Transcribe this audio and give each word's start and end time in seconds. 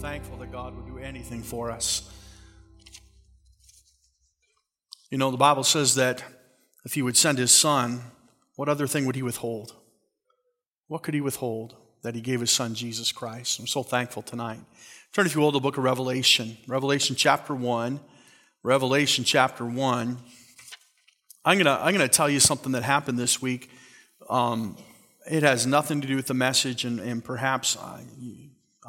thankful 0.00 0.38
that 0.38 0.50
God 0.50 0.74
would 0.74 0.86
do 0.86 0.98
anything 0.98 1.42
for 1.42 1.70
us. 1.70 2.10
You 5.10 5.18
know, 5.18 5.30
the 5.30 5.36
Bible 5.36 5.62
says 5.62 5.94
that 5.96 6.24
if 6.86 6.94
He 6.94 7.02
would 7.02 7.18
send 7.18 7.36
His 7.36 7.52
Son, 7.52 8.00
what 8.56 8.70
other 8.70 8.86
thing 8.86 9.04
would 9.04 9.14
He 9.14 9.22
withhold? 9.22 9.74
What 10.86 11.02
could 11.02 11.12
He 11.12 11.20
withhold 11.20 11.76
that 12.02 12.14
He 12.14 12.22
gave 12.22 12.40
His 12.40 12.50
Son, 12.50 12.74
Jesus 12.74 13.12
Christ? 13.12 13.60
I'm 13.60 13.66
so 13.66 13.82
thankful 13.82 14.22
tonight. 14.22 14.60
Turn, 15.12 15.26
if 15.26 15.34
you 15.34 15.42
will, 15.42 15.52
to 15.52 15.56
the 15.56 15.60
book 15.60 15.76
of 15.76 15.84
Revelation, 15.84 16.56
Revelation 16.66 17.14
chapter 17.14 17.54
1. 17.54 18.00
Revelation 18.62 19.24
chapter 19.24 19.66
1. 19.66 20.18
I'm 21.44 21.56
going 21.58 21.64
to 21.66 21.72
I'm 21.72 21.94
to 21.94 22.08
tell 22.08 22.30
you 22.30 22.40
something 22.40 22.72
that 22.72 22.84
happened 22.84 23.18
this 23.18 23.42
week. 23.42 23.70
Um, 24.30 24.78
it 25.30 25.42
has 25.42 25.66
nothing 25.66 26.00
to 26.00 26.06
do 26.06 26.16
with 26.16 26.26
the 26.26 26.34
message, 26.34 26.86
and, 26.86 27.00
and 27.00 27.22
perhaps 27.22 27.76
I, 27.76 28.02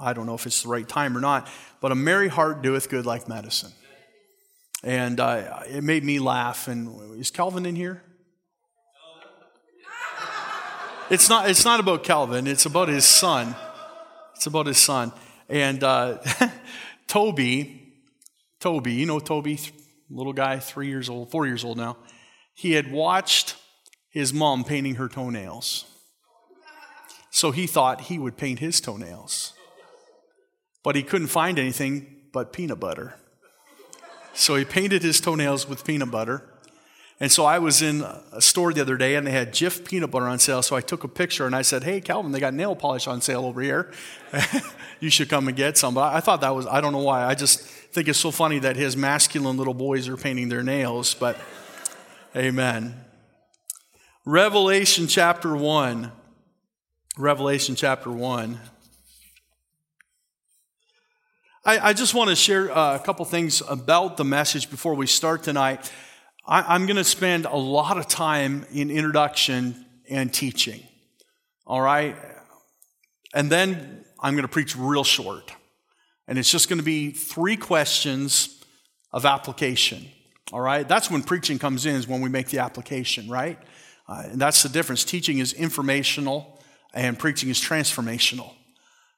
I 0.02 0.14
don't 0.14 0.26
know 0.26 0.36
if 0.36 0.46
it's 0.46 0.64
the 0.64 0.70
right 0.70 0.88
time 0.88 1.16
or 1.16 1.22
not, 1.22 1.48
but 1.80 1.92
a 1.92 1.96
merry 1.96 2.28
heart 2.28 2.62
doeth 2.62 2.90
good 2.90 3.06
like 3.06 3.30
medicine. 3.30 3.72
And 4.84 5.20
uh, 5.20 5.60
it 5.68 5.84
made 5.84 6.04
me 6.04 6.20
laugh. 6.20 6.68
And 6.68 7.20
is 7.20 7.30
Calvin 7.30 7.66
in 7.66 7.76
here? 7.76 8.02
It's 11.10 11.30
not, 11.30 11.50
it's 11.50 11.66
not 11.66 11.82
about 11.82 12.04
Calvin, 12.04 12.48
it's 12.48 12.66
about 12.66 12.88
his 12.88 13.04
son. 13.04 13.56
It's 14.36 14.46
about 14.46 14.66
his 14.66 14.78
son. 14.78 15.12
And 15.50 15.84
uh, 15.84 16.20
Toby, 17.08 17.94
Toby, 18.62 18.94
you 18.94 19.06
know 19.06 19.20
Toby, 19.20 19.60
little 20.10 20.32
guy, 20.32 20.60
three 20.60 20.88
years 20.88 21.10
old, 21.10 21.30
four 21.30 21.46
years 21.46 21.66
old 21.66 21.78
now, 21.78 21.98
he 22.54 22.72
had 22.72 22.92
watched 22.92 23.56
his 24.10 24.34
mom 24.34 24.64
painting 24.64 24.96
her 24.96 25.10
toenails. 25.10 25.86
So 27.30 27.52
he 27.52 27.68
thought 27.68 28.02
he 28.02 28.18
would 28.18 28.38
paint 28.38 28.60
his 28.60 28.80
toenails. 28.80 29.54
But 30.84 30.96
he 30.96 31.04
couldn't 31.04 31.28
find 31.28 31.60
anything 31.60 32.16
but 32.32 32.54
peanut 32.54 32.80
butter. 32.80 33.16
So 34.34 34.56
he 34.56 34.66
painted 34.66 35.04
his 35.04 35.20
toenails 35.20 35.68
with 35.68 35.86
peanut 35.86 36.12
butter. 36.12 36.44
And 37.22 37.32
so 37.32 37.46
I 37.46 37.60
was 37.60 37.84
in 37.84 38.02
a 38.32 38.42
store 38.42 38.74
the 38.74 38.82
other 38.82 38.98
day 38.98 39.16
and 39.16 39.28
they 39.28 39.32
had 39.32 39.54
Jif 39.54 39.86
peanut 39.86 40.10
butter 40.10 40.28
on 40.28 40.40
sale. 40.40 40.64
So 40.64 40.76
I 40.76 40.82
took 40.82 41.04
a 41.04 41.08
picture 41.08 41.46
and 41.46 41.56
I 41.56 41.62
said, 41.62 41.84
Hey, 41.84 42.02
Calvin, 42.02 42.32
they 42.32 42.40
got 42.40 42.56
nail 42.56 42.76
polish 42.76 43.06
on 43.06 43.22
sale 43.22 43.46
over 43.46 43.62
here. 43.62 43.92
you 45.00 45.12
should 45.12 45.30
come 45.30 45.48
and 45.48 45.56
get 45.56 45.78
some. 45.78 45.94
But 45.94 46.16
I 46.16 46.20
thought 46.20 46.42
that 46.42 46.56
was, 46.56 46.66
I 46.66 46.82
don't 46.82 46.94
know 46.94 47.04
why. 47.04 47.24
I 47.24 47.36
just 47.36 47.62
think 47.62 48.08
it's 48.08 48.18
so 48.18 48.32
funny 48.32 48.58
that 48.60 48.76
his 48.76 48.98
masculine 48.98 49.56
little 49.56 49.76
boys 49.76 50.08
are 50.08 50.18
painting 50.18 50.50
their 50.50 50.64
nails. 50.64 51.14
But 51.14 51.38
amen. 52.36 52.96
Revelation 54.26 55.06
chapter 55.06 55.56
1. 55.56 56.12
Revelation 57.20 57.76
chapter 57.76 58.10
1. 58.10 58.60
I, 61.64 61.90
I 61.90 61.94
just 61.94 62.16
want 62.16 62.32
to 62.32 62.36
share 62.36 62.76
uh, 62.76 62.96
a 62.96 63.00
couple 63.00 63.24
things 63.24 63.62
about 63.70 64.18
the 64.18 64.24
message 64.24 64.72
before 64.72 64.96
we 64.96 65.06
start 65.06 65.44
tonight. 65.44 65.92
I, 66.48 66.74
I'm 66.74 66.88
going 66.88 66.98
to 66.98 67.04
spend 67.04 67.46
a 67.46 67.56
lot 67.56 68.00
of 68.00 68.08
time 68.08 68.66
in 68.74 68.90
introduction 68.90 69.86
and 70.10 70.34
teaching. 70.34 70.82
All 71.68 71.80
right? 71.80 72.16
And 73.36 73.52
then 73.52 74.04
I'm 74.20 74.34
going 74.34 74.42
to 74.42 74.52
preach 74.52 74.76
real 74.76 75.04
short. 75.04 75.54
And 76.28 76.40
it's 76.40 76.50
just 76.50 76.68
going 76.68 76.80
to 76.80 76.86
be 76.86 77.12
three 77.12 77.58
questions 77.58 78.64
of 79.12 79.24
application. 79.24 80.08
All 80.52 80.62
right? 80.62 80.88
That's 80.88 81.12
when 81.12 81.22
preaching 81.22 81.60
comes 81.60 81.86
in, 81.86 81.96
is 81.96 82.08
when 82.08 82.22
we 82.22 82.30
make 82.30 82.48
the 82.48 82.58
application, 82.58 83.30
right? 83.30 83.60
Uh, 84.10 84.24
and 84.32 84.42
that's 84.42 84.64
the 84.64 84.70
difference. 84.70 85.04
Teaching 85.04 85.38
is 85.38 85.54
informational 85.54 86.60
and 86.92 87.20
preaching 87.20 87.50
is 87.50 87.60
transformational. 87.60 88.52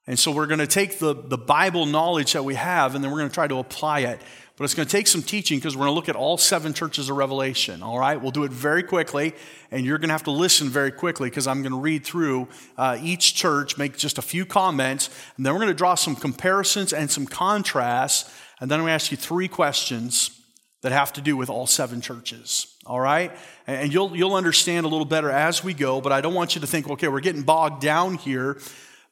And 0.05 0.19
so 0.19 0.31
we're 0.31 0.47
going 0.47 0.59
to 0.59 0.67
take 0.67 0.99
the, 0.99 1.13
the 1.13 1.37
Bible 1.37 1.85
knowledge 1.85 2.33
that 2.33 2.43
we 2.43 2.55
have 2.55 2.95
and 2.95 3.03
then 3.03 3.11
we're 3.11 3.19
going 3.19 3.29
to 3.29 3.33
try 3.33 3.47
to 3.47 3.57
apply 3.57 4.01
it. 4.01 4.21
But 4.55 4.65
it's 4.65 4.75
going 4.75 4.87
to 4.87 4.91
take 4.91 5.07
some 5.07 5.23
teaching 5.23 5.57
because 5.57 5.75
we're 5.75 5.85
going 5.85 5.93
to 5.93 5.95
look 5.95 6.09
at 6.09 6.15
all 6.15 6.37
seven 6.37 6.73
churches 6.73 7.09
of 7.09 7.17
Revelation. 7.17 7.81
All 7.81 7.97
right? 7.97 8.21
We'll 8.21 8.31
do 8.31 8.43
it 8.43 8.51
very 8.51 8.83
quickly, 8.83 9.33
and 9.71 9.83
you're 9.83 9.97
going 9.97 10.09
to 10.09 10.13
have 10.13 10.25
to 10.25 10.31
listen 10.31 10.69
very 10.69 10.91
quickly 10.91 11.29
because 11.29 11.47
I'm 11.47 11.63
going 11.63 11.71
to 11.71 11.79
read 11.79 12.05
through 12.05 12.47
uh, 12.77 12.99
each 13.01 13.33
church, 13.33 13.79
make 13.79 13.97
just 13.97 14.19
a 14.19 14.21
few 14.21 14.45
comments, 14.45 15.09
and 15.37 15.45
then 15.45 15.53
we're 15.53 15.59
going 15.59 15.71
to 15.71 15.77
draw 15.77 15.95
some 15.95 16.15
comparisons 16.15 16.93
and 16.93 17.09
some 17.09 17.25
contrasts. 17.25 18.31
And 18.59 18.69
then 18.69 18.79
I'm 18.79 18.83
going 18.83 18.91
to 18.91 18.93
ask 18.93 19.09
you 19.09 19.17
three 19.17 19.47
questions 19.47 20.39
that 20.81 20.91
have 20.91 21.13
to 21.13 21.21
do 21.21 21.35
with 21.35 21.49
all 21.49 21.65
seven 21.65 21.99
churches. 21.99 22.75
All 22.85 22.99
right? 22.99 23.35
And 23.65 23.91
you'll, 23.91 24.15
you'll 24.15 24.35
understand 24.35 24.85
a 24.85 24.89
little 24.89 25.05
better 25.05 25.31
as 25.31 25.63
we 25.63 25.73
go, 25.73 25.99
but 25.99 26.11
I 26.11 26.21
don't 26.21 26.35
want 26.35 26.53
you 26.53 26.61
to 26.61 26.67
think, 26.67 26.87
okay, 26.91 27.07
we're 27.07 27.21
getting 27.21 27.41
bogged 27.41 27.81
down 27.81 28.15
here 28.15 28.59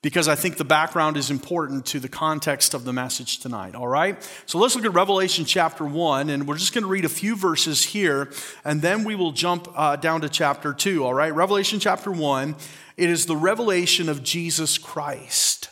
because 0.02 0.28
I 0.28 0.36
think 0.36 0.58
the 0.58 0.66
background 0.66 1.16
is 1.16 1.30
important 1.30 1.86
to 1.88 2.00
the 2.00 2.10
context 2.10 2.74
of 2.74 2.86
the 2.86 2.94
message 2.94 3.40
tonight, 3.40 3.76
all 3.76 3.88
right? 3.88 4.18
So 4.48 4.58
let's 4.58 4.76
look 4.76 4.86
at 4.86 4.94
Revelation 4.94 5.46
chapter 5.46 5.86
1, 5.86 6.30
and 6.30 6.48
we're 6.48 6.58
just 6.58 6.74
going 6.74 6.84
to 6.84 6.90
read 6.90 7.06
a 7.06 7.10
few 7.10 7.36
verses 7.36 7.84
here, 7.84 8.32
and 8.66 8.82
then 8.82 9.04
we 9.04 9.14
will 9.14 9.32
jump 9.32 9.68
uh, 9.76 9.96
down 9.98 10.22
to 10.22 10.30
chapter 10.30 10.74
2, 10.74 11.06
all 11.06 11.14
right? 11.14 11.34
Revelation 11.34 11.80
chapter 11.80 12.12
1, 12.12 12.56
it 12.98 13.10
is 13.10 13.28
the 13.28 13.36
revelation 13.36 14.10
of 14.10 14.24
Jesus 14.24 14.80
Christ. 14.80 15.70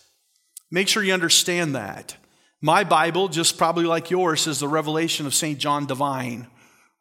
Make 0.70 0.88
sure 0.88 1.04
you 1.04 1.14
understand 1.14 1.74
that. 1.76 2.16
My 2.62 2.84
Bible, 2.84 3.30
just 3.30 3.58
probably 3.58 3.86
like 3.86 4.12
yours, 4.12 4.46
is 4.46 4.60
the 4.60 4.68
revelation 4.68 5.26
of 5.26 5.34
St. 5.34 5.58
John 5.58 5.88
Divine 5.88 6.48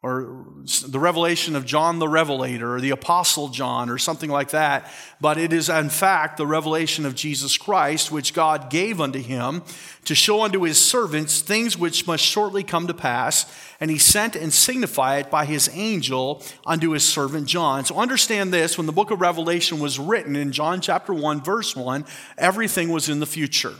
or 0.01 0.45
the 0.87 0.99
revelation 0.99 1.57
of 1.57 1.65
John 1.65 1.99
the 1.99 2.07
Revelator 2.07 2.75
or 2.75 2.79
the 2.79 2.91
Apostle 2.91 3.49
John 3.49 3.89
or 3.89 3.97
something 3.97 4.29
like 4.29 4.51
that. 4.51 4.89
But 5.19 5.37
it 5.37 5.51
is, 5.51 5.67
in 5.67 5.89
fact, 5.89 6.37
the 6.37 6.47
revelation 6.47 7.05
of 7.05 7.15
Jesus 7.15 7.57
Christ, 7.57 8.09
which 8.09 8.33
God 8.33 8.69
gave 8.69 9.01
unto 9.01 9.19
him 9.19 9.61
to 10.05 10.15
show 10.15 10.43
unto 10.43 10.61
his 10.61 10.77
servants 10.77 11.41
things 11.41 11.77
which 11.77 12.07
must 12.07 12.23
shortly 12.23 12.63
come 12.63 12.87
to 12.87 12.93
pass. 12.93 13.45
And 13.81 13.91
he 13.91 13.97
sent 13.97 14.37
and 14.37 14.53
signified 14.53 15.25
it 15.25 15.31
by 15.31 15.43
his 15.43 15.69
angel 15.73 16.43
unto 16.65 16.91
his 16.91 17.03
servant 17.03 17.47
John. 17.47 17.83
So 17.83 17.95
understand 17.95 18.53
this 18.53 18.77
when 18.77 18.87
the 18.87 18.93
book 18.93 19.11
of 19.11 19.19
Revelation 19.19 19.81
was 19.81 19.99
written 19.99 20.37
in 20.37 20.53
John 20.53 20.79
chapter 20.79 21.13
1, 21.13 21.43
verse 21.43 21.75
1, 21.75 22.05
everything 22.37 22.89
was 22.89 23.09
in 23.09 23.19
the 23.19 23.25
future. 23.25 23.73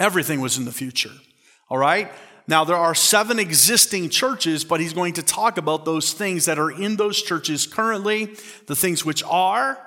Everything 0.00 0.40
was 0.40 0.58
in 0.58 0.64
the 0.64 0.72
future. 0.72 1.12
All 1.68 1.78
right? 1.78 2.10
Now, 2.50 2.64
there 2.64 2.76
are 2.76 2.96
seven 2.96 3.38
existing 3.38 4.08
churches, 4.08 4.64
but 4.64 4.80
he's 4.80 4.92
going 4.92 5.12
to 5.14 5.22
talk 5.22 5.56
about 5.56 5.84
those 5.84 6.12
things 6.12 6.46
that 6.46 6.58
are 6.58 6.68
in 6.68 6.96
those 6.96 7.22
churches 7.22 7.64
currently, 7.64 8.34
the 8.66 8.74
things 8.74 9.04
which 9.04 9.22
are, 9.22 9.78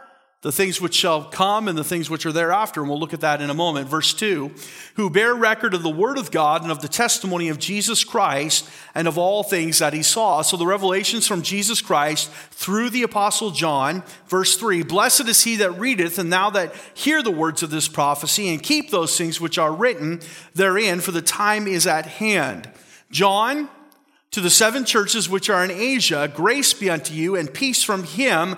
the 0.43 0.51
things 0.51 0.81
which 0.81 0.93
shall 0.93 1.23
come, 1.23 1.69
and 1.69 1.77
the 1.77 1.85
things 1.85 2.09
which 2.09 2.25
are 2.25 2.31
thereafter. 2.33 2.81
And 2.81 2.89
we'll 2.89 2.99
look 2.99 3.13
at 3.13 3.21
that 3.21 3.41
in 3.41 3.49
a 3.49 3.53
moment. 3.53 3.87
Verse 3.87 4.13
2 4.13 4.51
Who 4.95 5.09
bear 5.09 5.33
record 5.33 5.73
of 5.73 5.83
the 5.83 5.89
word 5.89 6.17
of 6.17 6.31
God 6.31 6.61
and 6.61 6.71
of 6.71 6.81
the 6.81 6.89
testimony 6.89 7.47
of 7.47 7.59
Jesus 7.59 8.03
Christ 8.03 8.69
and 8.93 9.07
of 9.07 9.17
all 9.17 9.43
things 9.43 9.79
that 9.79 9.93
he 9.93 10.03
saw. 10.03 10.41
So 10.41 10.57
the 10.57 10.67
revelations 10.67 11.25
from 11.25 11.43
Jesus 11.43 11.81
Christ 11.81 12.29
through 12.51 12.89
the 12.89 13.03
apostle 13.03 13.51
John. 13.51 14.03
Verse 14.27 14.57
3 14.57 14.83
Blessed 14.83 15.29
is 15.29 15.45
he 15.45 15.55
that 15.55 15.79
readeth, 15.79 16.19
and 16.19 16.31
thou 16.31 16.49
that 16.49 16.75
hear 16.93 17.23
the 17.23 17.31
words 17.31 17.63
of 17.63 17.69
this 17.69 17.87
prophecy, 17.87 18.49
and 18.49 18.61
keep 18.61 18.91
those 18.91 19.17
things 19.17 19.39
which 19.39 19.57
are 19.57 19.73
written 19.73 20.19
therein, 20.53 20.99
for 20.99 21.11
the 21.11 21.21
time 21.21 21.67
is 21.67 21.87
at 21.87 22.05
hand. 22.05 22.69
John, 23.09 23.69
to 24.31 24.41
the 24.41 24.49
seven 24.49 24.83
churches 24.83 25.29
which 25.29 25.49
are 25.49 25.63
in 25.63 25.71
Asia, 25.71 26.29
grace 26.35 26.73
be 26.73 26.89
unto 26.89 27.13
you, 27.13 27.37
and 27.37 27.53
peace 27.53 27.81
from 27.81 28.03
him 28.03 28.57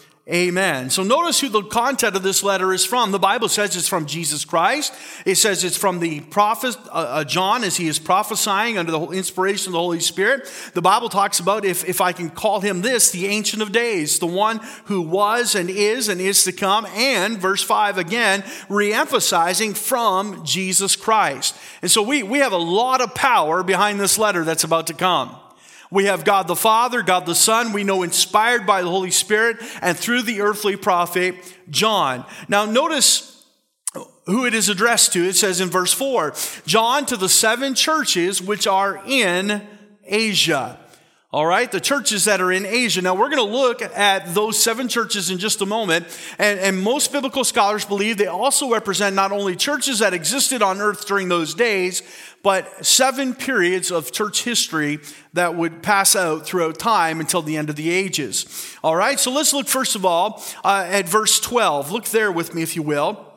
Amen. 0.29 0.91
So 0.91 1.01
notice 1.01 1.39
who 1.39 1.49
the 1.49 1.63
content 1.63 2.15
of 2.15 2.21
this 2.21 2.43
letter 2.43 2.71
is 2.73 2.85
from. 2.85 3.11
The 3.11 3.17
Bible 3.17 3.49
says 3.49 3.75
it's 3.75 3.87
from 3.87 4.05
Jesus 4.05 4.45
Christ. 4.45 4.93
It 5.25 5.35
says 5.35 5.63
it's 5.63 5.75
from 5.75 5.99
the 5.99 6.19
prophet 6.21 6.77
uh, 6.89 6.91
uh, 6.91 7.23
John 7.23 7.63
as 7.63 7.77
he 7.77 7.87
is 7.87 7.97
prophesying 7.97 8.77
under 8.77 8.91
the 8.91 9.07
inspiration 9.07 9.69
of 9.69 9.73
the 9.73 9.79
Holy 9.79 9.99
Spirit. 9.99 10.47
The 10.75 10.81
Bible 10.81 11.09
talks 11.09 11.39
about, 11.39 11.65
if, 11.65 11.89
if 11.89 12.01
I 12.01 12.11
can 12.11 12.29
call 12.29 12.59
him 12.59 12.83
this, 12.83 13.09
the 13.09 13.25
Ancient 13.25 13.63
of 13.63 13.71
Days, 13.71 14.19
the 14.19 14.27
one 14.27 14.59
who 14.85 15.01
was 15.01 15.55
and 15.55 15.71
is 15.71 16.07
and 16.07 16.21
is 16.21 16.43
to 16.43 16.51
come. 16.51 16.85
And 16.93 17.39
verse 17.39 17.63
5 17.63 17.97
again, 17.97 18.43
reemphasizing 18.69 19.75
from 19.75 20.45
Jesus 20.45 20.95
Christ. 20.95 21.57
And 21.81 21.89
so 21.89 22.03
we, 22.03 22.21
we 22.21 22.39
have 22.39 22.53
a 22.53 22.57
lot 22.57 23.01
of 23.01 23.15
power 23.15 23.63
behind 23.63 23.99
this 23.99 24.19
letter 24.19 24.43
that's 24.43 24.63
about 24.63 24.85
to 24.87 24.93
come. 24.93 25.35
We 25.91 26.05
have 26.05 26.23
God 26.23 26.47
the 26.47 26.55
Father, 26.55 27.03
God 27.03 27.25
the 27.25 27.35
Son, 27.35 27.73
we 27.73 27.83
know 27.83 28.01
inspired 28.01 28.65
by 28.65 28.81
the 28.81 28.87
Holy 28.87 29.11
Spirit, 29.11 29.57
and 29.81 29.97
through 29.97 30.21
the 30.21 30.41
earthly 30.41 30.77
prophet 30.77 31.35
John. 31.69 32.25
Now, 32.47 32.65
notice 32.65 33.45
who 34.25 34.45
it 34.45 34.53
is 34.53 34.69
addressed 34.69 35.13
to. 35.13 35.27
It 35.27 35.35
says 35.35 35.59
in 35.59 35.69
verse 35.69 35.93
4 35.93 36.33
John 36.65 37.05
to 37.07 37.17
the 37.17 37.29
seven 37.29 37.75
churches 37.75 38.41
which 38.41 38.67
are 38.67 39.01
in 39.05 39.67
Asia. 40.05 40.79
All 41.33 41.45
right, 41.45 41.71
the 41.71 41.79
churches 41.79 42.25
that 42.25 42.41
are 42.41 42.51
in 42.51 42.65
Asia. 42.65 43.01
Now, 43.01 43.15
we're 43.15 43.29
going 43.29 43.37
to 43.37 43.57
look 43.57 43.81
at 43.81 44.35
those 44.35 44.61
seven 44.61 44.89
churches 44.89 45.29
in 45.29 45.37
just 45.37 45.61
a 45.61 45.65
moment. 45.65 46.05
And, 46.37 46.59
and, 46.59 46.81
most 46.81 47.13
biblical 47.13 47.45
scholars 47.45 47.85
believe 47.85 48.17
they 48.17 48.27
also 48.27 48.69
represent 48.69 49.15
not 49.15 49.31
only 49.31 49.55
churches 49.55 49.99
that 49.99 50.13
existed 50.13 50.61
on 50.61 50.81
earth 50.81 51.07
during 51.07 51.29
those 51.29 51.53
days, 51.53 52.03
but 52.43 52.85
seven 52.85 53.35
periods 53.35 53.91
of 53.91 54.11
church 54.11 54.43
history 54.43 54.99
that 55.33 55.55
would 55.55 55.83
pass 55.83 56.15
out 56.15 56.45
throughout 56.45 56.79
time 56.79 57.19
until 57.19 57.41
the 57.41 57.57
end 57.57 57.69
of 57.69 57.75
the 57.75 57.89
ages. 57.91 58.75
All 58.83 58.95
right, 58.95 59.19
so 59.19 59.31
let's 59.31 59.53
look 59.53 59.67
first 59.67 59.95
of 59.95 60.05
all 60.05 60.43
uh, 60.63 60.85
at 60.87 61.07
verse 61.07 61.39
12. 61.39 61.91
Look 61.91 62.05
there 62.05 62.31
with 62.31 62.55
me, 62.55 62.61
if 62.61 62.75
you 62.75 62.81
will. 62.81 63.27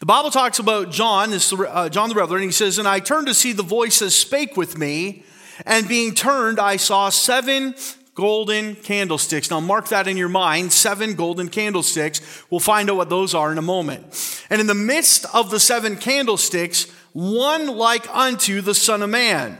The 0.00 0.06
Bible 0.06 0.30
talks 0.30 0.58
about 0.58 0.90
John, 0.90 1.30
this, 1.30 1.52
uh, 1.52 1.88
John 1.90 2.08
the 2.08 2.14
Revelator, 2.14 2.42
and 2.42 2.48
he 2.48 2.52
says, 2.52 2.78
And 2.78 2.88
I 2.88 3.00
turned 3.00 3.26
to 3.26 3.34
see 3.34 3.52
the 3.52 3.62
voice 3.62 3.98
that 3.98 4.10
spake 4.10 4.56
with 4.56 4.78
me. 4.78 5.24
And 5.66 5.86
being 5.86 6.14
turned, 6.14 6.58
I 6.58 6.76
saw 6.76 7.10
seven 7.10 7.74
golden 8.14 8.76
candlesticks. 8.76 9.50
Now, 9.50 9.60
mark 9.60 9.88
that 9.88 10.08
in 10.08 10.16
your 10.16 10.28
mind 10.28 10.72
seven 10.72 11.14
golden 11.14 11.48
candlesticks. 11.48 12.20
We'll 12.50 12.60
find 12.60 12.90
out 12.90 12.96
what 12.96 13.10
those 13.10 13.34
are 13.34 13.52
in 13.52 13.58
a 13.58 13.62
moment. 13.62 14.44
And 14.50 14.60
in 14.60 14.66
the 14.66 14.74
midst 14.74 15.26
of 15.34 15.50
the 15.50 15.60
seven 15.60 15.96
candlesticks, 15.96 16.86
one 17.12 17.66
like 17.66 18.08
unto 18.14 18.60
the 18.60 18.74
Son 18.74 19.02
of 19.02 19.10
Man, 19.10 19.58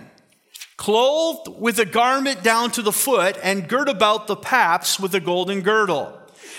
clothed 0.77 1.49
with 1.61 1.79
a 1.79 1.85
garment 1.85 2.43
down 2.43 2.71
to 2.73 2.83
the 2.83 2.93
foot, 2.93 3.37
and 3.43 3.69
girt 3.69 3.89
about 3.89 4.27
the 4.27 4.37
paps 4.37 4.99
with 4.99 5.15
a 5.15 5.21
golden 5.21 5.61
girdle. 5.61 6.17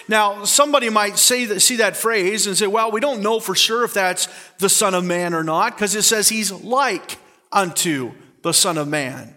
Now, 0.08 0.44
somebody 0.44 0.90
might 0.90 1.18
say 1.18 1.46
that, 1.46 1.60
see 1.62 1.78
that 1.78 1.96
phrase 1.96 2.48
and 2.48 2.58
say, 2.58 2.68
well, 2.68 2.92
we 2.92 3.00
don't 3.00 3.22
know 3.22 3.40
for 3.40 3.56
sure 3.56 3.84
if 3.84 3.94
that's 3.94 4.28
the 4.58 4.70
Son 4.70 4.94
of 4.94 5.06
Man 5.06 5.34
or 5.34 5.44
not, 5.44 5.76
because 5.76 5.96
it 5.96 6.04
says 6.04 6.30
he's 6.30 6.52
like 6.52 7.18
unto 7.52 8.12
the 8.42 8.54
Son 8.54 8.78
of 8.78 8.88
Man. 8.88 9.36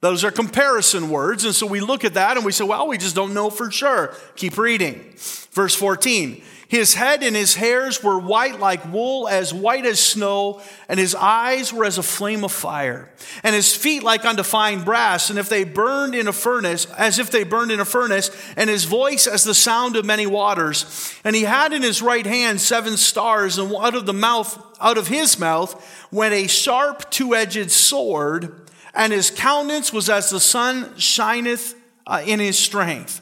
Those 0.00 0.22
are 0.22 0.30
comparison 0.30 1.08
words. 1.08 1.46
And 1.46 1.54
so 1.54 1.66
we 1.66 1.80
look 1.80 2.04
at 2.04 2.14
that 2.14 2.36
and 2.36 2.44
we 2.44 2.52
say, 2.52 2.64
well, 2.64 2.86
we 2.86 2.98
just 2.98 3.14
don't 3.14 3.32
know 3.32 3.48
for 3.48 3.70
sure. 3.70 4.14
Keep 4.36 4.58
reading. 4.58 5.14
Verse 5.52 5.74
14. 5.74 6.42
His 6.68 6.94
head 6.94 7.22
and 7.22 7.36
his 7.36 7.54
hairs 7.54 8.02
were 8.02 8.18
white 8.18 8.58
like 8.58 8.90
wool, 8.90 9.28
as 9.28 9.52
white 9.52 9.84
as 9.84 10.00
snow, 10.00 10.62
and 10.88 10.98
his 10.98 11.14
eyes 11.14 11.72
were 11.72 11.84
as 11.84 11.98
a 11.98 12.02
flame 12.02 12.42
of 12.42 12.52
fire, 12.52 13.10
and 13.42 13.54
his 13.54 13.76
feet 13.76 14.02
like 14.02 14.24
unto 14.24 14.42
fine 14.42 14.82
brass, 14.82 15.28
and 15.28 15.38
if 15.38 15.48
they 15.48 15.64
burned 15.64 16.14
in 16.14 16.26
a 16.26 16.32
furnace, 16.32 16.86
as 16.92 17.18
if 17.18 17.30
they 17.30 17.44
burned 17.44 17.70
in 17.70 17.80
a 17.80 17.84
furnace, 17.84 18.30
and 18.56 18.70
his 18.70 18.84
voice 18.84 19.26
as 19.26 19.44
the 19.44 19.54
sound 19.54 19.96
of 19.96 20.04
many 20.04 20.26
waters. 20.26 21.14
And 21.22 21.36
he 21.36 21.42
had 21.42 21.72
in 21.72 21.82
his 21.82 22.00
right 22.00 22.26
hand 22.26 22.60
seven 22.60 22.96
stars, 22.96 23.58
and 23.58 23.74
out 23.74 23.94
of 23.94 24.06
the 24.06 24.12
mouth, 24.12 24.58
out 24.80 24.98
of 24.98 25.08
his 25.08 25.38
mouth, 25.38 26.06
went 26.10 26.34
a 26.34 26.46
sharp 26.46 27.10
two-edged 27.10 27.70
sword, 27.70 28.70
and 28.94 29.12
his 29.12 29.30
countenance 29.30 29.92
was 29.92 30.08
as 30.08 30.30
the 30.30 30.40
sun 30.40 30.96
shineth 30.96 31.74
uh, 32.06 32.22
in 32.24 32.40
his 32.40 32.58
strength. 32.58 33.20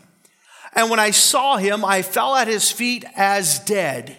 And 0.72 0.90
when 0.90 1.00
I 1.00 1.10
saw 1.10 1.56
him, 1.56 1.84
I 1.84 2.02
fell 2.02 2.34
at 2.34 2.48
his 2.48 2.70
feet 2.70 3.04
as 3.14 3.58
dead. 3.58 4.16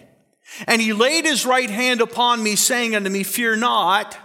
And 0.66 0.80
he 0.80 0.92
laid 0.92 1.24
his 1.24 1.44
right 1.44 1.70
hand 1.70 2.00
upon 2.00 2.42
me, 2.42 2.54
saying 2.54 2.94
unto 2.94 3.10
me, 3.10 3.24
Fear 3.24 3.56
not, 3.56 4.16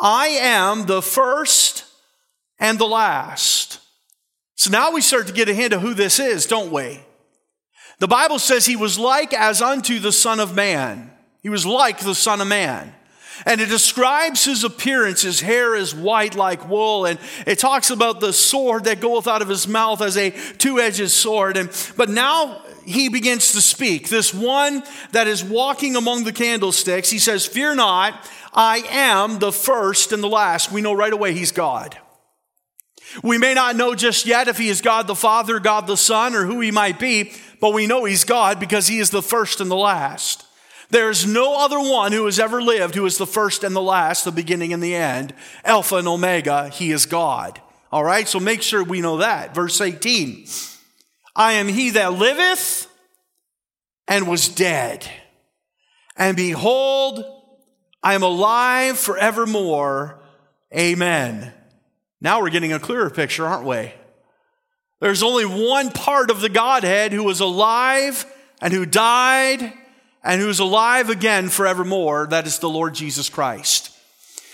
I 0.00 0.28
am 0.28 0.86
the 0.86 1.02
first 1.02 1.84
and 2.58 2.78
the 2.78 2.86
last. 2.86 3.80
So 4.56 4.70
now 4.70 4.90
we 4.90 5.00
start 5.00 5.28
to 5.28 5.32
get 5.32 5.48
a 5.48 5.54
hint 5.54 5.72
of 5.72 5.82
who 5.82 5.94
this 5.94 6.18
is, 6.18 6.46
don't 6.46 6.72
we? 6.72 7.00
The 8.00 8.08
Bible 8.08 8.38
says 8.38 8.66
he 8.66 8.76
was 8.76 8.98
like 8.98 9.32
as 9.32 9.62
unto 9.62 10.00
the 10.00 10.12
Son 10.12 10.40
of 10.40 10.54
Man. 10.54 11.12
He 11.42 11.48
was 11.48 11.64
like 11.64 12.00
the 12.00 12.14
Son 12.14 12.40
of 12.40 12.48
Man. 12.48 12.94
And 13.46 13.60
it 13.60 13.68
describes 13.68 14.44
his 14.44 14.64
appearance. 14.64 15.22
His 15.22 15.40
hair 15.40 15.74
is 15.74 15.94
white 15.94 16.34
like 16.34 16.68
wool. 16.68 17.06
And 17.06 17.18
it 17.46 17.58
talks 17.58 17.90
about 17.90 18.20
the 18.20 18.32
sword 18.32 18.84
that 18.84 19.00
goeth 19.00 19.26
out 19.26 19.42
of 19.42 19.48
his 19.48 19.68
mouth 19.68 20.00
as 20.00 20.16
a 20.16 20.30
two 20.30 20.80
edged 20.80 21.10
sword. 21.10 21.56
And, 21.56 21.70
but 21.96 22.08
now 22.08 22.62
he 22.84 23.08
begins 23.08 23.52
to 23.52 23.60
speak. 23.60 24.08
This 24.08 24.32
one 24.32 24.82
that 25.12 25.26
is 25.26 25.44
walking 25.44 25.96
among 25.96 26.24
the 26.24 26.32
candlesticks, 26.32 27.10
he 27.10 27.18
says, 27.18 27.46
Fear 27.46 27.76
not, 27.76 28.28
I 28.52 28.82
am 28.90 29.38
the 29.38 29.52
first 29.52 30.12
and 30.12 30.22
the 30.22 30.28
last. 30.28 30.72
We 30.72 30.80
know 30.80 30.94
right 30.94 31.12
away 31.12 31.34
he's 31.34 31.52
God. 31.52 31.98
We 33.22 33.38
may 33.38 33.54
not 33.54 33.76
know 33.76 33.94
just 33.94 34.26
yet 34.26 34.48
if 34.48 34.58
he 34.58 34.68
is 34.68 34.80
God 34.80 35.06
the 35.06 35.14
Father, 35.14 35.60
God 35.60 35.86
the 35.86 35.96
Son, 35.96 36.34
or 36.34 36.44
who 36.44 36.60
he 36.60 36.70
might 36.70 36.98
be, 36.98 37.32
but 37.60 37.72
we 37.72 37.86
know 37.86 38.04
he's 38.04 38.24
God 38.24 38.60
because 38.60 38.86
he 38.86 38.98
is 38.98 39.10
the 39.10 39.22
first 39.22 39.60
and 39.60 39.70
the 39.70 39.76
last. 39.76 40.44
There's 40.90 41.26
no 41.26 41.58
other 41.58 41.78
one 41.78 42.12
who 42.12 42.24
has 42.24 42.38
ever 42.38 42.62
lived 42.62 42.94
who 42.94 43.04
is 43.04 43.18
the 43.18 43.26
first 43.26 43.62
and 43.62 43.76
the 43.76 43.82
last, 43.82 44.24
the 44.24 44.32
beginning 44.32 44.72
and 44.72 44.82
the 44.82 44.94
end, 44.94 45.34
Alpha 45.64 45.96
and 45.96 46.08
Omega. 46.08 46.68
He 46.70 46.92
is 46.92 47.04
God. 47.04 47.60
All 47.92 48.04
right, 48.04 48.26
so 48.26 48.40
make 48.40 48.62
sure 48.62 48.82
we 48.82 49.00
know 49.00 49.18
that. 49.18 49.54
Verse 49.54 49.80
18 49.80 50.46
I 51.36 51.52
am 51.52 51.68
he 51.68 51.90
that 51.90 52.14
liveth 52.14 52.86
and 54.06 54.26
was 54.26 54.48
dead. 54.48 55.08
And 56.16 56.36
behold, 56.36 57.24
I 58.02 58.14
am 58.14 58.22
alive 58.22 58.98
forevermore. 58.98 60.20
Amen. 60.76 61.52
Now 62.20 62.40
we're 62.40 62.50
getting 62.50 62.72
a 62.72 62.80
clearer 62.80 63.10
picture, 63.10 63.46
aren't 63.46 63.66
we? 63.66 63.92
There's 65.00 65.22
only 65.22 65.44
one 65.44 65.90
part 65.90 66.30
of 66.30 66.40
the 66.40 66.48
Godhead 66.48 67.12
who 67.12 67.22
was 67.22 67.40
alive 67.40 68.26
and 68.60 68.72
who 68.72 68.84
died 68.84 69.72
and 70.22 70.40
who's 70.40 70.58
alive 70.58 71.10
again 71.10 71.48
forevermore. 71.48 72.26
That 72.28 72.46
is 72.46 72.58
the 72.58 72.68
Lord 72.68 72.94
Jesus 72.94 73.28
Christ. 73.28 73.92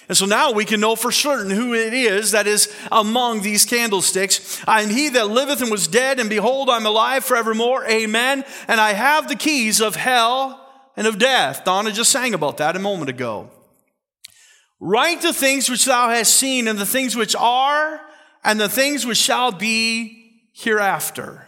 And 0.08 0.16
so 0.16 0.26
now 0.26 0.52
we 0.52 0.66
can 0.66 0.81
know 0.81 0.96
for 0.96 1.11
certain 1.11 1.50
who 1.50 1.72
it 1.72 1.94
is 1.94 2.32
that 2.32 2.46
is 2.46 2.70
among 2.93 3.40
these 3.40 3.64
candlesticks. 3.64 4.62
I 4.69 4.82
am 4.82 4.90
he 4.90 5.08
that 5.11 5.31
liveth 5.31 5.62
and 5.62 5.70
was 5.70 5.88
dead, 5.88 6.20
and 6.20 6.28
behold, 6.28 6.69
I'm 6.69 6.84
alive 6.84 7.25
forevermore. 7.25 7.87
Amen. 7.87 8.44
And 8.69 8.81
I 8.81 8.93
have 8.93 9.28
the 9.28 9.34
keys 9.34 9.81
of 9.81 9.96
hell 9.96 10.61
and 10.96 11.06
of 11.06 11.19
death. 11.19 11.64
Donna 11.64 11.90
just 11.90 12.11
sang 12.11 12.34
about 12.34 12.58
that 12.58 12.76
a 12.76 12.81
moment 12.81 13.08
ago. 13.08 13.50
Write 14.78 15.22
the 15.22 15.32
things 15.32 15.70
which 15.70 15.87
thou 15.87 16.11
hast 16.11 16.37
seen, 16.37 16.69
and 16.69 16.78
the 16.78 16.84
things 16.84 17.16
which 17.16 17.34
are, 17.34 18.00
and 18.43 18.61
the 18.61 18.69
things 18.69 19.06
which 19.06 19.16
shall 19.16 19.52
be 19.52 20.43
hereafter. 20.52 21.46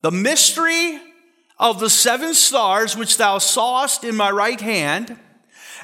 The 0.00 0.10
mystery 0.10 0.98
of 1.60 1.78
the 1.78 1.90
seven 1.90 2.32
stars 2.32 2.96
which 2.96 3.18
thou 3.18 3.36
sawest 3.36 4.02
in 4.02 4.16
my 4.16 4.30
right 4.30 4.60
hand, 4.60 5.16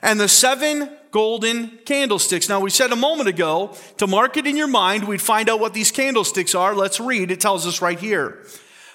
and 0.02 0.19
the 0.19 0.26
seven 0.28 0.90
golden 1.11 1.78
candlesticks. 1.84 2.49
Now, 2.49 2.61
we 2.61 2.70
said 2.70 2.93
a 2.93 2.96
moment 2.96 3.28
ago 3.28 3.76
to 3.99 4.06
mark 4.06 4.38
it 4.38 4.46
in 4.46 4.56
your 4.56 4.69
mind, 4.69 5.06
we'd 5.06 5.20
find 5.20 5.50
out 5.50 5.61
what 5.61 5.75
these 5.75 5.90
candlesticks 5.90 6.55
are. 6.55 6.75
Let's 6.75 6.98
read. 6.98 7.31
It 7.31 7.41
tells 7.41 7.67
us 7.67 7.82
right 7.82 7.98
here. 7.98 8.44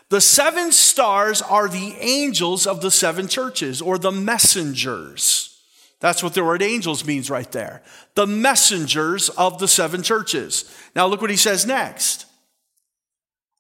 The 0.10 0.22
seven 0.22 0.72
stars 0.72 1.42
are 1.42 1.70
the 1.70 1.96
angels 2.00 2.66
of 2.68 2.82
the 2.82 2.92
seven 2.92 3.28
churches, 3.28 3.82
or 3.82 3.98
the 3.98 4.12
messengers. 4.12 5.62
That's 6.00 6.24
what 6.24 6.34
the 6.34 6.44
word 6.44 6.64
angels 6.64 7.06
means 7.06 7.30
right 7.30 7.50
there. 7.52 7.84
The 8.16 8.26
messengers 8.26 9.30
of 9.30 9.60
the 9.60 9.68
seven 9.68 10.02
churches. 10.02 10.66
Now, 10.96 11.06
look 11.06 11.22
what 11.22 11.30
he 11.30 11.38
says 11.38 11.66
next. 11.66 12.26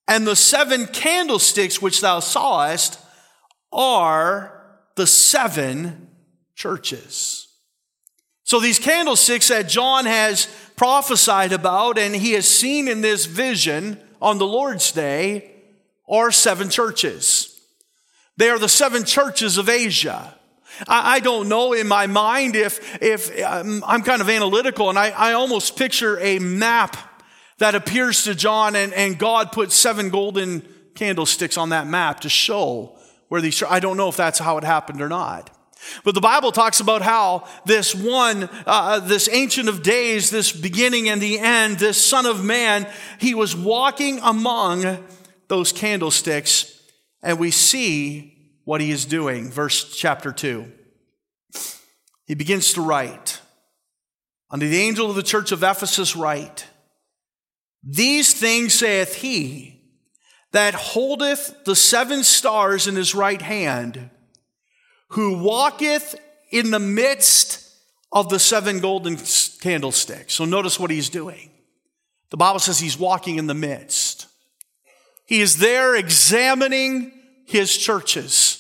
And 0.08 0.26
the 0.26 0.36
seven 0.36 0.88
candlesticks 0.88 1.82
which 1.82 2.02
thou 2.02 2.20
sawest 2.20 3.00
are 3.72 4.62
the 4.96 5.08
seven 5.08 6.10
churches. 6.56 7.48
So 8.44 8.60
these 8.60 8.80
candlesticks 8.80 9.48
that 9.48 9.70
John 9.70 10.06
has 10.06 10.48
prophesied 10.76 11.54
about 11.54 11.98
and 11.98 12.16
he 12.16 12.34
has 12.34 12.48
seen 12.48 12.88
in 12.88 13.02
this 13.02 13.26
vision 13.26 14.00
on 14.22 14.38
the 14.38 14.48
Lord's 14.48 14.92
day 14.92 15.52
are 16.10 16.32
seven 16.32 16.70
churches. 16.70 17.60
They 18.38 18.50
are 18.50 18.60
the 18.60 18.70
seven 18.70 19.06
churches 19.06 19.58
of 19.58 19.70
Asia. 19.70 20.36
I, 20.88 21.20
don't 21.20 21.48
know 21.48 21.74
in 21.74 21.88
my 21.88 22.08
mind 22.08 22.56
if, 22.56 23.02
if 23.02 23.42
um, 23.44 23.84
I'm 23.86 24.02
kind 24.02 24.22
of 24.22 24.30
analytical 24.30 24.90
and 24.90 24.98
I, 24.98 25.10
I 25.12 25.34
almost 25.34 25.78
picture 25.78 26.20
a 26.20 26.40
map 26.40 26.98
that 27.60 27.76
appears 27.76 28.24
to 28.24 28.34
John 28.34 28.76
and, 28.76 28.94
and 28.94 29.18
God 29.18 29.52
put 29.52 29.72
seven 29.72 30.10
golden 30.10 30.68
candlesticks 30.96 31.58
on 31.58 31.70
that 31.70 31.88
map 31.88 32.22
to 32.22 32.30
show 32.30 32.98
where 33.32 33.40
these, 33.40 33.64
I 33.64 33.80
don't 33.80 33.96
know 33.96 34.10
if 34.10 34.18
that's 34.18 34.40
how 34.40 34.58
it 34.58 34.66
happened 34.66 35.02
or 35.02 35.08
not. 35.08 35.50
But 36.04 36.16
the 36.16 36.22
Bible 36.22 36.52
talks 36.52 36.82
about 36.82 37.02
how 37.02 37.48
this 37.64 37.96
one, 37.96 38.50
uh, 38.68 39.00
this 39.00 39.30
ancient 39.32 39.70
of 39.70 39.82
days, 39.82 40.30
this 40.30 40.52
beginning 40.52 41.08
and 41.08 41.22
the 41.22 41.40
end, 41.40 41.80
this 41.80 42.06
son 42.06 42.26
of 42.26 42.44
man, 42.44 42.86
he 43.20 43.34
was 43.34 43.56
walking 43.56 44.20
among 44.22 45.02
those 45.48 45.72
candlesticks 45.72 46.78
and 47.24 47.40
we 47.40 47.52
see 47.52 48.58
what 48.66 48.82
he 48.82 48.92
is 48.92 49.06
doing. 49.06 49.50
Verse 49.50 49.96
chapter 49.96 50.34
two. 50.34 50.70
He 52.26 52.36
begins 52.36 52.74
to 52.74 52.82
write. 52.82 53.40
Unto 54.50 54.68
the 54.68 54.82
angel 54.82 55.10
of 55.10 55.16
the 55.16 55.24
church 55.24 55.54
of 55.54 55.64
Ephesus 55.64 56.18
write, 56.18 56.68
These 57.82 58.34
things 58.34 58.74
saith 58.74 59.16
he 59.16 59.81
that 60.52 60.74
holdeth 60.74 61.64
the 61.66 61.76
seven 61.76 62.24
stars 62.24 62.88
in 62.88 62.96
his 62.96 63.16
right 63.16 63.42
hand, 63.42 64.10
who 65.10 65.38
walketh 65.38 66.16
in 66.52 66.72
the 66.72 66.80
midst 66.80 67.68
of 68.12 68.30
the 68.30 68.40
seven 68.40 68.80
golden 68.80 69.18
candlesticks. 69.62 70.34
So 70.34 70.46
notice 70.46 70.80
what 70.80 70.92
he's 70.92 71.10
doing. 71.10 71.52
The 72.30 72.38
Bible 72.38 72.60
says 72.60 72.80
he's 72.80 73.00
walking 73.00 73.38
in 73.38 73.48
the 73.48 73.54
midst. 73.54 74.28
He 75.26 75.42
is 75.42 75.58
there 75.58 75.96
examining 75.96 77.14
his 77.46 77.78
churches. 77.78 78.58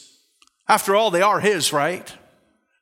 After 0.67 0.95
all, 0.95 1.11
they 1.11 1.21
are 1.21 1.39
his, 1.39 1.73
right? 1.73 2.13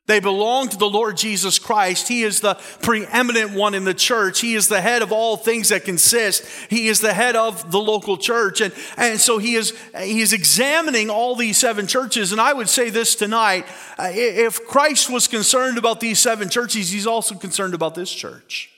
They 0.09 0.19
belong 0.19 0.69
to 0.69 0.77
the 0.77 0.89
Lord 0.89 1.17
Jesus 1.17 1.59
Christ. 1.59 2.07
He 2.07 2.23
is 2.23 2.39
the 2.39 2.55
preeminent 2.81 3.51
one 3.51 3.75
in 3.75 3.83
the 3.83 3.93
church. 3.93 4.41
He 4.41 4.55
is 4.55 4.67
the 4.67 4.81
head 4.81 5.03
of 5.03 5.11
all 5.11 5.37
things 5.37 5.69
that 5.69 5.85
consist. 5.85 6.43
He 6.67 6.87
is 6.87 6.99
the 6.99 7.13
head 7.13 7.35
of 7.35 7.71
the 7.71 7.79
local 7.79 8.17
church. 8.17 8.59
And, 8.59 8.73
and 8.97 9.19
so 9.19 9.37
he 9.37 9.53
is, 9.53 9.77
he 10.01 10.21
is 10.21 10.33
examining 10.33 11.11
all 11.11 11.35
these 11.35 11.59
seven 11.59 11.85
churches. 11.85 12.31
And 12.31 12.41
I 12.41 12.53
would 12.53 12.67
say 12.67 12.89
this 12.89 13.13
tonight 13.13 13.67
uh, 13.99 14.09
if 14.11 14.65
Christ 14.65 15.11
was 15.11 15.27
concerned 15.27 15.77
about 15.77 15.99
these 15.99 16.17
seven 16.17 16.49
churches, 16.49 16.89
he's 16.89 17.05
also 17.05 17.35
concerned 17.35 17.75
about 17.75 17.93
this 17.93 18.11
church. 18.11 18.71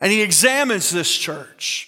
And 0.00 0.10
he 0.10 0.22
examines 0.22 0.88
this 0.88 1.14
church. 1.14 1.86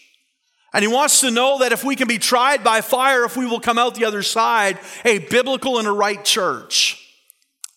And 0.75 0.83
he 0.85 0.89
wants 0.89 1.23
to 1.23 1.31
know 1.31 1.61
that 1.61 1.73
if 1.73 1.85
we 1.85 1.97
can 1.97 2.07
be 2.07 2.19
tried 2.19 2.63
by 2.63 2.83
fire, 2.83 3.25
if 3.25 3.35
we 3.35 3.47
will 3.47 3.61
come 3.61 3.79
out 3.79 3.95
the 3.95 4.05
other 4.05 4.23
side, 4.23 4.79
a 5.07 5.21
biblical 5.21 5.79
and 5.79 5.89
a 5.89 5.93
right 5.93 6.23
church. 6.23 7.02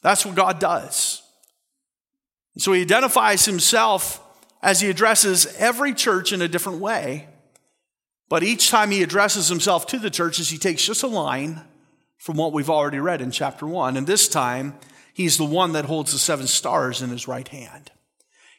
That's 0.06 0.24
what 0.24 0.36
God 0.36 0.60
does. 0.60 1.24
So 2.60 2.74
he 2.74 2.82
identifies 2.82 3.44
himself 3.46 4.22
as 4.62 4.80
he 4.80 4.88
addresses 4.88 5.48
every 5.58 5.96
church 5.96 6.32
in 6.32 6.44
a 6.44 6.48
different 6.48 6.78
way. 6.78 7.28
But 8.30 8.44
each 8.44 8.70
time 8.70 8.92
he 8.92 9.02
addresses 9.02 9.48
himself 9.48 9.88
to 9.88 9.98
the 9.98 10.12
churches, 10.12 10.52
he 10.52 10.60
takes 10.60 10.86
just 10.86 11.02
a 11.02 11.08
line 11.08 11.64
from 12.20 12.38
what 12.38 12.54
we've 12.54 12.70
already 12.70 13.00
read 13.00 13.20
in 13.20 13.32
chapter 13.32 13.66
one. 13.66 13.98
And 13.98 14.06
this 14.06 14.28
time, 14.28 14.76
he's 15.12 15.40
the 15.40 15.44
one 15.44 15.72
that 15.72 15.86
holds 15.86 16.12
the 16.12 16.20
seven 16.20 16.46
stars 16.46 17.02
in 17.02 17.10
his 17.10 17.28
right 17.28 17.48
hand. 17.48 17.90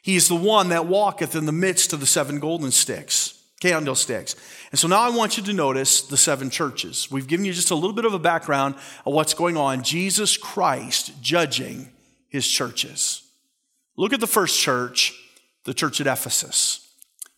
He's 0.01 0.27
the 0.27 0.35
one 0.35 0.67
that 0.67 0.85
walketh 0.85 1.33
in 1.33 1.45
the 1.45 1.53
midst 1.53 1.93
of 1.93 2.01
the 2.01 2.05
seven 2.05 2.41
golden 2.41 2.71
sticks 2.71 3.36
candlesticks. 3.59 4.35
And 4.71 4.79
so 4.79 4.87
now 4.87 5.01
I 5.01 5.09
want 5.09 5.37
you 5.37 5.43
to 5.43 5.53
notice 5.53 6.01
the 6.01 6.17
seven 6.17 6.49
churches. 6.49 7.09
We've 7.09 7.27
given 7.27 7.45
you 7.45 7.53
just 7.53 7.71
a 7.71 7.75
little 7.75 7.93
bit 7.93 8.05
of 8.05 8.13
a 8.13 8.19
background 8.19 8.75
of 9.05 9.13
what's 9.13 9.33
going 9.33 9.57
on. 9.57 9.83
Jesus 9.83 10.37
Christ 10.37 11.21
judging 11.21 11.89
his 12.29 12.47
churches. 12.47 13.23
Look 13.95 14.13
at 14.13 14.19
the 14.19 14.27
first 14.27 14.59
church, 14.59 15.13
the 15.63 15.73
church 15.73 15.99
at 15.99 16.07
Ephesus. 16.07 16.87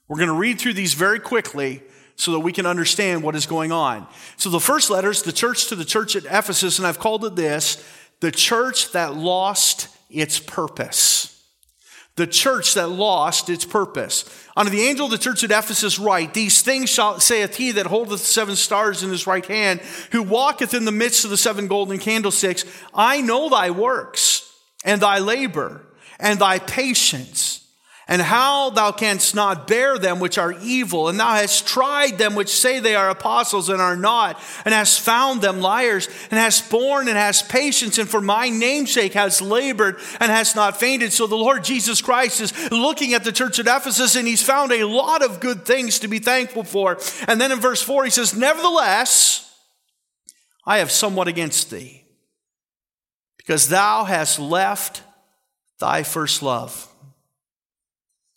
We're 0.07 0.17
going 0.17 0.29
to 0.29 0.35
read 0.35 0.59
through 0.59 0.73
these 0.73 0.93
very 0.93 1.19
quickly 1.19 1.83
so 2.15 2.33
that 2.33 2.39
we 2.39 2.51
can 2.51 2.65
understand 2.65 3.23
what 3.23 3.35
is 3.35 3.45
going 3.45 3.71
on. 3.71 4.05
So 4.35 4.49
the 4.49 4.59
first 4.59 4.89
letter 4.89 5.09
is 5.09 5.21
the 5.21 5.31
church 5.31 5.67
to 5.67 5.75
the 5.75 5.85
church 5.85 6.17
at 6.17 6.25
Ephesus, 6.25 6.77
and 6.77 6.85
I've 6.85 6.99
called 6.99 7.23
it 7.23 7.35
this 7.35 7.83
the 8.19 8.31
church 8.31 8.91
that 8.91 9.15
lost 9.15 9.87
its 10.09 10.39
purpose 10.39 11.38
the 12.19 12.27
church 12.27 12.73
that 12.73 12.89
lost 12.89 13.49
its 13.49 13.63
purpose. 13.63 14.25
Unto 14.57 14.69
the 14.69 14.81
angel 14.81 15.05
of 15.05 15.11
the 15.11 15.17
church 15.17 15.41
at 15.45 15.51
Ephesus 15.51 15.97
write, 15.97 16.33
These 16.33 16.61
things 16.61 16.89
shall, 16.89 17.21
saith 17.21 17.55
he 17.55 17.71
that 17.71 17.87
holdeth 17.87 18.19
the 18.19 18.25
seven 18.25 18.57
stars 18.57 19.03
in 19.03 19.09
his 19.09 19.25
right 19.25 19.45
hand, 19.45 19.79
who 20.11 20.21
walketh 20.21 20.73
in 20.73 20.83
the 20.83 20.91
midst 20.91 21.23
of 21.23 21.31
the 21.31 21.37
seven 21.37 21.67
golden 21.67 21.97
candlesticks. 21.97 22.65
I 22.93 23.21
know 23.21 23.49
thy 23.49 23.71
works, 23.71 24.53
and 24.83 25.01
thy 25.01 25.19
labor, 25.19 25.81
and 26.19 26.39
thy 26.39 26.59
patience 26.59 27.65
and 28.09 28.23
how 28.23 28.71
thou 28.71 28.91
canst 28.91 29.35
not 29.35 29.67
bear 29.67 29.99
them 29.99 30.19
which 30.19 30.39
are 30.39 30.55
evil, 30.63 31.07
and 31.07 31.19
thou 31.19 31.35
hast 31.35 31.67
tried 31.67 32.17
them 32.17 32.33
which 32.33 32.49
say 32.49 32.79
they 32.79 32.95
are 32.95 33.11
apostles 33.11 33.69
and 33.69 33.79
are 33.79 33.95
not, 33.95 34.41
and 34.65 34.73
hast 34.73 34.99
found 34.99 35.43
them 35.43 35.61
liars, 35.61 36.09
and 36.31 36.39
hast 36.39 36.71
borne 36.71 37.07
and 37.07 37.15
hast 37.15 37.49
patience, 37.49 37.99
and 37.99 38.09
for 38.09 38.19
my 38.19 38.49
namesake 38.49 39.13
has 39.13 39.43
labored 39.43 39.99
and 40.19 40.31
has 40.31 40.55
not 40.55 40.79
fainted. 40.79 41.13
So 41.13 41.27
the 41.27 41.35
Lord 41.35 41.63
Jesus 41.63 42.01
Christ 42.01 42.41
is 42.41 42.71
looking 42.71 43.13
at 43.13 43.23
the 43.23 43.31
church 43.31 43.59
at 43.59 43.67
Ephesus, 43.67 44.15
and 44.15 44.27
he's 44.27 44.43
found 44.43 44.71
a 44.71 44.87
lot 44.87 45.23
of 45.23 45.39
good 45.39 45.63
things 45.63 45.99
to 45.99 46.07
be 46.07 46.17
thankful 46.17 46.63
for. 46.63 46.97
And 47.27 47.39
then 47.39 47.51
in 47.51 47.59
verse 47.59 47.83
4, 47.83 48.05
he 48.05 48.09
says, 48.09 48.35
Nevertheless, 48.35 49.55
I 50.65 50.79
have 50.79 50.89
somewhat 50.89 51.27
against 51.27 51.69
thee, 51.69 52.05
because 53.37 53.69
thou 53.69 54.03
hast 54.03 54.39
left 54.39 55.03
thy 55.79 56.01
first 56.01 56.41
love. 56.41 56.88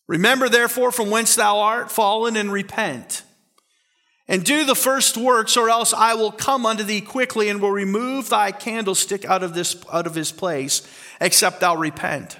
Remember, 0.06 0.48
therefore, 0.48 0.92
from 0.92 1.10
whence 1.10 1.34
thou 1.34 1.60
art 1.60 1.90
fallen, 1.90 2.36
and 2.36 2.52
repent. 2.52 3.22
And 4.28 4.44
do 4.44 4.64
the 4.64 4.74
first 4.74 5.16
works, 5.16 5.56
or 5.56 5.68
else 5.68 5.92
I 5.92 6.14
will 6.14 6.32
come 6.32 6.64
unto 6.64 6.84
thee 6.84 7.00
quickly 7.00 7.48
and 7.48 7.60
will 7.60 7.70
remove 7.70 8.28
thy 8.28 8.52
candlestick 8.52 9.24
out 9.24 9.42
of, 9.42 9.54
this, 9.54 9.76
out 9.92 10.06
of 10.06 10.14
his 10.14 10.32
place, 10.32 10.82
except 11.20 11.60
thou 11.60 11.76
repent. 11.76 12.38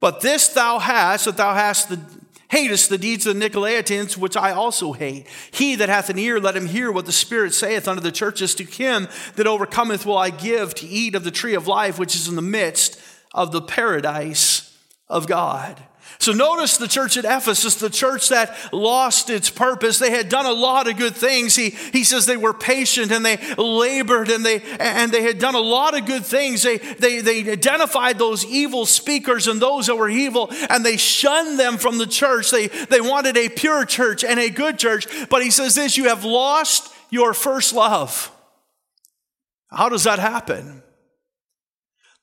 But 0.00 0.20
this 0.20 0.48
thou 0.48 0.78
hast, 0.78 1.24
that 1.24 1.36
thou 1.36 1.54
hast 1.54 1.88
the, 1.88 2.00
hatest 2.48 2.90
the 2.90 2.98
deeds 2.98 3.26
of 3.26 3.38
the 3.38 3.48
Nicolaitans, 3.48 4.16
which 4.16 4.36
I 4.36 4.52
also 4.52 4.92
hate. 4.92 5.26
He 5.50 5.76
that 5.76 5.88
hath 5.88 6.10
an 6.10 6.18
ear, 6.18 6.38
let 6.38 6.56
him 6.56 6.66
hear 6.66 6.92
what 6.92 7.06
the 7.06 7.12
Spirit 7.12 7.54
saith 7.54 7.88
unto 7.88 8.02
the 8.02 8.12
churches. 8.12 8.54
To 8.56 8.64
him 8.64 9.08
that 9.36 9.46
overcometh 9.46 10.06
will 10.06 10.18
I 10.18 10.30
give 10.30 10.74
to 10.76 10.86
eat 10.86 11.14
of 11.14 11.24
the 11.24 11.30
tree 11.30 11.54
of 11.54 11.66
life, 11.66 11.98
which 11.98 12.14
is 12.14 12.28
in 12.28 12.36
the 12.36 12.42
midst 12.42 13.00
of 13.32 13.52
the 13.52 13.62
paradise 13.62 14.76
of 15.08 15.26
God. 15.26 15.82
So 16.18 16.32
notice 16.32 16.76
the 16.76 16.88
church 16.88 17.16
at 17.16 17.24
Ephesus, 17.24 17.74
the 17.76 17.90
church 17.90 18.30
that 18.30 18.56
lost 18.72 19.28
its 19.28 19.50
purpose. 19.50 19.98
They 19.98 20.10
had 20.10 20.28
done 20.28 20.46
a 20.46 20.52
lot 20.52 20.88
of 20.88 20.96
good 20.96 21.14
things. 21.14 21.54
He, 21.54 21.70
he 21.70 22.04
says 22.04 22.26
they 22.26 22.36
were 22.36 22.54
patient 22.54 23.12
and 23.12 23.24
they 23.24 23.36
labored 23.56 24.30
and 24.30 24.44
they, 24.44 24.62
and 24.80 25.12
they 25.12 25.22
had 25.22 25.38
done 25.38 25.54
a 25.54 25.60
lot 25.60 25.96
of 25.96 26.06
good 26.06 26.24
things. 26.24 26.62
They, 26.62 26.78
they, 26.78 27.20
they 27.20 27.50
identified 27.50 28.18
those 28.18 28.44
evil 28.46 28.86
speakers 28.86 29.46
and 29.46 29.60
those 29.60 29.86
that 29.86 29.96
were 29.96 30.08
evil 30.08 30.50
and 30.70 30.84
they 30.84 30.96
shunned 30.96 31.58
them 31.58 31.76
from 31.76 31.98
the 31.98 32.06
church. 32.06 32.50
They, 32.50 32.68
they 32.68 33.00
wanted 33.00 33.36
a 33.36 33.48
pure 33.48 33.84
church 33.84 34.24
and 34.24 34.40
a 34.40 34.48
good 34.48 34.78
church. 34.78 35.06
But 35.28 35.42
he 35.42 35.50
says 35.50 35.74
this, 35.74 35.96
you 35.96 36.08
have 36.08 36.24
lost 36.24 36.92
your 37.10 37.34
first 37.34 37.74
love. 37.74 38.32
How 39.68 39.88
does 39.88 40.04
that 40.04 40.18
happen? 40.18 40.82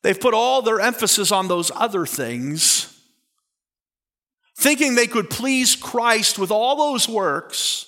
They've 0.02 0.20
put 0.20 0.34
all 0.34 0.62
their 0.62 0.82
emphasis 0.82 1.32
on 1.32 1.48
those 1.48 1.72
other 1.76 2.06
things 2.06 2.93
thinking 4.64 4.96
they 4.96 5.08
could 5.08 5.30
please 5.30 5.76
Christ 5.76 6.40
with 6.40 6.50
all 6.50 6.78
those 6.78 7.10
works 7.10 7.86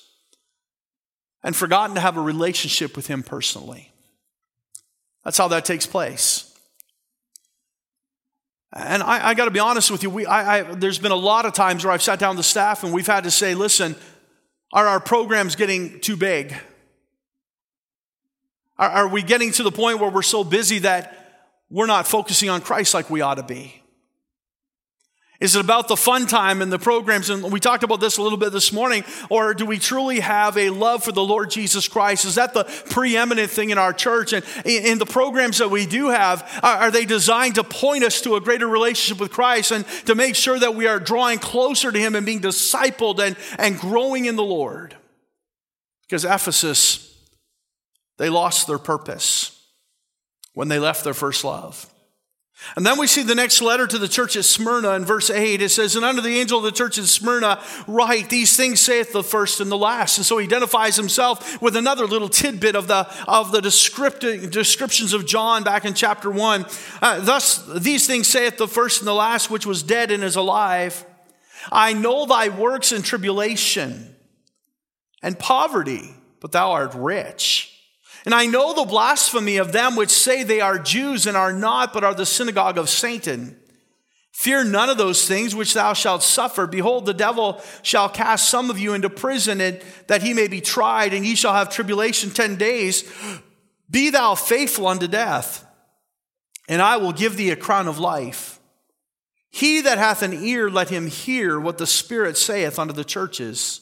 and 1.41 1.55
forgotten 1.55 1.95
to 1.95 2.01
have 2.01 2.17
a 2.17 2.21
relationship 2.21 2.97
with 2.97 3.07
Him 3.07 3.23
personally. 3.23 3.93
That's 5.23 5.37
how 5.37 5.47
that 5.47 5.63
takes 5.63 5.85
place. 5.85 6.53
And 8.73 9.01
I, 9.01 9.29
I 9.29 9.33
got 9.35 9.45
to 9.45 9.51
be 9.51 9.59
honest 9.59 9.89
with 9.89 10.03
you, 10.03 10.09
we, 10.09 10.25
I, 10.25 10.59
I, 10.59 10.61
there's 10.63 10.99
been 10.99 11.13
a 11.13 11.15
lot 11.15 11.45
of 11.45 11.53
times 11.53 11.85
where 11.85 11.93
I've 11.93 12.01
sat 12.01 12.19
down 12.19 12.35
with 12.35 12.45
the 12.45 12.49
staff 12.49 12.83
and 12.83 12.91
we've 12.91 13.07
had 13.07 13.23
to 13.23 13.31
say, 13.31 13.55
listen, 13.55 13.95
are 14.73 14.85
our 14.85 14.99
programs 14.99 15.55
getting 15.55 16.01
too 16.01 16.17
big? 16.17 16.53
Are, 18.77 18.89
are 18.89 19.07
we 19.07 19.23
getting 19.23 19.53
to 19.53 19.63
the 19.63 19.71
point 19.71 19.99
where 19.99 20.09
we're 20.09 20.21
so 20.23 20.43
busy 20.43 20.79
that 20.79 21.47
we're 21.69 21.85
not 21.85 22.05
focusing 22.05 22.49
on 22.49 22.59
Christ 22.59 22.93
like 22.93 23.09
we 23.09 23.21
ought 23.21 23.35
to 23.35 23.43
be? 23.43 23.81
Is 25.41 25.55
it 25.55 25.59
about 25.59 25.89
the 25.89 25.97
fun 25.97 26.27
time 26.27 26.61
and 26.61 26.71
the 26.71 26.79
programs? 26.79 27.29
And 27.29 27.51
we 27.51 27.59
talked 27.59 27.83
about 27.83 27.99
this 27.99 28.17
a 28.17 28.21
little 28.21 28.37
bit 28.37 28.53
this 28.53 28.71
morning. 28.71 29.03
Or 29.29 29.53
do 29.53 29.65
we 29.65 29.79
truly 29.79 30.21
have 30.21 30.57
a 30.57 30.69
love 30.69 31.03
for 31.03 31.11
the 31.11 31.23
Lord 31.23 31.49
Jesus 31.49 31.89
Christ? 31.89 32.23
Is 32.23 32.35
that 32.35 32.53
the 32.53 32.63
preeminent 32.89 33.51
thing 33.51 33.69
in 33.69 33.77
our 33.77 33.91
church? 33.91 34.31
And 34.31 34.45
in 34.63 34.97
the 34.97 35.05
programs 35.05 35.57
that 35.57 35.69
we 35.69 35.85
do 35.85 36.09
have, 36.09 36.59
are 36.63 36.89
they 36.89 37.03
designed 37.03 37.55
to 37.55 37.65
point 37.65 38.05
us 38.05 38.21
to 38.21 38.35
a 38.35 38.41
greater 38.41 38.67
relationship 38.67 39.19
with 39.19 39.31
Christ 39.31 39.71
and 39.71 39.85
to 40.05 40.15
make 40.15 40.35
sure 40.35 40.57
that 40.57 40.75
we 40.75 40.87
are 40.87 40.99
drawing 41.01 41.39
closer 41.39 41.91
to 41.91 41.99
Him 41.99 42.15
and 42.15 42.25
being 42.25 42.41
discipled 42.41 43.19
and, 43.19 43.35
and 43.59 43.77
growing 43.77 44.25
in 44.25 44.37
the 44.37 44.43
Lord? 44.43 44.95
Because 46.07 46.23
Ephesus, 46.23 47.13
they 48.17 48.29
lost 48.29 48.67
their 48.67 48.77
purpose 48.77 49.61
when 50.53 50.69
they 50.69 50.79
left 50.79 51.03
their 51.03 51.13
first 51.13 51.43
love. 51.43 51.91
And 52.75 52.85
then 52.85 52.97
we 52.97 53.05
see 53.05 53.21
the 53.21 53.35
next 53.35 53.61
letter 53.61 53.85
to 53.85 53.97
the 53.97 54.07
church 54.07 54.35
at 54.35 54.45
Smyrna 54.45 54.91
in 54.91 55.05
verse 55.05 55.29
8. 55.29 55.61
It 55.61 55.69
says, 55.69 55.95
And 55.95 56.05
unto 56.05 56.21
the 56.21 56.39
angel 56.39 56.57
of 56.57 56.63
the 56.63 56.71
church 56.71 56.97
at 56.97 57.05
Smyrna 57.05 57.61
write, 57.85 58.29
These 58.29 58.55
things 58.57 58.79
saith 58.79 59.11
the 59.11 59.23
first 59.23 59.59
and 59.59 59.69
the 59.69 59.77
last. 59.77 60.17
And 60.17 60.25
so 60.25 60.37
he 60.37 60.45
identifies 60.45 60.95
himself 60.95 61.61
with 61.61 61.75
another 61.75 62.05
little 62.05 62.29
tidbit 62.29 62.75
of 62.75 62.87
the, 62.87 63.07
of 63.27 63.51
the 63.51 63.61
descriptions 63.61 65.13
of 65.13 65.25
John 65.25 65.63
back 65.63 65.85
in 65.85 65.93
chapter 65.93 66.31
1. 66.31 66.65
Uh, 67.01 67.19
Thus, 67.21 67.65
these 67.77 68.07
things 68.07 68.27
saith 68.27 68.57
the 68.57 68.67
first 68.67 68.99
and 68.99 69.07
the 69.07 69.13
last, 69.13 69.49
which 69.51 69.65
was 69.65 69.83
dead 69.83 70.09
and 70.09 70.23
is 70.23 70.35
alive. 70.35 71.05
I 71.71 71.93
know 71.93 72.25
thy 72.25 72.49
works 72.49 72.91
and 72.91 73.03
tribulation 73.03 74.15
and 75.21 75.37
poverty, 75.37 76.15
but 76.39 76.51
thou 76.51 76.71
art 76.71 76.93
rich. 76.95 77.74
And 78.25 78.33
I 78.33 78.47
know 78.47 78.73
the 78.73 78.85
blasphemy 78.85 79.57
of 79.57 79.71
them 79.71 79.95
which 79.95 80.09
say 80.09 80.43
they 80.43 80.59
are 80.59 80.79
Jews 80.79 81.27
and 81.27 81.37
are 81.37 81.53
not, 81.53 81.93
but 81.93 82.03
are 82.03 82.15
the 82.15 82.25
synagogue 82.25 82.77
of 82.79 82.89
Satan. 82.89 83.55
Fear 84.31 84.65
none 84.65 84.89
of 84.89 84.97
those 84.97 85.27
things 85.27 85.55
which 85.55 85.73
thou 85.73 85.93
shalt 85.93 86.23
suffer. 86.23 86.67
Behold, 86.67 87.05
the 87.05 87.13
devil 87.13 87.61
shall 87.83 88.09
cast 88.09 88.49
some 88.49 88.69
of 88.69 88.79
you 88.79 88.93
into 88.93 89.09
prison, 89.09 89.61
and 89.61 89.81
that 90.07 90.23
he 90.23 90.33
may 90.33 90.47
be 90.47 90.59
tried, 90.59 91.13
and 91.13 91.25
ye 91.25 91.35
shall 91.35 91.53
have 91.53 91.69
tribulation 91.69 92.31
ten 92.31 92.55
days. 92.55 93.09
Be 93.89 94.09
thou 94.09 94.35
faithful 94.35 94.87
unto 94.87 95.07
death, 95.07 95.63
and 96.67 96.81
I 96.81 96.97
will 96.97 97.13
give 97.13 97.37
thee 97.37 97.51
a 97.51 97.55
crown 97.55 97.87
of 97.87 97.99
life. 97.99 98.59
He 99.51 99.81
that 99.81 99.99
hath 99.99 100.21
an 100.21 100.33
ear, 100.33 100.69
let 100.69 100.89
him 100.89 101.07
hear 101.07 101.57
what 101.57 101.77
the 101.77 101.87
Spirit 101.87 102.35
saith 102.35 102.77
unto 102.77 102.93
the 102.93 103.05
churches. 103.05 103.79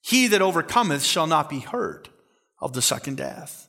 He 0.00 0.28
that 0.28 0.40
overcometh 0.40 1.02
shall 1.04 1.26
not 1.26 1.50
be 1.50 1.58
hurt 1.58 2.08
of 2.58 2.72
the 2.72 2.80
second 2.80 3.18
death. 3.18 3.66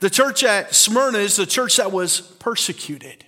The 0.00 0.10
church 0.10 0.44
at 0.44 0.74
Smyrna 0.74 1.18
is 1.18 1.36
the 1.36 1.46
church 1.46 1.76
that 1.76 1.92
was 1.92 2.20
persecuted. 2.20 3.24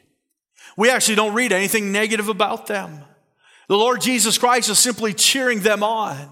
We 0.76 0.90
actually 0.90 1.14
don't 1.14 1.34
read 1.34 1.52
anything 1.52 1.92
negative 1.92 2.28
about 2.28 2.66
them. 2.66 3.02
The 3.68 3.76
Lord 3.76 4.00
Jesus 4.00 4.38
Christ 4.38 4.68
is 4.68 4.78
simply 4.78 5.14
cheering 5.14 5.60
them 5.60 5.82
on. 5.82 6.28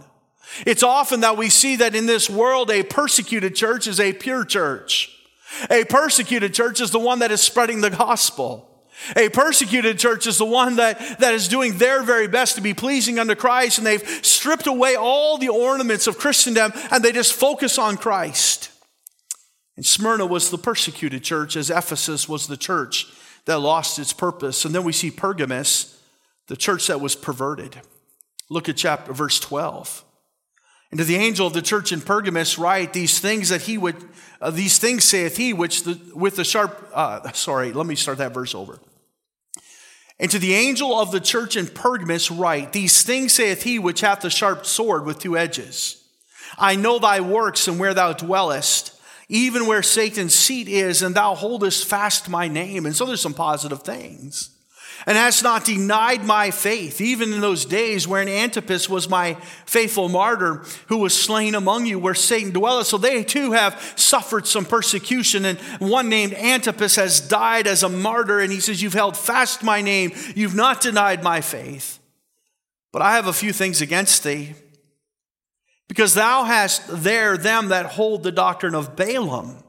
It's 0.66 0.82
often 0.82 1.20
that 1.20 1.36
we 1.36 1.48
see 1.48 1.76
that 1.76 1.94
in 1.94 2.06
this 2.06 2.30
world, 2.30 2.70
a 2.70 2.82
persecuted 2.82 3.54
church 3.54 3.86
is 3.86 3.98
a 3.98 4.12
pure 4.12 4.44
church. 4.44 5.10
A 5.70 5.84
persecuted 5.84 6.54
church 6.54 6.80
is 6.80 6.90
the 6.90 6.98
one 6.98 7.20
that 7.20 7.30
is 7.30 7.40
spreading 7.40 7.80
the 7.80 7.90
gospel. 7.90 8.70
A 9.16 9.28
persecuted 9.28 9.98
church 9.98 10.26
is 10.26 10.38
the 10.38 10.44
one 10.44 10.76
that, 10.76 11.18
that 11.18 11.34
is 11.34 11.48
doing 11.48 11.78
their 11.78 12.02
very 12.02 12.28
best 12.28 12.54
to 12.54 12.60
be 12.60 12.74
pleasing 12.74 13.18
unto 13.18 13.34
Christ, 13.34 13.78
and 13.78 13.86
they've 13.86 14.06
stripped 14.24 14.66
away 14.66 14.94
all 14.94 15.36
the 15.36 15.48
ornaments 15.48 16.06
of 16.06 16.18
Christendom 16.18 16.72
and 16.90 17.04
they 17.04 17.12
just 17.12 17.32
focus 17.32 17.78
on 17.78 17.96
Christ. 17.96 18.70
And 19.76 19.84
Smyrna 19.84 20.26
was 20.26 20.50
the 20.50 20.58
persecuted 20.58 21.24
church, 21.24 21.56
as 21.56 21.70
Ephesus 21.70 22.28
was 22.28 22.46
the 22.46 22.56
church 22.56 23.06
that 23.46 23.58
lost 23.58 23.98
its 23.98 24.12
purpose. 24.12 24.64
And 24.64 24.74
then 24.74 24.84
we 24.84 24.92
see 24.92 25.10
Pergamus, 25.10 26.00
the 26.46 26.56
church 26.56 26.86
that 26.86 27.00
was 27.00 27.16
perverted. 27.16 27.80
Look 28.48 28.68
at 28.68 28.76
chapter 28.76 29.12
verse 29.12 29.40
12. 29.40 30.04
And 30.90 31.00
to 31.00 31.04
the 31.04 31.16
angel 31.16 31.46
of 31.46 31.54
the 31.54 31.62
church 31.62 31.90
in 31.90 32.00
Pergamus 32.00 32.56
write 32.56 32.92
these 32.92 33.18
things 33.18 33.48
that 33.48 33.62
he 33.62 33.76
would, 33.76 33.96
uh, 34.40 34.50
these 34.50 34.78
things 34.78 35.02
saith 35.02 35.36
he, 35.36 35.52
which 35.52 35.82
the, 35.82 36.00
with 36.14 36.36
the 36.36 36.44
sharp, 36.44 36.88
uh, 36.94 37.32
sorry, 37.32 37.72
let 37.72 37.86
me 37.86 37.96
start 37.96 38.18
that 38.18 38.32
verse 38.32 38.54
over. 38.54 38.78
And 40.20 40.30
to 40.30 40.38
the 40.38 40.54
angel 40.54 40.98
of 40.98 41.10
the 41.10 41.18
church 41.18 41.56
in 41.56 41.66
Pergamus 41.66 42.30
write, 42.30 42.72
These 42.72 43.02
things 43.02 43.32
saith 43.32 43.64
he 43.64 43.80
which 43.80 44.02
hath 44.02 44.20
the 44.20 44.30
sharp 44.30 44.66
sword 44.66 45.04
with 45.04 45.18
two 45.18 45.36
edges. 45.36 46.00
I 46.56 46.76
know 46.76 47.00
thy 47.00 47.20
works 47.20 47.66
and 47.66 47.80
where 47.80 47.94
thou 47.94 48.12
dwellest, 48.12 48.93
even 49.28 49.66
where 49.66 49.82
Satan's 49.82 50.34
seat 50.34 50.68
is, 50.68 51.02
and 51.02 51.14
thou 51.14 51.34
holdest 51.34 51.86
fast 51.86 52.28
my 52.28 52.48
name. 52.48 52.86
And 52.86 52.94
so 52.94 53.06
there's 53.06 53.20
some 53.20 53.34
positive 53.34 53.82
things 53.82 54.54
and 55.06 55.18
hast 55.18 55.42
not 55.42 55.64
denied 55.64 56.24
my 56.24 56.50
faith, 56.50 57.00
even 57.00 57.32
in 57.32 57.40
those 57.40 57.64
days 57.64 58.08
wherein 58.08 58.28
Antipas 58.28 58.88
was 58.88 59.08
my 59.08 59.34
faithful 59.66 60.08
martyr, 60.08 60.64
who 60.86 60.98
was 60.98 61.20
slain 61.20 61.54
among 61.54 61.86
you, 61.86 61.98
where 61.98 62.14
Satan 62.14 62.52
dwelleth. 62.52 62.86
So 62.86 62.96
they 62.96 63.22
too 63.22 63.52
have 63.52 63.94
suffered 63.96 64.46
some 64.46 64.64
persecution. 64.64 65.44
And 65.44 65.58
one 65.78 66.08
named 66.08 66.34
Antipas 66.34 66.96
has 66.96 67.20
died 67.20 67.66
as 67.66 67.82
a 67.82 67.88
martyr. 67.88 68.40
And 68.40 68.50
he 68.50 68.60
says, 68.60 68.82
You've 68.82 68.94
held 68.94 69.16
fast 69.16 69.62
my 69.62 69.82
name, 69.82 70.12
you've 70.34 70.54
not 70.54 70.80
denied 70.80 71.22
my 71.22 71.40
faith. 71.40 71.98
But 72.92 73.02
I 73.02 73.16
have 73.16 73.26
a 73.26 73.32
few 73.32 73.52
things 73.52 73.82
against 73.82 74.22
thee, 74.24 74.54
because 75.88 76.14
thou 76.14 76.44
hast 76.44 76.82
there 76.88 77.36
them 77.36 77.68
that 77.68 77.86
hold 77.86 78.22
the 78.22 78.32
doctrine 78.32 78.74
of 78.74 78.96
Balaam 78.96 79.64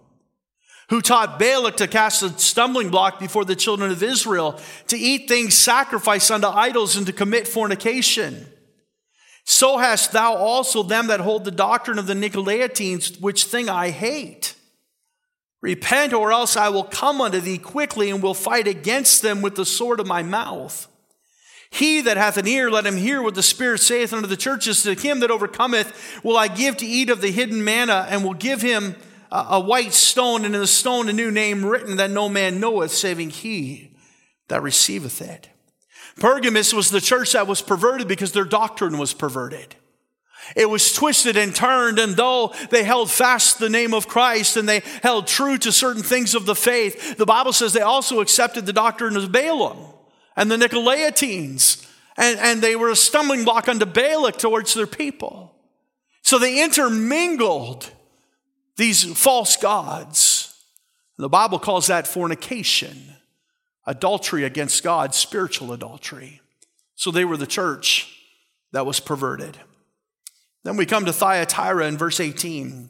who 0.90 1.02
taught 1.02 1.40
Balak 1.40 1.78
to 1.78 1.88
cast 1.88 2.22
a 2.24 2.30
stumbling 2.38 2.90
block 2.90 3.20
before 3.20 3.46
the 3.46 3.56
children 3.56 3.92
of 3.92 4.04
Israel, 4.04 4.60
to 4.88 4.98
eat 4.98 5.28
things 5.28 5.56
sacrificed 5.56 6.30
unto 6.30 6.48
idols, 6.48 6.96
and 6.96 7.08
to 7.08 7.14
commit 7.14 7.48
fornication. 7.48 8.46
So 9.46 9.78
hast 9.78 10.12
thou 10.12 10.36
also 10.36 10.84
them 10.84 11.08
that 11.08 11.20
hold 11.20 11.46
the 11.46 11.52
doctrine 11.52 12.00
of 12.00 12.08
the 12.08 12.14
Nicolaitans, 12.14 13.20
which 13.20 13.46
thing 13.46 13.70
I 13.70 13.90
hate. 13.90 14.56
Repent, 15.62 16.14
or 16.14 16.32
else 16.32 16.56
I 16.56 16.70
will 16.70 16.84
come 16.84 17.22
unto 17.22 17.40
thee 17.40 17.58
quickly 17.58 18.12
and 18.12 18.22
will 18.22 18.34
fight 18.36 18.68
against 18.68 19.22
them 19.22 19.42
with 19.42 19.56
the 19.56 19.66
sword 19.66 20.00
of 20.00 20.08
my 20.08 20.22
mouth. 20.22 20.88
He 21.76 22.00
that 22.00 22.16
hath 22.16 22.38
an 22.38 22.48
ear, 22.48 22.72
let 22.72 22.86
him 22.86 22.96
hear 22.96 23.22
what 23.22 23.36
the 23.36 23.44
Spirit 23.44 23.82
saith 23.82 24.14
unto 24.14 24.28
the 24.28 24.38
churches. 24.38 24.84
To 24.84 24.94
him 24.94 25.20
that 25.20 25.30
overcometh 25.30 26.22
will 26.24 26.38
I 26.38 26.48
give 26.48 26.78
to 26.78 26.86
eat 26.86 27.10
of 27.10 27.20
the 27.20 27.32
hidden 27.32 27.66
manna, 27.66 28.08
and 28.10 28.24
will 28.24 28.34
give 28.34 28.62
him 28.62 28.96
a 29.30 29.60
white 29.60 29.92
stone, 29.92 30.46
and 30.46 30.56
in 30.56 30.62
the 30.62 30.68
stone 30.68 31.10
a 31.10 31.14
new 31.14 31.32
name 31.32 31.66
written 31.66 31.98
that 31.98 32.12
no 32.12 32.30
man 32.30 32.62
knoweth, 32.62 32.92
saving 32.92 33.30
he 33.30 33.92
that 34.48 34.64
receiveth 34.64 35.22
it. 35.22 35.50
Pergamus 36.18 36.74
was 36.74 36.92
the 36.92 37.02
church 37.02 37.34
that 37.34 37.46
was 37.46 37.62
perverted 37.62 38.08
because 38.08 38.32
their 38.32 38.46
doctrine 38.46 38.98
was 38.98 39.14
perverted. 39.14 39.76
It 40.56 40.70
was 40.70 40.94
twisted 40.94 41.36
and 41.36 41.54
turned, 41.54 42.00
and 42.00 42.16
though 42.16 42.54
they 42.70 42.86
held 42.86 43.12
fast 43.12 43.60
the 43.60 43.70
name 43.70 43.94
of 43.94 44.08
Christ 44.08 44.56
and 44.56 44.70
they 44.70 44.82
held 45.04 45.28
true 45.28 45.58
to 45.58 45.74
certain 45.74 46.04
things 46.04 46.36
of 46.36 46.46
the 46.46 46.56
faith, 46.56 47.18
the 47.18 47.26
Bible 47.26 47.52
says 47.52 47.74
they 47.74 47.82
also 47.82 48.22
accepted 48.22 48.66
the 48.66 48.72
doctrine 48.72 49.18
of 49.18 49.30
Balaam 49.30 49.92
and 50.36 50.52
the 50.52 50.58
Nicolaitans, 50.58 51.88
and, 52.18 52.40
and 52.40 52.62
they 52.62 52.76
were 52.76 52.90
a 52.90 52.96
stumbling 52.96 53.46
block 53.46 53.68
unto 53.68 53.86
Balak 53.86 54.38
towards 54.38 54.74
their 54.74 54.88
people. 54.88 55.56
So 56.22 56.40
they 56.40 56.64
intermingled 56.64 57.92
these 58.78 59.04
false 59.18 59.58
gods. 59.58 60.64
The 61.18 61.30
Bible 61.30 61.60
calls 61.60 61.88
that 61.88 62.08
fornication, 62.08 63.16
adultery 63.86 64.44
against 64.44 64.84
God, 64.84 65.14
spiritual 65.14 65.72
adultery. 65.72 66.42
So 66.96 67.12
they 67.12 67.26
were 67.26 67.38
the 67.38 67.48
church 67.48 68.12
that 68.72 68.86
was 68.86 69.00
perverted. 69.00 69.58
Then 70.64 70.78
we 70.78 70.86
come 70.86 71.06
to 71.06 71.14
Thyatira 71.14 71.88
in 71.88 71.98
verse 71.98 72.20
18. 72.20 72.90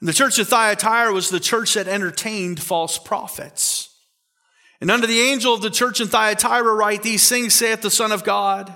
And 0.00 0.08
the 0.08 0.12
church 0.12 0.38
of 0.38 0.48
Thyatira 0.48 1.12
was 1.12 1.30
the 1.30 1.40
church 1.40 1.74
that 1.74 1.88
entertained 1.88 2.60
false 2.60 2.98
prophets. 2.98 3.91
And 4.82 4.90
unto 4.90 5.06
the 5.06 5.20
angel 5.20 5.54
of 5.54 5.62
the 5.62 5.70
church 5.70 6.00
in 6.00 6.08
Thyatira 6.08 6.74
write, 6.74 7.04
These 7.04 7.28
things 7.28 7.54
saith 7.54 7.82
the 7.82 7.88
Son 7.90 8.10
of 8.10 8.24
God, 8.24 8.74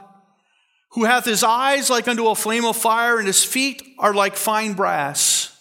who 0.92 1.02
hath 1.02 1.24
his 1.24 1.42
eyes 1.42 1.90
like 1.90 2.06
unto 2.06 2.28
a 2.28 2.36
flame 2.36 2.64
of 2.64 2.76
fire, 2.76 3.18
and 3.18 3.26
his 3.26 3.42
feet 3.42 3.82
are 3.98 4.14
like 4.14 4.36
fine 4.36 4.74
brass. 4.74 5.52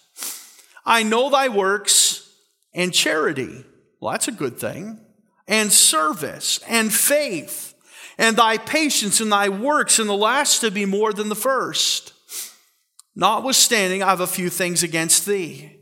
I 0.85 1.01
know 1.01 1.31
thy 1.31 1.47
works 1.47 2.31
and 2.75 2.93
charity. 2.93 3.65
Well, 3.99 4.11
that's 4.11 4.27
a 4.27 4.31
good 4.31 4.59
thing. 4.59 4.99
And 5.47 5.71
service 5.71 6.59
and 6.67 6.93
faith 6.93 7.73
and 8.19 8.37
thy 8.37 8.59
patience 8.59 9.19
and 9.19 9.31
thy 9.31 9.49
works, 9.49 9.97
and 9.97 10.07
the 10.07 10.13
last 10.13 10.59
to 10.59 10.69
be 10.69 10.85
more 10.85 11.11
than 11.11 11.29
the 11.29 11.35
first. 11.35 12.13
Notwithstanding, 13.15 14.03
I 14.03 14.11
have 14.11 14.21
a 14.21 14.27
few 14.27 14.51
things 14.51 14.83
against 14.83 15.25
thee. 15.25 15.74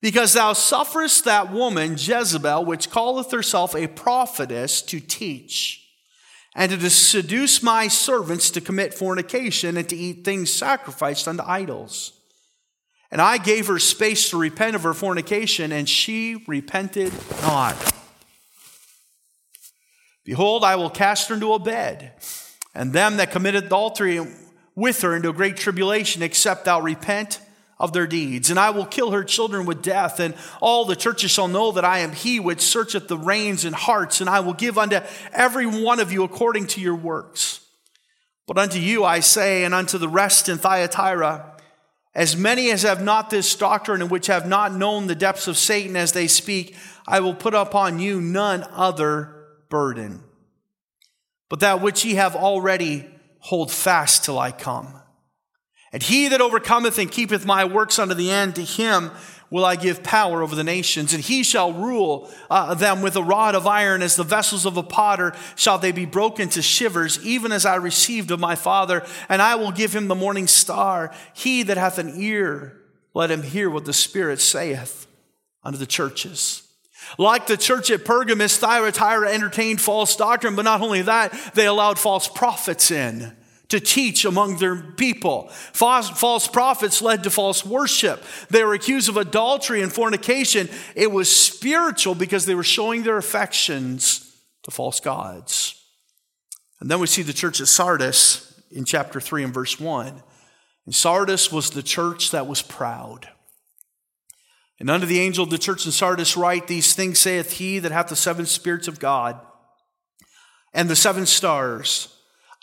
Because 0.00 0.32
thou 0.34 0.52
sufferest 0.52 1.24
that 1.24 1.52
woman, 1.52 1.96
Jezebel, 1.98 2.64
which 2.64 2.90
calleth 2.90 3.32
herself 3.32 3.74
a 3.74 3.88
prophetess, 3.88 4.80
to 4.82 5.00
teach, 5.00 5.84
and 6.54 6.70
to 6.70 6.90
seduce 6.90 7.62
my 7.62 7.88
servants 7.88 8.50
to 8.52 8.60
commit 8.60 8.94
fornication 8.94 9.76
and 9.76 9.88
to 9.88 9.96
eat 9.96 10.24
things 10.24 10.52
sacrificed 10.52 11.26
unto 11.26 11.42
idols. 11.44 12.12
And 13.10 13.20
I 13.20 13.38
gave 13.38 13.66
her 13.66 13.78
space 13.78 14.30
to 14.30 14.38
repent 14.38 14.76
of 14.76 14.82
her 14.82 14.94
fornication, 14.94 15.72
and 15.72 15.88
she 15.88 16.44
repented 16.46 17.12
not. 17.42 17.94
Behold, 20.24 20.62
I 20.62 20.76
will 20.76 20.90
cast 20.90 21.28
her 21.28 21.34
into 21.34 21.54
a 21.54 21.58
bed, 21.58 22.12
and 22.74 22.92
them 22.92 23.16
that 23.16 23.32
committed 23.32 23.64
adultery 23.64 24.20
with 24.76 25.00
her 25.00 25.16
into 25.16 25.30
a 25.30 25.32
great 25.32 25.56
tribulation, 25.56 26.22
except 26.22 26.66
thou 26.66 26.80
repent 26.80 27.40
of 27.80 27.92
their 27.92 28.06
deeds. 28.06 28.50
And 28.50 28.58
I 28.58 28.70
will 28.70 28.86
kill 28.86 29.12
her 29.12 29.24
children 29.24 29.66
with 29.66 29.82
death, 29.82 30.20
and 30.20 30.34
all 30.60 30.84
the 30.84 30.96
churches 30.96 31.30
shall 31.30 31.48
know 31.48 31.72
that 31.72 31.84
I 31.84 32.00
am 32.00 32.12
he 32.12 32.40
which 32.40 32.60
searcheth 32.60 33.08
the 33.08 33.18
reins 33.18 33.64
and 33.64 33.74
hearts, 33.74 34.20
and 34.20 34.28
I 34.28 34.40
will 34.40 34.54
give 34.54 34.78
unto 34.78 35.00
every 35.32 35.66
one 35.66 36.00
of 36.00 36.12
you 36.12 36.24
according 36.24 36.66
to 36.68 36.80
your 36.80 36.96
works. 36.96 37.60
But 38.46 38.58
unto 38.58 38.78
you 38.78 39.04
I 39.04 39.20
say, 39.20 39.64
and 39.64 39.74
unto 39.74 39.98
the 39.98 40.08
rest 40.08 40.48
in 40.48 40.58
Thyatira, 40.58 41.56
as 42.14 42.36
many 42.36 42.70
as 42.70 42.82
have 42.82 43.02
not 43.02 43.30
this 43.30 43.54
doctrine 43.54 44.02
and 44.02 44.10
which 44.10 44.26
have 44.26 44.48
not 44.48 44.74
known 44.74 45.06
the 45.06 45.14
depths 45.14 45.46
of 45.46 45.56
Satan 45.56 45.94
as 45.94 46.12
they 46.12 46.26
speak, 46.26 46.74
I 47.06 47.20
will 47.20 47.34
put 47.34 47.54
upon 47.54 48.00
you 48.00 48.20
none 48.20 48.64
other 48.72 49.34
burden. 49.68 50.24
But 51.48 51.60
that 51.60 51.80
which 51.80 52.04
ye 52.04 52.14
have 52.14 52.34
already, 52.34 53.06
hold 53.38 53.70
fast 53.70 54.24
till 54.24 54.38
I 54.38 54.50
come. 54.50 55.00
And 55.92 56.02
he 56.02 56.28
that 56.28 56.40
overcometh 56.40 56.98
and 56.98 57.10
keepeth 57.10 57.46
my 57.46 57.64
works 57.64 57.98
unto 57.98 58.14
the 58.14 58.30
end, 58.30 58.56
to 58.56 58.62
him 58.62 59.10
will 59.50 59.64
I 59.64 59.76
give 59.76 60.02
power 60.02 60.42
over 60.42 60.54
the 60.54 60.64
nations, 60.64 61.14
and 61.14 61.24
he 61.24 61.42
shall 61.42 61.72
rule 61.72 62.30
uh, 62.50 62.74
them 62.74 63.00
with 63.00 63.16
a 63.16 63.22
rod 63.22 63.54
of 63.54 63.66
iron, 63.66 64.02
as 64.02 64.16
the 64.16 64.24
vessels 64.24 64.66
of 64.66 64.76
a 64.76 64.82
potter 64.82 65.34
shall 65.56 65.78
they 65.78 65.92
be 65.92 66.04
broken 66.04 66.48
to 66.50 66.62
shivers, 66.62 67.24
even 67.24 67.52
as 67.52 67.64
I 67.64 67.76
received 67.76 68.30
of 68.30 68.40
my 68.40 68.54
Father. 68.54 69.04
And 69.28 69.40
I 69.40 69.54
will 69.54 69.72
give 69.72 69.94
him 69.94 70.08
the 70.08 70.14
morning 70.14 70.46
star. 70.46 71.14
He 71.32 71.62
that 71.62 71.78
hath 71.78 71.98
an 71.98 72.20
ear, 72.20 72.76
let 73.14 73.30
him 73.30 73.42
hear 73.42 73.70
what 73.70 73.86
the 73.86 73.92
Spirit 73.94 74.40
saith 74.40 75.06
unto 75.64 75.78
the 75.78 75.86
churches. 75.86 76.64
Like 77.16 77.46
the 77.46 77.56
church 77.56 77.90
at 77.90 78.04
Pergamus, 78.04 78.58
Thyatira 78.58 79.32
entertained 79.32 79.80
false 79.80 80.14
doctrine, 80.14 80.56
but 80.56 80.66
not 80.66 80.82
only 80.82 81.00
that, 81.02 81.32
they 81.54 81.66
allowed 81.66 81.98
false 81.98 82.28
prophets 82.28 82.90
in 82.90 83.34
to 83.68 83.80
teach 83.80 84.24
among 84.24 84.56
their 84.56 84.76
people. 84.76 85.48
False, 85.48 86.08
false, 86.10 86.48
prophets 86.48 87.02
led 87.02 87.22
to 87.24 87.30
false 87.30 87.64
worship. 87.64 88.22
They 88.48 88.64
were 88.64 88.74
accused 88.74 89.08
of 89.08 89.16
adultery 89.16 89.82
and 89.82 89.92
fornication. 89.92 90.68
It 90.94 91.12
was 91.12 91.34
spiritual 91.34 92.14
because 92.14 92.46
they 92.46 92.54
were 92.54 92.62
showing 92.62 93.02
their 93.02 93.18
affections 93.18 94.36
to 94.62 94.70
false 94.70 95.00
gods. 95.00 95.74
And 96.80 96.90
then 96.90 97.00
we 97.00 97.06
see 97.06 97.22
the 97.22 97.32
church 97.32 97.60
at 97.60 97.68
Sardis 97.68 98.62
in 98.70 98.84
chapter 98.84 99.20
3 99.20 99.44
and 99.44 99.54
verse 99.54 99.78
1. 99.78 100.22
And 100.86 100.94
Sardis 100.94 101.52
was 101.52 101.70
the 101.70 101.82
church 101.82 102.30
that 102.30 102.46
was 102.46 102.62
proud. 102.62 103.28
And 104.80 104.88
unto 104.88 105.06
the 105.06 105.20
angel 105.20 105.44
of 105.44 105.50
the 105.50 105.58
church 105.58 105.84
in 105.84 105.92
Sardis 105.92 106.36
write, 106.36 106.68
These 106.68 106.94
things 106.94 107.18
saith 107.18 107.54
he 107.54 107.78
that 107.80 107.92
hath 107.92 108.08
the 108.08 108.16
seven 108.16 108.46
spirits 108.46 108.88
of 108.88 109.00
God 109.00 109.38
and 110.72 110.88
the 110.88 110.96
seven 110.96 111.26
stars. 111.26 112.14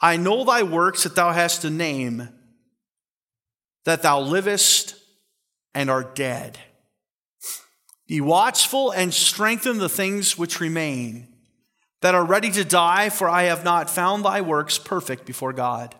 I 0.05 0.17
know 0.17 0.43
thy 0.43 0.61
works 0.61 1.01
that 1.01 1.15
thou 1.15 1.31
hast 1.31 1.65
a 1.65 1.69
name, 1.71 2.29
that 3.85 4.03
thou 4.03 4.19
livest 4.19 4.93
and 5.73 5.89
art 5.89 6.13
dead. 6.13 6.59
Be 8.07 8.21
watchful 8.21 8.91
and 8.91 9.11
strengthen 9.11 9.79
the 9.79 9.89
things 9.89 10.37
which 10.37 10.59
remain, 10.59 11.27
that 12.03 12.13
are 12.13 12.23
ready 12.23 12.51
to 12.51 12.63
die, 12.63 13.09
for 13.09 13.27
I 13.27 13.45
have 13.45 13.63
not 13.63 13.89
found 13.89 14.23
thy 14.23 14.41
works 14.41 14.77
perfect 14.77 15.25
before 15.25 15.53
God. 15.53 15.95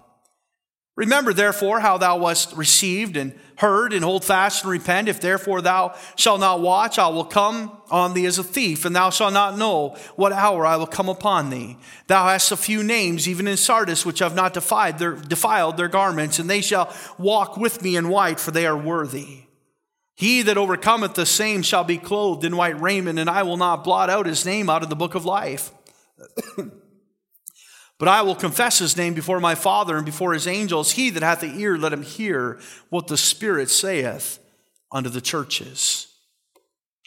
Remember, 0.95 1.33
therefore, 1.33 1.81
how 1.81 1.97
thou 1.97 2.17
wast 2.17 2.55
received 2.55 3.17
and 3.17 3.37
heard, 3.57 3.91
and 3.93 4.03
hold 4.03 4.23
fast 4.23 4.63
and 4.63 4.71
repent. 4.71 5.09
If 5.09 5.19
therefore 5.19 5.61
thou 5.61 5.95
shalt 6.15 6.39
not 6.39 6.61
watch, 6.61 6.97
I 6.97 7.07
will 7.09 7.25
come 7.25 7.77
on 7.91 8.13
thee 8.13 8.25
as 8.25 8.37
a 8.37 8.43
thief, 8.43 8.85
and 8.85 8.95
thou 8.95 9.09
shalt 9.09 9.33
not 9.33 9.57
know 9.57 9.95
what 10.15 10.31
hour 10.31 10.65
I 10.65 10.77
will 10.77 10.87
come 10.87 11.09
upon 11.09 11.49
thee. 11.49 11.77
Thou 12.07 12.25
hast 12.27 12.51
a 12.51 12.57
few 12.57 12.81
names, 12.81 13.27
even 13.27 13.47
in 13.47 13.57
Sardis, 13.57 14.05
which 14.05 14.19
have 14.19 14.35
not 14.35 14.53
defied 14.53 14.97
their, 14.97 15.15
defiled 15.15 15.75
their 15.77 15.89
garments, 15.89 16.39
and 16.39 16.49
they 16.49 16.61
shall 16.61 16.93
walk 17.17 17.57
with 17.57 17.81
me 17.81 17.97
in 17.97 18.09
white, 18.09 18.39
for 18.39 18.51
they 18.51 18.65
are 18.65 18.77
worthy. 18.77 19.43
He 20.15 20.41
that 20.43 20.57
overcometh 20.57 21.15
the 21.15 21.25
same 21.25 21.61
shall 21.61 21.83
be 21.83 21.97
clothed 21.97 22.45
in 22.45 22.55
white 22.55 22.79
raiment, 22.79 23.19
and 23.19 23.29
I 23.29 23.43
will 23.43 23.57
not 23.57 23.83
blot 23.83 24.09
out 24.09 24.25
his 24.25 24.45
name 24.45 24.69
out 24.69 24.81
of 24.81 24.89
the 24.89 24.95
book 24.95 25.13
of 25.13 25.25
life. 25.25 25.71
But 27.97 28.09
I 28.09 28.21
will 28.23 28.35
confess 28.35 28.79
his 28.79 28.97
name 28.97 29.13
before 29.13 29.39
my 29.39 29.55
Father 29.55 29.95
and 29.95 30.05
before 30.05 30.33
his 30.33 30.47
angels. 30.47 30.91
He 30.91 31.09
that 31.11 31.23
hath 31.23 31.39
the 31.39 31.59
ear, 31.59 31.77
let 31.77 31.93
him 31.93 32.03
hear 32.03 32.59
what 32.89 33.07
the 33.07 33.17
Spirit 33.17 33.69
saith 33.69 34.39
unto 34.91 35.09
the 35.09 35.21
churches. 35.21 36.07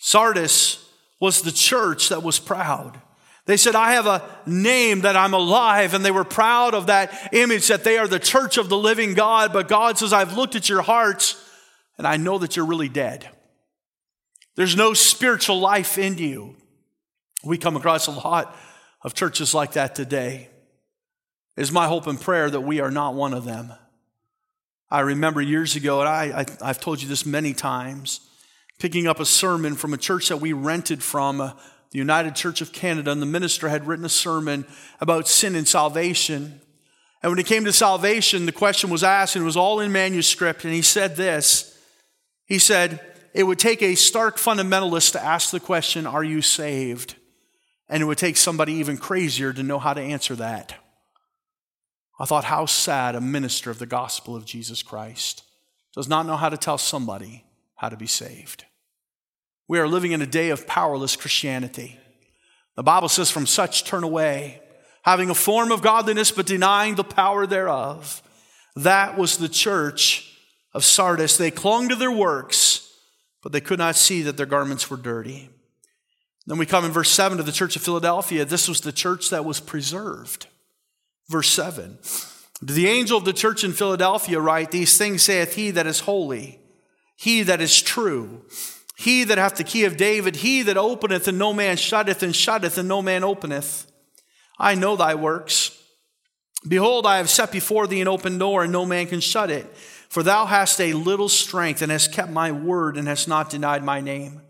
Sardis 0.01 0.89
was 1.21 1.43
the 1.43 1.53
church 1.53 2.09
that 2.09 2.23
was 2.23 2.39
proud. 2.39 3.01
They 3.45 3.57
said, 3.57 3.75
I 3.75 3.93
have 3.93 4.07
a 4.07 4.29
name 4.47 5.03
that 5.03 5.17
I'm 5.17 5.35
alive, 5.35 5.95
and 5.95 6.05
they 6.05 6.11
were 6.11 6.25
proud 6.25 6.75
of 6.75 6.87
that 6.87 7.31
image 7.33 7.69
that 7.69 7.83
they 7.83 7.97
are 7.99 8.07
the 8.07 8.19
church 8.19 8.59
of 8.59 8.69
the 8.69 8.77
living 8.77 9.15
God. 9.15 9.53
But 9.53 9.69
God 9.69 9.99
says, 9.99 10.13
I've 10.13 10.37
looked 10.37 10.55
at 10.55 10.69
your 10.69 10.83
hearts, 10.83 11.43
and 11.97 12.07
I 12.07 12.19
know 12.19 12.39
that 12.39 12.57
you're 12.57 12.67
really 12.67 12.91
dead. 12.91 13.29
There's 14.55 14.77
no 14.77 14.93
spiritual 14.93 15.61
life 15.61 15.99
in 15.99 16.19
you. 16.19 16.57
We 17.45 17.59
come 17.59 17.77
across 17.77 18.07
a 18.07 18.11
lot 18.11 18.55
of 19.03 19.15
churches 19.15 19.55
like 19.55 19.73
that 19.73 19.95
today. 19.95 20.51
It 21.59 21.63
is 21.63 21.73
my 21.73 21.89
hope 21.89 22.07
and 22.07 22.21
prayer 22.21 22.49
that 22.49 22.61
we 22.61 22.79
are 22.79 22.93
not 22.93 23.17
one 23.17 23.35
of 23.35 23.45
them. 23.45 23.73
I 24.93 25.01
remember 25.01 25.43
years 25.43 25.75
ago, 25.75 25.99
and 25.99 26.09
I, 26.09 26.47
I, 26.63 26.67
have 26.69 26.79
told 26.79 27.03
you 27.03 27.09
this 27.09 27.27
many 27.27 27.53
times, 27.53 28.21
picking 28.79 29.09
up 29.09 29.19
a 29.19 29.25
sermon 29.25 29.75
from 29.75 29.93
a 29.93 29.97
church 29.97 30.29
that 30.29 30.37
we 30.37 30.53
rented 30.53 31.03
from, 31.03 31.41
uh, 31.41 31.55
the 31.91 31.99
United 31.99 32.37
Church 32.37 32.61
of 32.61 32.71
Canada, 32.71 33.11
and 33.11 33.21
the 33.21 33.27
minister 33.27 33.69
had 33.69 33.89
written 33.89 34.05
a 34.05 34.09
sermon 34.09 34.67
about 35.01 35.27
sin 35.27 35.57
and 35.57 35.67
salvation. 35.67 36.61
And 37.25 37.33
when 37.33 37.41
it 37.41 37.47
came 37.47 37.65
to 37.65 37.73
salvation, 37.73 38.47
the 38.47 38.53
question 38.53 38.89
was 38.89 39.03
asked, 39.03 39.35
and 39.35 39.43
it 39.43 39.45
was 39.45 39.57
all 39.57 39.81
in 39.81 39.91
manuscript, 39.91 40.65
and 40.65 40.73
he 40.73 40.83
said 40.83 41.17
this. 41.17 41.77
He 42.47 42.61
said, 42.61 43.01
It 43.35 43.43
would 43.43 43.59
take 43.59 43.83
a 43.83 43.97
stark 43.97 44.37
fundamentalist 44.37 45.11
to 45.15 45.25
ask 45.25 45.51
the 45.51 45.59
question, 45.59 46.07
Are 46.07 46.23
you 46.23 46.41
saved? 46.41 47.17
And 47.89 48.01
it 48.01 48.07
would 48.07 48.17
take 48.17 48.37
somebody 48.37 48.75
even 48.75 48.97
crazier 48.97 49.53
to 49.53 49.65
know 49.65 49.81
how 49.81 49.93
to 49.93 50.01
answer 50.01 50.37
that. 50.37 50.77
I 52.19 52.25
thought, 52.25 52.45
how 52.45 52.67
sad 52.67 53.15
a 53.15 53.21
minister 53.21 53.71
of 53.71 53.79
the 53.79 53.87
gospel 53.87 54.35
of 54.35 54.45
Jesus 54.45 54.83
Christ 54.83 55.45
does 55.95 56.09
not 56.09 56.27
know 56.27 56.37
how 56.37 56.49
to 56.49 56.57
tell 56.57 56.79
somebody 56.79 57.45
how 57.77 57.89
to 57.89 57.97
be 57.97 58.07
saved. 58.07 58.65
We 59.69 59.79
are 59.79 59.87
living 59.87 60.13
in 60.13 60.23
a 60.23 60.27
day 60.27 60.51
of 60.51 60.67
powerless 60.67 61.15
Christianity. 61.15 61.99
The 62.75 62.83
Bible 62.83 63.09
says, 63.09 63.31
from 63.31 63.47
such 63.47 63.85
turn 63.85 64.03
away, 64.03 64.61
having 65.03 65.31
a 65.31 65.35
form 65.35 65.71
of 65.71 65.83
godliness 65.83 66.31
but 66.31 66.47
denying 66.47 66.97
the 66.97 67.05
power 67.05 67.47
thereof. 67.47 68.23
That 68.77 69.17
was 69.17 69.37
the 69.37 69.49
church 69.49 70.37
of 70.75 70.85
Sardis. 70.85 71.37
They 71.37 71.51
clung 71.51 71.89
to 71.89 71.97
their 71.97 72.11
works, 72.13 72.93
but 73.43 73.53
they 73.53 73.61
could 73.61 73.79
not 73.79 73.97
see 73.97 74.23
that 74.23 74.37
their 74.37 74.47
garments 74.47 74.91
were 74.91 74.97
dirty. 74.97 75.51
Then 76.47 76.59
we 76.59 76.67
come 76.67 76.85
in 76.85 76.93
verse 76.93 77.11
7 77.11 77.39
to 77.39 77.45
the 77.45 77.53
church 77.53 77.77
of 77.77 77.83
Philadelphia. 77.83 78.45
This 78.45 78.69
was 78.69 78.81
the 78.81 78.93
church 78.93 79.31
that 79.31 79.45
was 79.45 79.61
preserved. 79.61 80.47
Verse 81.29 81.49
7. 81.51 81.99
To 82.67 82.73
the 82.73 82.89
angel 82.89 83.19
of 83.19 83.25
the 83.25 83.33
church 83.33 83.63
in 83.63 83.73
Philadelphia 83.73 84.41
write, 84.41 84.71
These 84.71 84.99
things 84.99 85.23
saith 85.23 85.55
he 85.55 85.71
that 85.73 85.87
is 85.87 86.01
holy, 86.01 86.59
he 87.17 87.43
that 87.43 87.61
is 87.61 87.81
true, 87.81 88.43
he 88.97 89.25
that 89.25 89.39
hath 89.39 89.57
the 89.57 89.65
key 89.65 89.85
of 89.85 89.97
David, 89.97 90.37
he 90.37 90.63
that 90.63 90.77
openeth 90.77 91.29
and 91.29 91.39
no 91.39 91.53
man 91.53 91.77
shutteth, 91.77 92.23
and 92.23 92.35
shutteth 92.35 92.79
and 92.79 92.89
no 92.89 93.01
man 93.01 93.23
openeth. 93.23 93.91
I 94.59 94.75
know 94.75 94.97
thy 94.97 95.15
works. 95.15 95.81
Behold, 96.67 97.07
I 97.07 97.19
have 97.19 97.31
set 97.31 97.53
before 97.53 97.87
thee 97.87 98.01
an 98.01 98.09
open 98.09 98.39
door, 98.39 98.65
and 98.65 98.73
no 98.73 98.85
man 98.85 99.07
can 99.07 99.21
shut 99.21 99.51
it. 99.51 99.73
For 100.09 100.25
thou 100.25 100.47
hast 100.47 100.81
a 100.81 100.95
little 100.95 101.29
strength, 101.29 101.81
and 101.81 101.93
hast 101.93 102.13
kept 102.13 102.33
my 102.33 102.51
word, 102.51 102.97
and 102.97 103.07
hast 103.07 103.29
not 103.29 103.51
denied 103.51 103.85
my 103.85 104.01
name. 104.01 104.41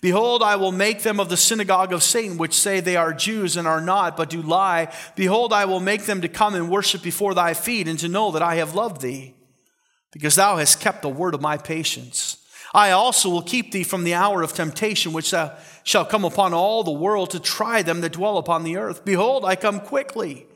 Behold, 0.00 0.42
I 0.44 0.54
will 0.56 0.70
make 0.70 1.02
them 1.02 1.18
of 1.18 1.28
the 1.28 1.36
synagogue 1.36 1.92
of 1.92 2.04
Satan, 2.04 2.38
which 2.38 2.54
say 2.54 2.78
they 2.78 2.96
are 2.96 3.12
Jews 3.12 3.56
and 3.56 3.66
are 3.66 3.80
not, 3.80 4.16
but 4.16 4.30
do 4.30 4.40
lie. 4.40 4.94
Behold, 5.16 5.52
I 5.52 5.64
will 5.64 5.80
make 5.80 6.04
them 6.04 6.20
to 6.20 6.28
come 6.28 6.54
and 6.54 6.70
worship 6.70 7.02
before 7.02 7.34
thy 7.34 7.52
feet, 7.54 7.88
and 7.88 7.98
to 7.98 8.08
know 8.08 8.30
that 8.30 8.42
I 8.42 8.56
have 8.56 8.76
loved 8.76 9.00
thee, 9.00 9.34
because 10.12 10.36
thou 10.36 10.56
hast 10.56 10.80
kept 10.80 11.02
the 11.02 11.08
word 11.08 11.34
of 11.34 11.40
my 11.40 11.56
patience. 11.56 12.36
I 12.74 12.90
also 12.90 13.30
will 13.30 13.42
keep 13.42 13.72
thee 13.72 13.82
from 13.82 14.04
the 14.04 14.14
hour 14.14 14.42
of 14.42 14.52
temptation, 14.52 15.12
which 15.12 15.34
shall 15.84 16.04
come 16.04 16.24
upon 16.24 16.52
all 16.52 16.84
the 16.84 16.92
world 16.92 17.30
to 17.30 17.40
try 17.40 17.82
them 17.82 18.02
that 18.02 18.12
dwell 18.12 18.36
upon 18.38 18.62
the 18.62 18.76
earth. 18.76 19.04
Behold, 19.04 19.44
I 19.44 19.56
come 19.56 19.80
quickly. 19.80 20.47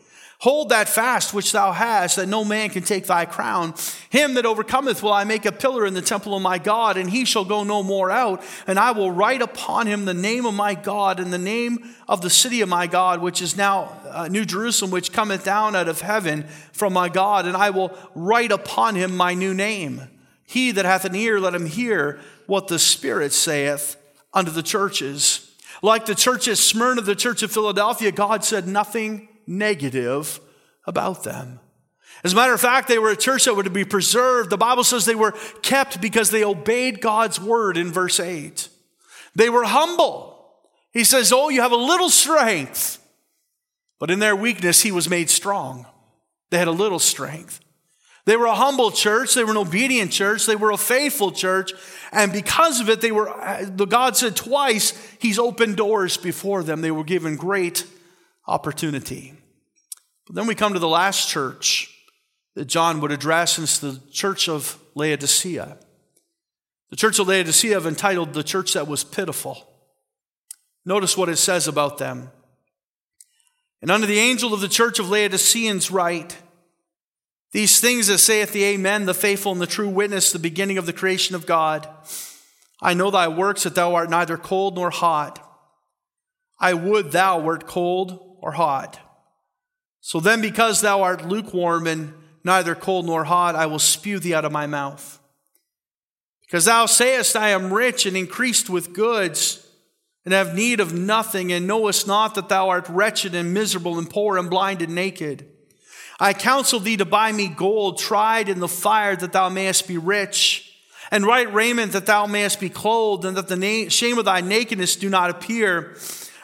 Hold 0.42 0.70
that 0.70 0.88
fast 0.88 1.32
which 1.32 1.52
thou 1.52 1.70
hast, 1.70 2.16
that 2.16 2.26
no 2.26 2.44
man 2.44 2.70
can 2.70 2.82
take 2.82 3.06
thy 3.06 3.26
crown. 3.26 3.74
Him 4.10 4.34
that 4.34 4.44
overcometh 4.44 5.00
will 5.00 5.12
I 5.12 5.22
make 5.22 5.46
a 5.46 5.52
pillar 5.52 5.86
in 5.86 5.94
the 5.94 6.02
temple 6.02 6.34
of 6.34 6.42
my 6.42 6.58
God, 6.58 6.96
and 6.96 7.08
he 7.08 7.24
shall 7.24 7.44
go 7.44 7.62
no 7.62 7.84
more 7.84 8.10
out. 8.10 8.42
And 8.66 8.76
I 8.76 8.90
will 8.90 9.12
write 9.12 9.40
upon 9.40 9.86
him 9.86 10.04
the 10.04 10.14
name 10.14 10.44
of 10.44 10.54
my 10.54 10.74
God, 10.74 11.20
and 11.20 11.32
the 11.32 11.38
name 11.38 11.94
of 12.08 12.22
the 12.22 12.28
city 12.28 12.60
of 12.60 12.68
my 12.68 12.88
God, 12.88 13.20
which 13.20 13.40
is 13.40 13.56
now 13.56 13.96
uh, 14.08 14.26
New 14.26 14.44
Jerusalem, 14.44 14.90
which 14.90 15.12
cometh 15.12 15.44
down 15.44 15.76
out 15.76 15.88
of 15.88 16.00
heaven 16.00 16.42
from 16.72 16.92
my 16.92 17.08
God. 17.08 17.46
And 17.46 17.56
I 17.56 17.70
will 17.70 17.96
write 18.16 18.50
upon 18.50 18.96
him 18.96 19.16
my 19.16 19.34
new 19.34 19.54
name. 19.54 20.08
He 20.44 20.72
that 20.72 20.84
hath 20.84 21.04
an 21.04 21.14
ear, 21.14 21.38
let 21.38 21.54
him 21.54 21.66
hear 21.66 22.18
what 22.48 22.66
the 22.66 22.80
Spirit 22.80 23.32
saith 23.32 23.96
unto 24.34 24.50
the 24.50 24.64
churches. 24.64 25.54
Like 25.82 26.06
the 26.06 26.16
church 26.16 26.48
at 26.48 26.58
Smyrna, 26.58 27.02
the 27.02 27.14
church 27.14 27.44
of 27.44 27.52
Philadelphia, 27.52 28.10
God 28.10 28.44
said 28.44 28.66
nothing 28.66 29.28
negative 29.58 30.40
about 30.86 31.24
them. 31.24 31.60
As 32.24 32.32
a 32.32 32.36
matter 32.36 32.54
of 32.54 32.60
fact, 32.60 32.88
they 32.88 32.98
were 32.98 33.10
a 33.10 33.16
church 33.16 33.46
that 33.46 33.54
would 33.54 33.72
be 33.72 33.84
preserved. 33.84 34.50
The 34.50 34.56
Bible 34.56 34.84
says 34.84 35.04
they 35.04 35.14
were 35.14 35.34
kept 35.62 36.00
because 36.00 36.30
they 36.30 36.44
obeyed 36.44 37.00
God's 37.00 37.40
word 37.40 37.76
in 37.76 37.90
verse 37.90 38.20
8. 38.20 38.68
They 39.34 39.48
were 39.48 39.64
humble. 39.64 40.32
He 40.92 41.04
says, 41.04 41.32
Oh, 41.32 41.48
you 41.48 41.62
have 41.62 41.72
a 41.72 41.76
little 41.76 42.10
strength. 42.10 42.98
But 43.98 44.10
in 44.10 44.18
their 44.18 44.36
weakness, 44.36 44.82
he 44.82 44.92
was 44.92 45.08
made 45.08 45.30
strong. 45.30 45.86
They 46.50 46.58
had 46.58 46.68
a 46.68 46.72
little 46.72 46.98
strength. 46.98 47.60
They 48.24 48.36
were 48.36 48.46
a 48.46 48.54
humble 48.54 48.92
church. 48.92 49.34
They 49.34 49.42
were 49.42 49.50
an 49.50 49.56
obedient 49.56 50.12
church. 50.12 50.46
They 50.46 50.54
were 50.54 50.70
a 50.70 50.76
faithful 50.76 51.32
church. 51.32 51.72
And 52.12 52.32
because 52.32 52.80
of 52.80 52.88
it, 52.88 53.00
they 53.00 53.10
were, 53.10 53.32
the 53.64 53.86
God 53.86 54.16
said 54.16 54.36
twice, 54.36 54.92
He's 55.18 55.38
opened 55.38 55.76
doors 55.76 56.16
before 56.16 56.62
them. 56.62 56.82
They 56.82 56.92
were 56.92 57.04
given 57.04 57.36
great 57.36 57.84
opportunity. 58.46 59.34
But 60.26 60.36
then 60.36 60.46
we 60.46 60.54
come 60.54 60.72
to 60.72 60.78
the 60.78 60.88
last 60.88 61.28
church 61.28 61.88
that 62.54 62.66
John 62.66 63.00
would 63.00 63.12
address, 63.12 63.58
and 63.58 63.64
it's 63.64 63.78
the 63.78 64.00
church 64.10 64.48
of 64.48 64.78
Laodicea. 64.94 65.78
The 66.90 66.96
church 66.96 67.18
of 67.18 67.28
Laodicea 67.28 67.74
have 67.74 67.86
entitled 67.86 68.34
the 68.34 68.42
church 68.42 68.74
that 68.74 68.86
was 68.86 69.04
pitiful. 69.04 69.66
Notice 70.84 71.16
what 71.16 71.28
it 71.28 71.36
says 71.36 71.66
about 71.66 71.98
them. 71.98 72.30
And 73.80 73.90
unto 73.90 74.06
the 74.06 74.18
angel 74.18 74.52
of 74.52 74.60
the 74.60 74.68
church 74.68 74.98
of 74.98 75.08
Laodiceans 75.08 75.90
write, 75.90 76.36
These 77.52 77.80
things 77.80 78.08
that 78.08 78.18
saith 78.18 78.52
the 78.52 78.64
Amen, 78.64 79.06
the 79.06 79.14
faithful 79.14 79.52
and 79.52 79.60
the 79.60 79.66
true 79.66 79.88
witness, 79.88 80.32
the 80.32 80.38
beginning 80.38 80.78
of 80.78 80.86
the 80.86 80.92
creation 80.92 81.34
of 81.34 81.46
God. 81.46 81.88
I 82.80 82.94
know 82.94 83.10
thy 83.10 83.28
works, 83.28 83.62
that 83.62 83.74
thou 83.74 83.94
art 83.94 84.10
neither 84.10 84.36
cold 84.36 84.76
nor 84.76 84.90
hot. 84.90 85.38
I 86.60 86.74
would 86.74 87.10
thou 87.10 87.40
wert 87.40 87.66
cold 87.66 88.36
or 88.40 88.52
hot. 88.52 89.00
So 90.04 90.18
then, 90.18 90.40
because 90.40 90.80
thou 90.80 91.02
art 91.02 91.26
lukewarm 91.26 91.86
and 91.86 92.12
neither 92.42 92.74
cold 92.74 93.06
nor 93.06 93.22
hot, 93.22 93.54
I 93.54 93.66
will 93.66 93.78
spew 93.78 94.18
thee 94.18 94.34
out 94.34 94.44
of 94.44 94.50
my 94.50 94.66
mouth. 94.66 95.20
Because 96.42 96.64
thou 96.64 96.86
sayest, 96.86 97.36
I 97.36 97.50
am 97.50 97.72
rich 97.72 98.04
and 98.04 98.16
increased 98.16 98.68
with 98.68 98.92
goods, 98.92 99.64
and 100.24 100.34
have 100.34 100.56
need 100.56 100.80
of 100.80 100.92
nothing, 100.92 101.52
and 101.52 101.68
knowest 101.68 102.08
not 102.08 102.34
that 102.34 102.48
thou 102.48 102.68
art 102.68 102.88
wretched 102.88 103.36
and 103.36 103.54
miserable 103.54 103.96
and 103.96 104.10
poor 104.10 104.36
and 104.36 104.50
blind 104.50 104.82
and 104.82 104.92
naked. 104.92 105.48
I 106.18 106.32
counsel 106.32 106.80
thee 106.80 106.96
to 106.96 107.04
buy 107.04 107.30
me 107.30 107.46
gold 107.46 107.98
tried 107.98 108.48
in 108.48 108.58
the 108.58 108.68
fire 108.68 109.14
that 109.14 109.32
thou 109.32 109.48
mayest 109.50 109.86
be 109.86 109.98
rich, 109.98 110.68
and 111.12 111.26
white 111.26 111.54
raiment 111.54 111.92
that 111.92 112.06
thou 112.06 112.26
mayest 112.26 112.58
be 112.58 112.68
clothed, 112.68 113.24
and 113.24 113.36
that 113.36 113.46
the 113.46 113.88
shame 113.88 114.18
of 114.18 114.24
thy 114.24 114.40
nakedness 114.40 114.96
do 114.96 115.08
not 115.08 115.30
appear, 115.30 115.96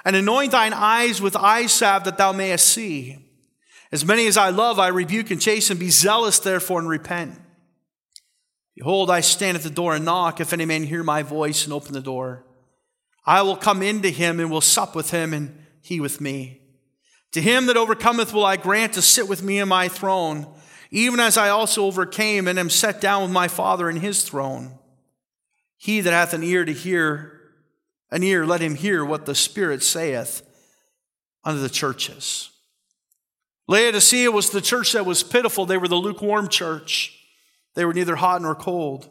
and 0.04 0.14
anoint 0.14 0.52
thine 0.52 0.72
eyes 0.72 1.20
with 1.20 1.34
eye 1.34 1.66
salve 1.66 2.04
that 2.04 2.18
thou 2.18 2.30
mayest 2.30 2.68
see. 2.68 3.24
As 3.90 4.04
many 4.04 4.26
as 4.26 4.36
I 4.36 4.50
love, 4.50 4.78
I 4.78 4.88
rebuke 4.88 5.30
and 5.30 5.40
chasten. 5.40 5.78
Be 5.78 5.90
zealous, 5.90 6.38
therefore, 6.38 6.80
and 6.80 6.88
repent. 6.88 7.40
Behold, 8.76 9.10
I 9.10 9.20
stand 9.20 9.56
at 9.56 9.62
the 9.62 9.70
door 9.70 9.94
and 9.94 10.04
knock. 10.04 10.40
If 10.40 10.52
any 10.52 10.64
man 10.64 10.84
hear 10.84 11.02
my 11.02 11.22
voice 11.22 11.64
and 11.64 11.72
open 11.72 11.94
the 11.94 12.00
door, 12.00 12.44
I 13.24 13.42
will 13.42 13.56
come 13.56 13.82
into 13.82 14.10
him 14.10 14.40
and 14.40 14.50
will 14.50 14.60
sup 14.60 14.94
with 14.94 15.10
him, 15.10 15.32
and 15.32 15.64
he 15.80 16.00
with 16.00 16.20
me. 16.20 16.60
To 17.32 17.42
him 17.42 17.66
that 17.66 17.76
overcometh 17.76 18.32
will 18.32 18.44
I 18.44 18.56
grant 18.56 18.94
to 18.94 19.02
sit 19.02 19.28
with 19.28 19.42
me 19.42 19.58
in 19.58 19.68
my 19.68 19.88
throne, 19.88 20.46
even 20.90 21.20
as 21.20 21.36
I 21.36 21.48
also 21.48 21.84
overcame 21.84 22.48
and 22.48 22.58
am 22.58 22.70
set 22.70 23.00
down 23.00 23.22
with 23.22 23.30
my 23.30 23.48
Father 23.48 23.90
in 23.90 23.96
his 23.96 24.22
throne. 24.22 24.78
He 25.76 26.00
that 26.00 26.12
hath 26.12 26.32
an 26.32 26.42
ear 26.42 26.64
to 26.64 26.72
hear, 26.72 27.40
an 28.10 28.22
ear, 28.22 28.46
let 28.46 28.60
him 28.60 28.74
hear 28.74 29.04
what 29.04 29.26
the 29.26 29.34
Spirit 29.34 29.82
saith 29.82 30.42
unto 31.44 31.60
the 31.60 31.68
churches. 31.68 32.50
Laodicea 33.68 34.30
was 34.30 34.50
the 34.50 34.62
church 34.62 34.92
that 34.92 35.06
was 35.06 35.22
pitiful. 35.22 35.66
They 35.66 35.76
were 35.76 35.88
the 35.88 35.94
lukewarm 35.94 36.48
church. 36.48 37.14
They 37.74 37.84
were 37.84 37.94
neither 37.94 38.16
hot 38.16 38.42
nor 38.42 38.54
cold. 38.54 39.08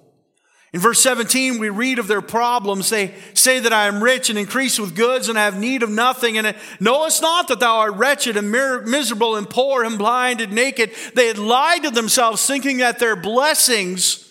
In 0.73 0.81
verse 0.81 0.99
17, 0.99 1.59
we 1.59 1.69
read 1.69 1.97
of 1.97 2.07
their 2.07 2.21
problems. 2.21 2.89
They 2.89 3.13
say 3.33 3.59
that 3.59 3.71
I 3.71 3.87
am 3.87 4.03
rich 4.03 4.29
and 4.29 4.37
increase 4.37 4.77
with 4.77 4.95
goods 4.95 5.29
and 5.29 5.39
I 5.39 5.45
have 5.45 5.57
need 5.57 5.81
of 5.81 5.89
nothing. 5.89 6.37
And 6.37 6.55
knowest 6.79 7.21
not 7.21 7.47
that 7.47 7.59
thou 7.59 7.77
art 7.77 7.95
wretched 7.95 8.35
and 8.35 8.51
miserable 8.51 9.37
and 9.37 9.49
poor 9.49 9.85
and 9.85 9.97
blind 9.97 10.41
and 10.41 10.51
naked. 10.51 10.91
They 11.15 11.27
had 11.27 11.37
lied 11.37 11.83
to 11.83 11.91
themselves, 11.91 12.45
thinking 12.45 12.77
that 12.77 12.99
their 12.99 13.15
blessings 13.15 14.29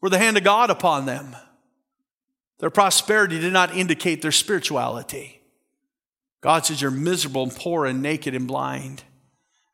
were 0.00 0.10
the 0.10 0.18
hand 0.18 0.36
of 0.36 0.44
God 0.44 0.70
upon 0.70 1.06
them. 1.06 1.34
Their 2.58 2.70
prosperity 2.70 3.40
did 3.40 3.52
not 3.52 3.74
indicate 3.74 4.22
their 4.22 4.32
spirituality. 4.32 5.40
God 6.42 6.64
says, 6.64 6.80
You're 6.80 6.92
miserable 6.92 7.42
and 7.42 7.54
poor 7.54 7.86
and 7.86 8.00
naked 8.00 8.36
and 8.36 8.46
blind. 8.46 9.02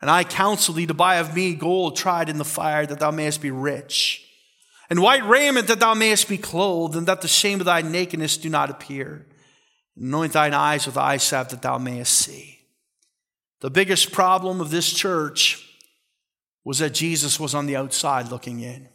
And 0.01 0.11
I 0.11 0.25
counsel 0.25 0.75
thee 0.75 0.87
to 0.87 0.95
buy 0.95 1.17
of 1.17 1.35
me 1.35 1.55
gold 1.55 1.97
tried 1.97 2.29
in 2.29 2.39
the 2.39 2.45
fire, 2.45 2.87
that 2.87 3.01
thou 3.01 3.11
mayest 3.11 3.43
be 3.43 3.51
rich, 3.51 4.25
and 4.89 5.03
white 5.03 5.27
raiment, 5.27 5.67
that 5.67 5.81
thou 5.81 5.95
mayest 5.95 6.29
be 6.29 6.39
clothed, 6.39 6.97
and 6.97 7.07
that 7.07 7.21
the 7.21 7.29
shame 7.29 7.61
of 7.61 7.67
thy 7.67 7.83
nakedness 7.83 8.37
do 8.37 8.49
not 8.49 8.71
appear. 8.71 9.27
Anoint 9.97 10.33
thine 10.33 10.55
eyes 10.55 10.87
with 10.87 10.97
eye 10.97 11.17
salve, 11.17 11.49
that 11.49 11.63
thou 11.63 11.79
mayest 11.79 12.13
see. 12.13 12.61
The 13.61 13.71
biggest 13.71 14.13
problem 14.13 14.61
of 14.61 14.71
this 14.71 14.93
church 14.93 15.65
was 16.65 16.79
that 16.79 16.95
Jesus 16.95 17.41
was 17.41 17.55
on 17.55 17.67
the 17.67 17.77
outside 17.77 18.29
looking 18.29 18.61
in. 18.61 18.89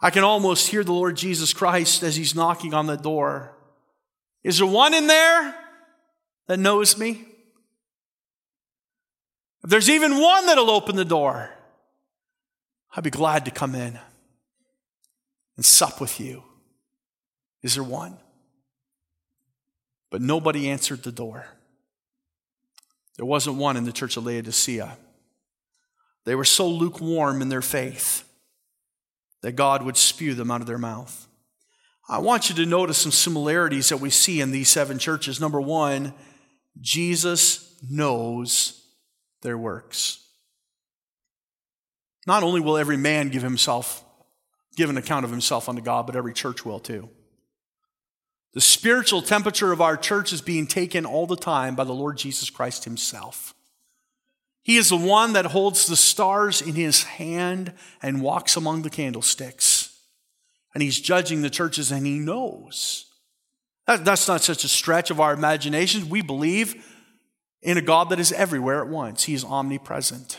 I 0.00 0.10
can 0.10 0.24
almost 0.24 0.68
hear 0.68 0.82
the 0.82 0.92
Lord 0.92 1.16
Jesus 1.16 1.52
Christ 1.52 2.02
as 2.02 2.16
he's 2.16 2.34
knocking 2.34 2.74
on 2.74 2.86
the 2.86 2.96
door. 2.96 3.56
Is 4.42 4.58
there 4.58 4.66
one 4.66 4.94
in 4.94 5.06
there 5.06 5.54
that 6.46 6.58
knows 6.58 6.98
me? 6.98 7.27
If 9.64 9.70
there's 9.70 9.90
even 9.90 10.20
one 10.20 10.46
that'll 10.46 10.70
open 10.70 10.96
the 10.96 11.04
door, 11.04 11.50
I'd 12.94 13.04
be 13.04 13.10
glad 13.10 13.44
to 13.44 13.50
come 13.50 13.74
in 13.74 13.98
and 15.56 15.64
sup 15.64 16.00
with 16.00 16.20
you. 16.20 16.42
Is 17.62 17.74
there 17.74 17.84
one? 17.84 18.16
But 20.10 20.22
nobody 20.22 20.70
answered 20.70 21.02
the 21.02 21.12
door. 21.12 21.46
There 23.16 23.26
wasn't 23.26 23.56
one 23.56 23.76
in 23.76 23.84
the 23.84 23.92
church 23.92 24.16
of 24.16 24.24
Laodicea. 24.24 24.96
They 26.24 26.34
were 26.34 26.44
so 26.44 26.68
lukewarm 26.68 27.42
in 27.42 27.48
their 27.48 27.62
faith 27.62 28.24
that 29.42 29.52
God 29.52 29.82
would 29.82 29.96
spew 29.96 30.34
them 30.34 30.50
out 30.50 30.60
of 30.60 30.66
their 30.66 30.78
mouth. 30.78 31.26
I 32.08 32.18
want 32.18 32.48
you 32.48 32.54
to 32.56 32.66
notice 32.66 32.98
some 32.98 33.12
similarities 33.12 33.88
that 33.90 33.98
we 33.98 34.10
see 34.10 34.40
in 34.40 34.50
these 34.50 34.68
seven 34.68 34.98
churches. 34.98 35.40
Number 35.40 35.60
one, 35.60 36.14
Jesus 36.80 37.76
knows 37.88 38.77
their 39.42 39.58
works. 39.58 40.24
Not 42.26 42.42
only 42.42 42.60
will 42.60 42.76
every 42.76 42.96
man 42.96 43.28
give 43.28 43.42
himself, 43.42 44.04
give 44.76 44.90
an 44.90 44.96
account 44.96 45.24
of 45.24 45.30
himself 45.30 45.68
unto 45.68 45.80
God, 45.80 46.06
but 46.06 46.16
every 46.16 46.34
church 46.34 46.64
will 46.64 46.80
too. 46.80 47.08
The 48.54 48.60
spiritual 48.60 49.22
temperature 49.22 49.72
of 49.72 49.80
our 49.80 49.96
church 49.96 50.32
is 50.32 50.40
being 50.40 50.66
taken 50.66 51.06
all 51.06 51.26
the 51.26 51.36
time 51.36 51.74
by 51.74 51.84
the 51.84 51.94
Lord 51.94 52.16
Jesus 52.18 52.50
Christ 52.50 52.84
himself. 52.84 53.54
He 54.62 54.76
is 54.76 54.90
the 54.90 54.96
one 54.96 55.32
that 55.32 55.46
holds 55.46 55.86
the 55.86 55.96
stars 55.96 56.60
in 56.60 56.74
his 56.74 57.04
hand 57.04 57.72
and 58.02 58.20
walks 58.20 58.56
among 58.56 58.82
the 58.82 58.90
candlesticks. 58.90 59.98
And 60.74 60.82
he's 60.82 61.00
judging 61.00 61.40
the 61.40 61.50
churches 61.50 61.90
and 61.90 62.06
he 62.06 62.18
knows. 62.18 63.06
That, 63.86 64.04
that's 64.04 64.28
not 64.28 64.42
such 64.42 64.64
a 64.64 64.68
stretch 64.68 65.10
of 65.10 65.20
our 65.20 65.32
imagination. 65.32 66.10
We 66.10 66.20
believe 66.20 66.84
in 67.62 67.76
a 67.76 67.82
God 67.82 68.10
that 68.10 68.20
is 68.20 68.32
everywhere 68.32 68.82
at 68.82 68.88
once. 68.88 69.24
He 69.24 69.34
is 69.34 69.44
omnipresent. 69.44 70.38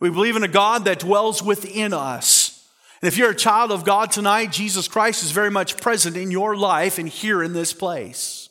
We 0.00 0.10
believe 0.10 0.36
in 0.36 0.42
a 0.42 0.48
God 0.48 0.84
that 0.84 0.98
dwells 0.98 1.42
within 1.42 1.92
us. 1.92 2.68
And 3.00 3.08
if 3.08 3.16
you're 3.16 3.30
a 3.30 3.36
child 3.36 3.72
of 3.72 3.84
God 3.84 4.12
tonight, 4.12 4.52
Jesus 4.52 4.88
Christ 4.88 5.22
is 5.22 5.32
very 5.32 5.50
much 5.50 5.76
present 5.76 6.16
in 6.16 6.30
your 6.30 6.56
life 6.56 6.98
and 6.98 7.08
here 7.08 7.42
in 7.42 7.52
this 7.52 7.72
place. 7.72 8.48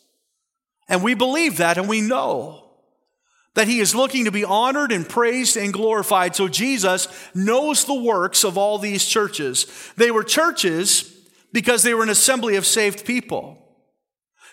And 0.89 1.03
we 1.03 1.13
believe 1.13 1.57
that 1.57 1.77
and 1.77 1.87
we 1.87 2.01
know 2.01 2.61
that 3.53 3.67
he 3.67 3.79
is 3.79 3.95
looking 3.95 4.25
to 4.25 4.31
be 4.31 4.45
honored 4.45 4.91
and 4.91 5.07
praised 5.07 5.57
and 5.57 5.73
glorified. 5.73 6.35
So 6.35 6.47
Jesus 6.47 7.07
knows 7.33 7.85
the 7.85 7.93
works 7.93 8.43
of 8.43 8.57
all 8.57 8.77
these 8.77 9.05
churches. 9.05 9.91
They 9.97 10.11
were 10.11 10.23
churches 10.23 11.13
because 11.51 11.83
they 11.83 11.93
were 11.93 12.03
an 12.03 12.09
assembly 12.09 12.55
of 12.55 12.65
saved 12.65 13.05
people. 13.05 13.60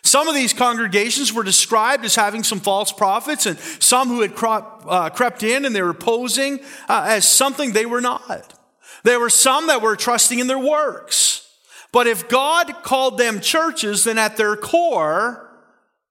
Some 0.02 0.28
of 0.28 0.34
these 0.34 0.52
congregations 0.52 1.32
were 1.32 1.42
described 1.42 2.04
as 2.04 2.14
having 2.14 2.42
some 2.42 2.60
false 2.60 2.92
prophets 2.92 3.46
and 3.46 3.58
some 3.58 4.08
who 4.08 4.22
had 4.22 4.32
uh, 4.42 5.10
crept 5.10 5.42
in 5.42 5.64
and 5.64 5.74
they 5.74 5.82
were 5.82 5.94
posing 5.94 6.60
uh, 6.88 7.06
as 7.08 7.26
something 7.26 7.72
they 7.72 7.86
were 7.86 8.00
not. 8.00 8.54
There 9.04 9.20
were 9.20 9.30
some 9.30 9.66
that 9.66 9.82
were 9.82 9.96
trusting 9.96 10.38
in 10.38 10.46
their 10.46 10.58
works. 10.58 11.48
But 11.92 12.06
if 12.06 12.28
God 12.28 12.82
called 12.82 13.18
them 13.18 13.40
churches, 13.40 14.04
then 14.04 14.18
at 14.18 14.36
their 14.36 14.56
core, 14.56 15.48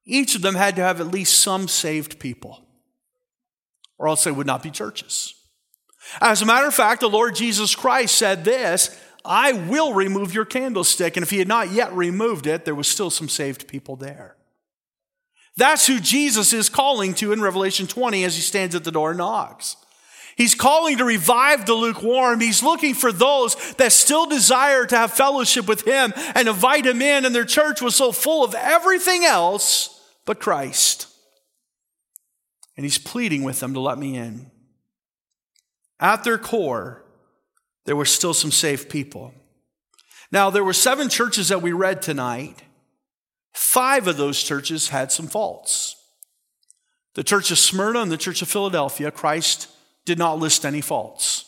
each 0.05 0.35
of 0.35 0.41
them 0.41 0.55
had 0.55 0.75
to 0.77 0.81
have 0.81 0.99
at 0.99 1.07
least 1.07 1.39
some 1.39 1.67
saved 1.67 2.19
people, 2.19 2.65
or 3.97 4.07
else 4.07 4.23
they 4.23 4.31
would 4.31 4.47
not 4.47 4.63
be 4.63 4.71
churches. 4.71 5.33
As 6.21 6.41
a 6.41 6.45
matter 6.45 6.67
of 6.67 6.73
fact, 6.73 7.01
the 7.01 7.09
Lord 7.09 7.35
Jesus 7.35 7.75
Christ 7.75 8.15
said 8.15 8.45
this 8.45 8.97
I 9.27 9.51
will 9.51 9.93
remove 9.93 10.33
your 10.33 10.45
candlestick. 10.45 11.17
And 11.17 11.23
if 11.23 11.29
he 11.29 11.39
had 11.39 11.47
not 11.47 11.71
yet 11.71 11.93
removed 11.93 12.47
it, 12.47 12.65
there 12.65 12.75
was 12.75 12.87
still 12.87 13.09
some 13.09 13.29
saved 13.29 13.67
people 13.67 13.95
there. 13.95 14.37
That's 15.57 15.87
who 15.87 15.99
Jesus 15.99 16.53
is 16.53 16.69
calling 16.69 17.13
to 17.15 17.31
in 17.33 17.41
Revelation 17.41 17.87
20 17.87 18.23
as 18.23 18.35
he 18.35 18.41
stands 18.41 18.75
at 18.75 18.83
the 18.83 18.91
door 18.91 19.09
and 19.09 19.17
knocks. 19.17 19.75
He's 20.37 20.53
calling 20.53 20.99
to 20.99 21.03
revive 21.03 21.65
the 21.65 21.73
lukewarm. 21.73 22.39
He's 22.39 22.61
looking 22.61 22.93
for 22.93 23.11
those 23.11 23.55
that 23.73 23.91
still 23.91 24.27
desire 24.27 24.85
to 24.85 24.95
have 24.95 25.11
fellowship 25.11 25.67
with 25.67 25.81
him 25.81 26.13
and 26.35 26.47
invite 26.47 26.85
him 26.85 27.01
in. 27.01 27.25
And 27.25 27.33
their 27.33 27.43
church 27.43 27.81
was 27.81 27.95
so 27.95 28.11
full 28.11 28.43
of 28.43 28.53
everything 28.53 29.25
else 29.25 29.99
but 30.25 30.39
Christ. 30.39 31.07
And 32.75 32.85
he's 32.85 32.99
pleading 32.99 33.41
with 33.41 33.59
them 33.59 33.73
to 33.73 33.79
let 33.79 33.97
me 33.97 34.15
in. 34.15 34.51
At 35.99 36.23
their 36.23 36.37
core, 36.37 37.03
there 37.87 37.95
were 37.95 38.05
still 38.05 38.33
some 38.33 38.51
safe 38.51 38.89
people. 38.89 39.33
Now, 40.29 40.49
there 40.49 40.63
were 40.63 40.73
seven 40.73 41.07
churches 41.07 41.47
that 41.47 41.61
we 41.61 41.71
read 41.71 42.01
tonight. 42.01 42.61
Five 43.53 44.07
of 44.07 44.17
those 44.17 44.43
churches 44.43 44.89
had 44.89 45.09
some 45.09 45.27
faults. 45.27 45.95
The 47.13 47.23
church 47.23 47.49
of 47.49 47.57
Smyrna 47.57 48.01
and 48.01 48.11
the 48.11 48.17
church 48.17 48.41
of 48.41 48.49
Philadelphia, 48.49 49.09
Christ 49.09 49.69
did 50.03 50.17
not 50.17 50.37
list 50.37 50.65
any 50.65 50.81
faults. 50.81 51.45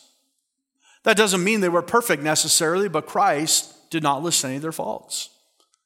That 1.02 1.18
doesn't 1.18 1.44
mean 1.44 1.60
they 1.60 1.68
were 1.68 1.82
perfect 1.82 2.22
necessarily, 2.22 2.88
but 2.88 3.06
Christ 3.06 3.90
did 3.90 4.02
not 4.02 4.22
list 4.22 4.42
any 4.42 4.56
of 4.56 4.62
their 4.62 4.72
faults. 4.72 5.28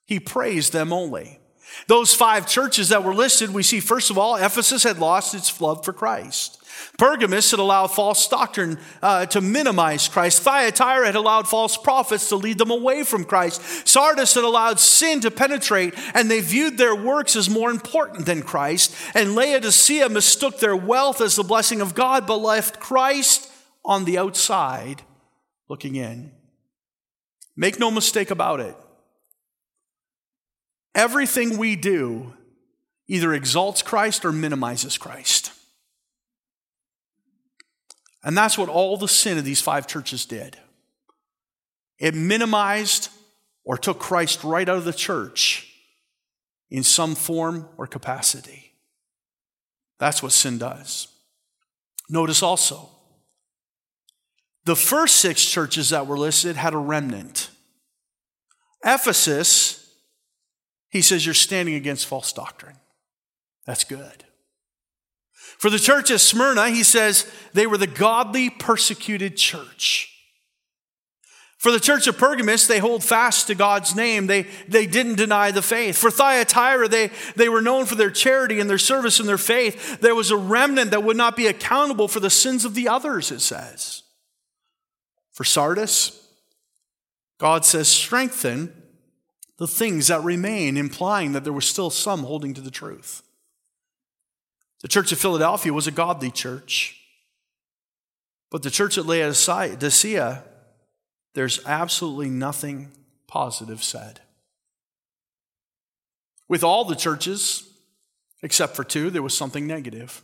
He 0.06 0.20
praised 0.20 0.72
them 0.72 0.92
only. 0.92 1.40
Those 1.88 2.14
five 2.14 2.46
churches 2.46 2.90
that 2.90 3.02
were 3.02 3.14
listed, 3.14 3.50
we 3.50 3.64
see 3.64 3.80
first 3.80 4.08
of 4.08 4.18
all, 4.18 4.36
Ephesus 4.36 4.84
had 4.84 5.00
lost 5.00 5.34
its 5.34 5.60
love 5.60 5.84
for 5.84 5.92
Christ. 5.92 6.63
Pergamus 6.98 7.50
had 7.50 7.60
allowed 7.60 7.88
false 7.88 8.28
doctrine 8.28 8.78
uh, 9.02 9.26
to 9.26 9.40
minimize 9.40 10.08
Christ. 10.08 10.42
Thyatira 10.42 11.06
had 11.06 11.16
allowed 11.16 11.48
false 11.48 11.76
prophets 11.76 12.28
to 12.28 12.36
lead 12.36 12.58
them 12.58 12.70
away 12.70 13.04
from 13.04 13.24
Christ. 13.24 13.60
Sardis 13.86 14.34
had 14.34 14.44
allowed 14.44 14.78
sin 14.78 15.20
to 15.20 15.30
penetrate, 15.30 15.94
and 16.14 16.30
they 16.30 16.40
viewed 16.40 16.78
their 16.78 16.94
works 16.94 17.36
as 17.36 17.50
more 17.50 17.70
important 17.70 18.26
than 18.26 18.42
Christ. 18.42 18.94
And 19.14 19.34
Laodicea 19.34 20.08
mistook 20.08 20.60
their 20.60 20.76
wealth 20.76 21.20
as 21.20 21.36
the 21.36 21.42
blessing 21.42 21.80
of 21.80 21.94
God, 21.94 22.26
but 22.26 22.36
left 22.36 22.80
Christ 22.80 23.50
on 23.84 24.04
the 24.04 24.18
outside 24.18 25.02
looking 25.68 25.96
in. 25.96 26.32
Make 27.56 27.78
no 27.78 27.90
mistake 27.90 28.30
about 28.30 28.60
it. 28.60 28.76
everything 30.94 31.58
we 31.58 31.76
do 31.76 32.32
either 33.08 33.34
exalts 33.34 33.82
Christ 33.82 34.24
or 34.24 34.32
minimizes 34.32 34.96
Christ. 34.96 35.52
And 38.24 38.36
that's 38.36 38.56
what 38.56 38.70
all 38.70 38.96
the 38.96 39.06
sin 39.06 39.38
of 39.38 39.44
these 39.44 39.60
five 39.60 39.86
churches 39.86 40.24
did. 40.24 40.56
It 41.98 42.14
minimized 42.14 43.10
or 43.64 43.76
took 43.76 43.98
Christ 43.98 44.42
right 44.42 44.68
out 44.68 44.78
of 44.78 44.84
the 44.84 44.92
church 44.92 45.70
in 46.70 46.82
some 46.82 47.14
form 47.14 47.68
or 47.76 47.86
capacity. 47.86 48.72
That's 49.98 50.22
what 50.22 50.32
sin 50.32 50.58
does. 50.58 51.08
Notice 52.08 52.42
also, 52.42 52.88
the 54.64 54.76
first 54.76 55.16
six 55.16 55.44
churches 55.44 55.90
that 55.90 56.06
were 56.06 56.18
listed 56.18 56.56
had 56.56 56.74
a 56.74 56.78
remnant. 56.78 57.50
Ephesus, 58.84 59.94
he 60.88 61.02
says, 61.02 61.24
you're 61.24 61.34
standing 61.34 61.74
against 61.74 62.06
false 62.06 62.32
doctrine. 62.32 62.76
That's 63.66 63.84
good. 63.84 64.24
For 65.64 65.70
the 65.70 65.78
church 65.78 66.10
of 66.10 66.20
Smyrna, 66.20 66.68
he 66.68 66.82
says 66.82 67.26
they 67.54 67.66
were 67.66 67.78
the 67.78 67.86
godly 67.86 68.50
persecuted 68.50 69.38
church. 69.38 70.14
For 71.56 71.72
the 71.72 71.80
church 71.80 72.06
of 72.06 72.18
Pergamus, 72.18 72.66
they 72.66 72.80
hold 72.80 73.02
fast 73.02 73.46
to 73.46 73.54
God's 73.54 73.96
name. 73.96 74.26
They, 74.26 74.42
they 74.68 74.86
didn't 74.86 75.14
deny 75.14 75.52
the 75.52 75.62
faith. 75.62 75.96
For 75.96 76.10
Thyatira, 76.10 76.86
they, 76.88 77.10
they 77.36 77.48
were 77.48 77.62
known 77.62 77.86
for 77.86 77.94
their 77.94 78.10
charity 78.10 78.60
and 78.60 78.68
their 78.68 78.76
service 78.76 79.18
and 79.18 79.26
their 79.26 79.38
faith. 79.38 80.02
There 80.02 80.14
was 80.14 80.30
a 80.30 80.36
remnant 80.36 80.90
that 80.90 81.02
would 81.02 81.16
not 81.16 81.34
be 81.34 81.46
accountable 81.46 82.08
for 82.08 82.20
the 82.20 82.28
sins 82.28 82.66
of 82.66 82.74
the 82.74 82.88
others, 82.88 83.32
it 83.32 83.40
says. 83.40 84.02
For 85.32 85.44
Sardis, 85.44 86.28
God 87.38 87.64
says, 87.64 87.88
strengthen 87.88 88.82
the 89.56 89.66
things 89.66 90.08
that 90.08 90.22
remain, 90.22 90.76
implying 90.76 91.32
that 91.32 91.42
there 91.42 91.54
was 91.54 91.66
still 91.66 91.88
some 91.88 92.24
holding 92.24 92.52
to 92.52 92.60
the 92.60 92.70
truth. 92.70 93.22
The 94.84 94.88
church 94.88 95.12
of 95.12 95.18
Philadelphia 95.18 95.72
was 95.72 95.86
a 95.86 95.90
godly 95.90 96.30
church. 96.30 97.00
But 98.50 98.62
the 98.62 98.70
church 98.70 98.98
at 98.98 99.06
Laodicea, 99.06 100.44
there's 101.32 101.64
absolutely 101.64 102.28
nothing 102.28 102.92
positive 103.26 103.82
said. 103.82 104.20
With 106.50 106.62
all 106.62 106.84
the 106.84 106.94
churches, 106.94 107.66
except 108.42 108.76
for 108.76 108.84
two, 108.84 109.08
there 109.08 109.22
was 109.22 109.34
something 109.34 109.66
negative. 109.66 110.22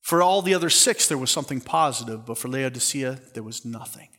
For 0.00 0.22
all 0.22 0.42
the 0.42 0.54
other 0.54 0.70
six, 0.70 1.08
there 1.08 1.18
was 1.18 1.32
something 1.32 1.60
positive, 1.60 2.24
but 2.24 2.38
for 2.38 2.46
Laodicea, 2.46 3.18
there 3.34 3.42
was 3.42 3.64
nothing. 3.64 4.10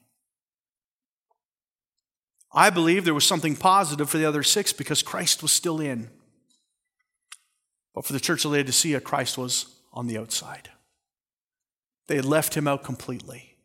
I 2.52 2.69
believe 2.69 3.06
there 3.06 3.13
was 3.13 3.25
something 3.25 3.56
positive 3.56 4.10
for 4.10 4.17
the 4.17 4.25
other 4.25 4.43
six 4.43 4.73
because 4.73 5.02
Christ 5.02 5.41
was 5.41 5.54
still 5.54 5.80
in. 5.80 6.10
But 7.99 8.05
for 8.05 8.13
the 8.13 8.19
church 8.21 8.45
of 8.45 8.51
Laodicea, 8.51 9.01
Christ 9.01 9.38
was 9.38 9.75
on 9.91 10.07
the 10.07 10.17
outside. 10.17 10.69
They 12.07 12.15
had 12.15 12.23
left 12.23 12.55
him 12.55 12.65
out 12.65 12.81
completely. 12.81 13.57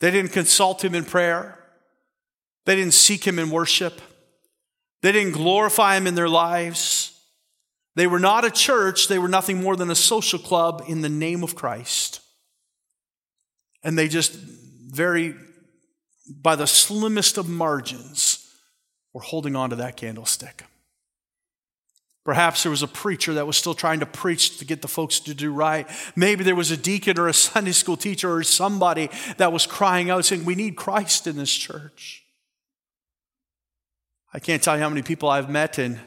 They 0.00 0.10
didn't 0.10 0.32
consult 0.32 0.84
him 0.84 0.92
in 0.92 1.04
prayer. 1.04 1.64
They 2.64 2.74
didn't 2.74 2.94
seek 2.94 3.24
him 3.24 3.38
in 3.38 3.50
worship. 3.50 4.00
They 5.02 5.12
didn't 5.12 5.34
glorify 5.34 5.96
him 5.96 6.08
in 6.08 6.16
their 6.16 6.28
lives. 6.28 7.16
They 7.94 8.08
were 8.08 8.18
not 8.18 8.44
a 8.44 8.50
church, 8.50 9.06
they 9.06 9.20
were 9.20 9.28
nothing 9.28 9.62
more 9.62 9.76
than 9.76 9.88
a 9.88 9.94
social 9.94 10.40
club 10.40 10.82
in 10.88 11.02
the 11.02 11.08
name 11.08 11.44
of 11.44 11.54
Christ. 11.54 12.22
And 13.84 13.96
they 13.96 14.08
just 14.08 14.32
very, 14.32 15.36
by 16.28 16.56
the 16.56 16.66
slimmest 16.66 17.38
of 17.38 17.48
margins, 17.48 18.52
were 19.12 19.20
holding 19.20 19.54
on 19.54 19.70
to 19.70 19.76
that 19.76 19.96
candlestick. 19.96 20.64
Perhaps 22.24 22.62
there 22.62 22.70
was 22.70 22.82
a 22.82 22.88
preacher 22.88 23.34
that 23.34 23.46
was 23.46 23.56
still 23.56 23.74
trying 23.74 24.00
to 24.00 24.06
preach 24.06 24.58
to 24.58 24.64
get 24.64 24.80
the 24.80 24.88
folks 24.88 25.20
to 25.20 25.34
do 25.34 25.52
right. 25.52 25.86
Maybe 26.16 26.42
there 26.42 26.54
was 26.54 26.70
a 26.70 26.76
deacon 26.76 27.18
or 27.18 27.28
a 27.28 27.34
Sunday 27.34 27.72
school 27.72 27.98
teacher 27.98 28.34
or 28.34 28.42
somebody 28.42 29.10
that 29.36 29.52
was 29.52 29.66
crying 29.66 30.10
out 30.10 30.24
saying, 30.24 30.44
We 30.44 30.54
need 30.54 30.76
Christ 30.76 31.26
in 31.26 31.36
this 31.36 31.52
church. 31.52 32.24
I 34.32 34.38
can't 34.38 34.62
tell 34.62 34.76
you 34.76 34.82
how 34.82 34.88
many 34.88 35.02
people 35.02 35.28
I've 35.28 35.50
met 35.50 35.78
in 35.78 36.00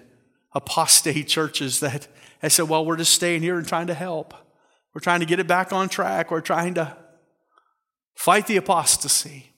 apostate 0.54 1.28
churches 1.28 1.80
that 1.82 2.08
have 2.40 2.52
said, 2.52 2.68
Well, 2.68 2.84
we're 2.84 2.98
just 2.98 3.14
staying 3.14 3.44
here 3.44 3.58
and 3.58 3.68
trying 3.68 3.88
to 3.88 3.94
help. 3.94 4.34
We're 4.96 5.02
trying 5.02 5.20
to 5.20 5.28
get 5.28 5.40
it 5.40 5.46
back 5.46 5.72
on 5.72 5.88
track. 5.88 6.32
We're 6.32 6.42
trying 6.42 6.74
to 6.76 6.98
fight 8.16 8.48
the 8.48 8.58
apostasy. 8.58 9.52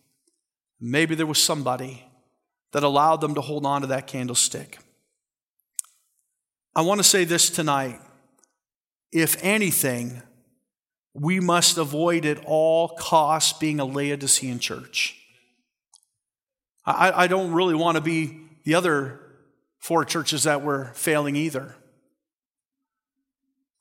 Maybe 0.82 1.15
there 1.15 1.26
was 1.26 1.41
somebody 1.41 2.06
that 2.74 2.84
allowed 2.84 3.22
them 3.22 3.36
to 3.36 3.41
hold 3.41 3.65
on 3.65 3.82
to 3.82 3.88
that 3.88 4.08
candlestick. 4.08 4.80
I 6.75 6.82
want 6.82 6.99
to 6.99 7.03
say 7.03 7.23
this 7.23 7.49
tonight. 7.49 7.99
If 9.12 9.38
anything, 9.43 10.21
we 11.13 11.39
must 11.39 11.77
avoid 11.77 12.25
at 12.25 12.43
all 12.45 12.89
costs 12.89 13.58
being 13.58 13.79
a 13.79 13.86
Laodicean 13.86 14.60
church. 14.60 15.15
I, 16.86 17.23
I 17.23 17.27
don't 17.27 17.51
really 17.51 17.75
want 17.75 17.95
to 17.95 18.01
be 18.01 18.39
the 18.63 18.75
other 18.75 19.19
four 19.79 20.05
churches 20.05 20.43
that 20.43 20.62
were 20.62 20.91
failing 20.93 21.36
either. 21.36 21.75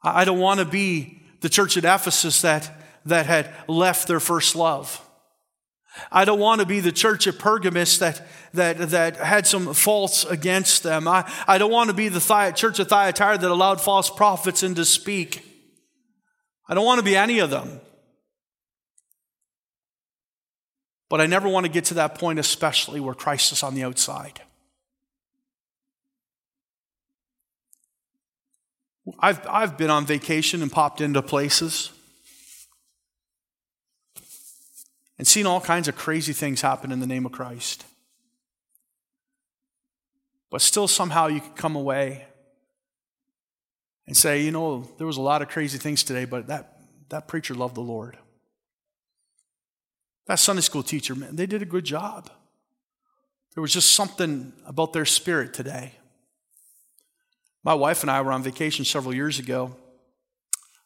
I, 0.03 0.25
don't 0.25 0.39
want 0.39 0.61
to 0.61 0.67
be 0.67 1.23
the 1.41 1.49
church 1.49 1.77
at 1.77 1.85
Ephesus 1.85 2.43
that, 2.43 2.71
that 3.05 3.27
had 3.27 3.53
left 3.67 4.07
their 4.07 4.21
first 4.21 4.55
love. 4.55 5.05
I 6.11 6.25
don't 6.25 6.39
want 6.39 6.61
to 6.61 6.67
be 6.67 6.81
the 6.81 6.93
church 6.93 7.27
of 7.27 7.39
Pergamus 7.39 7.99
that, 7.99 8.27
that, 8.55 8.79
that 8.91 9.17
had 9.17 9.47
some 9.47 9.75
faults 9.75 10.25
against 10.25 10.83
them. 10.83 11.07
I, 11.09 11.31
I 11.47 11.59
don't 11.59 11.71
want 11.71 11.91
to 11.91 11.95
be 11.95 12.09
the 12.09 12.53
church 12.57 12.79
of 12.79 12.89
Thyatira 12.89 13.39
that 13.39 13.51
allowed 13.51 13.81
false 13.81 14.11
prophets 14.11 14.63
in 14.63 14.75
to 14.77 14.85
speak. 14.85 15.45
I 16.69 16.75
don't 16.75 16.85
want 16.85 16.99
to 16.99 17.05
be 17.05 17.17
any 17.17 17.39
of 17.39 17.51
them. 17.51 17.81
But 21.09 21.21
I 21.21 21.27
never 21.27 21.49
want 21.49 21.65
to 21.65 21.73
get 21.73 21.87
to 21.87 21.95
that 21.95 22.17
point, 22.17 22.39
especially 22.39 23.01
where 23.01 23.15
Christ 23.15 23.53
is 23.53 23.63
on 23.63 23.75
the 23.75 23.85
outside. 23.85 24.43
I've, 29.19 29.47
I've 29.49 29.79
been 29.79 29.89
on 29.89 30.05
vacation 30.05 30.61
and 30.61 30.71
popped 30.71 31.01
into 31.01 31.23
places 31.23 31.93
and 35.19 35.27
seen 35.27 35.47
all 35.47 35.61
kinds 35.61 35.89
of 35.89 35.97
crazy 35.97 36.33
things 36.33 36.61
happen 36.61 36.93
in 36.93 37.01
the 37.01 37.07
name 37.07 37.27
of 37.27 37.33
Christ. 37.33 37.85
But 40.51 40.63
still, 40.63 40.89
somehow, 40.89 41.27
you 41.27 41.41
could 41.41 41.57
come 41.57 41.77
away 41.77 42.25
and 44.07 44.17
say, 44.17 44.43
you 44.43 44.51
know, 44.51 44.89
there 44.97 45.07
was 45.07 45.19
a 45.19 45.23
lot 45.23 45.43
of 45.43 45.49
crazy 45.49 45.77
things 45.77 46.03
today, 46.03 46.25
but 46.25 46.47
that, 46.47 46.81
that 47.11 47.29
preacher 47.29 47.55
loved 47.55 47.75
the 47.75 47.83
Lord. 47.83 48.17
That 50.27 50.39
Sunday 50.39 50.63
school 50.63 50.83
teacher, 50.83 51.15
man, 51.15 51.37
they 51.37 51.47
did 51.47 51.61
a 51.63 51.67
good 51.67 51.85
job. 51.85 52.31
There 53.55 53.63
was 53.63 53.73
just 53.73 53.93
something 53.93 54.53
about 54.67 54.93
their 54.93 55.05
spirit 55.05 55.53
today. 55.53 55.93
My 57.65 57.75
wife 57.75 58.03
and 58.03 58.11
I 58.11 58.23
were 58.23 58.33
on 58.33 58.43
vacation 58.43 58.85
several 58.85 59.15
years 59.15 59.39
ago. 59.39 59.77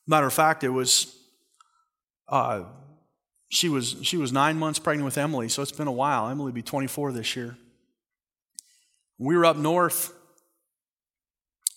Matter 0.06 0.26
of 0.26 0.32
fact, 0.32 0.64
it 0.64 0.70
was 0.70 1.16
uh, 2.28 2.64
she 3.52 3.68
was 3.68 3.96
she 4.00 4.16
was 4.16 4.32
nine 4.32 4.58
months 4.58 4.78
pregnant 4.78 5.04
with 5.04 5.18
Emily, 5.18 5.46
so 5.50 5.60
it's 5.60 5.72
been 5.72 5.86
a 5.86 5.92
while. 5.92 6.26
Emily 6.28 6.46
will 6.46 6.52
be 6.52 6.62
24 6.62 7.12
this 7.12 7.36
year. 7.36 7.58
We 9.18 9.36
were 9.36 9.44
up 9.44 9.58
north, 9.58 10.10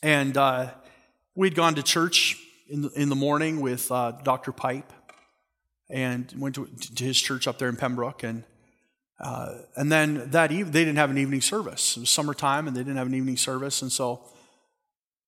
and 0.02 0.38
uh, 0.38 0.72
we'd 1.36 1.54
gone 1.54 1.76
to 1.76 1.84
church 1.84 2.42
in 2.70 2.84
the, 2.84 2.90
in 2.92 3.10
the 3.10 3.16
morning 3.16 3.60
with 3.60 3.92
uh, 3.92 4.14
Dr. 4.24 4.54
Pipe, 4.54 4.94
and 5.90 6.34
went 6.38 6.56
to, 6.56 6.66
to, 6.96 7.04
his 7.04 7.20
church 7.20 7.46
up 7.46 7.60
there 7.60 7.68
in 7.68 7.76
Pembroke, 7.76 8.24
and 8.24 8.46
uh, 9.20 9.56
and 9.76 9.92
then 9.92 10.32
that 10.32 10.54
evening 10.54 10.72
they 10.72 10.86
didn't 10.86 10.98
have 10.98 11.10
an 11.10 11.18
evening 11.18 11.42
service. 11.42 11.98
It 11.98 12.00
was 12.00 12.10
summertime, 12.10 12.70
and 12.70 12.78
they 12.78 12.82
didn't 12.82 12.98
have 12.98 13.08
an 13.08 13.16
evening 13.16 13.36
service, 13.36 13.82
and 13.82 13.92
so 13.92 14.22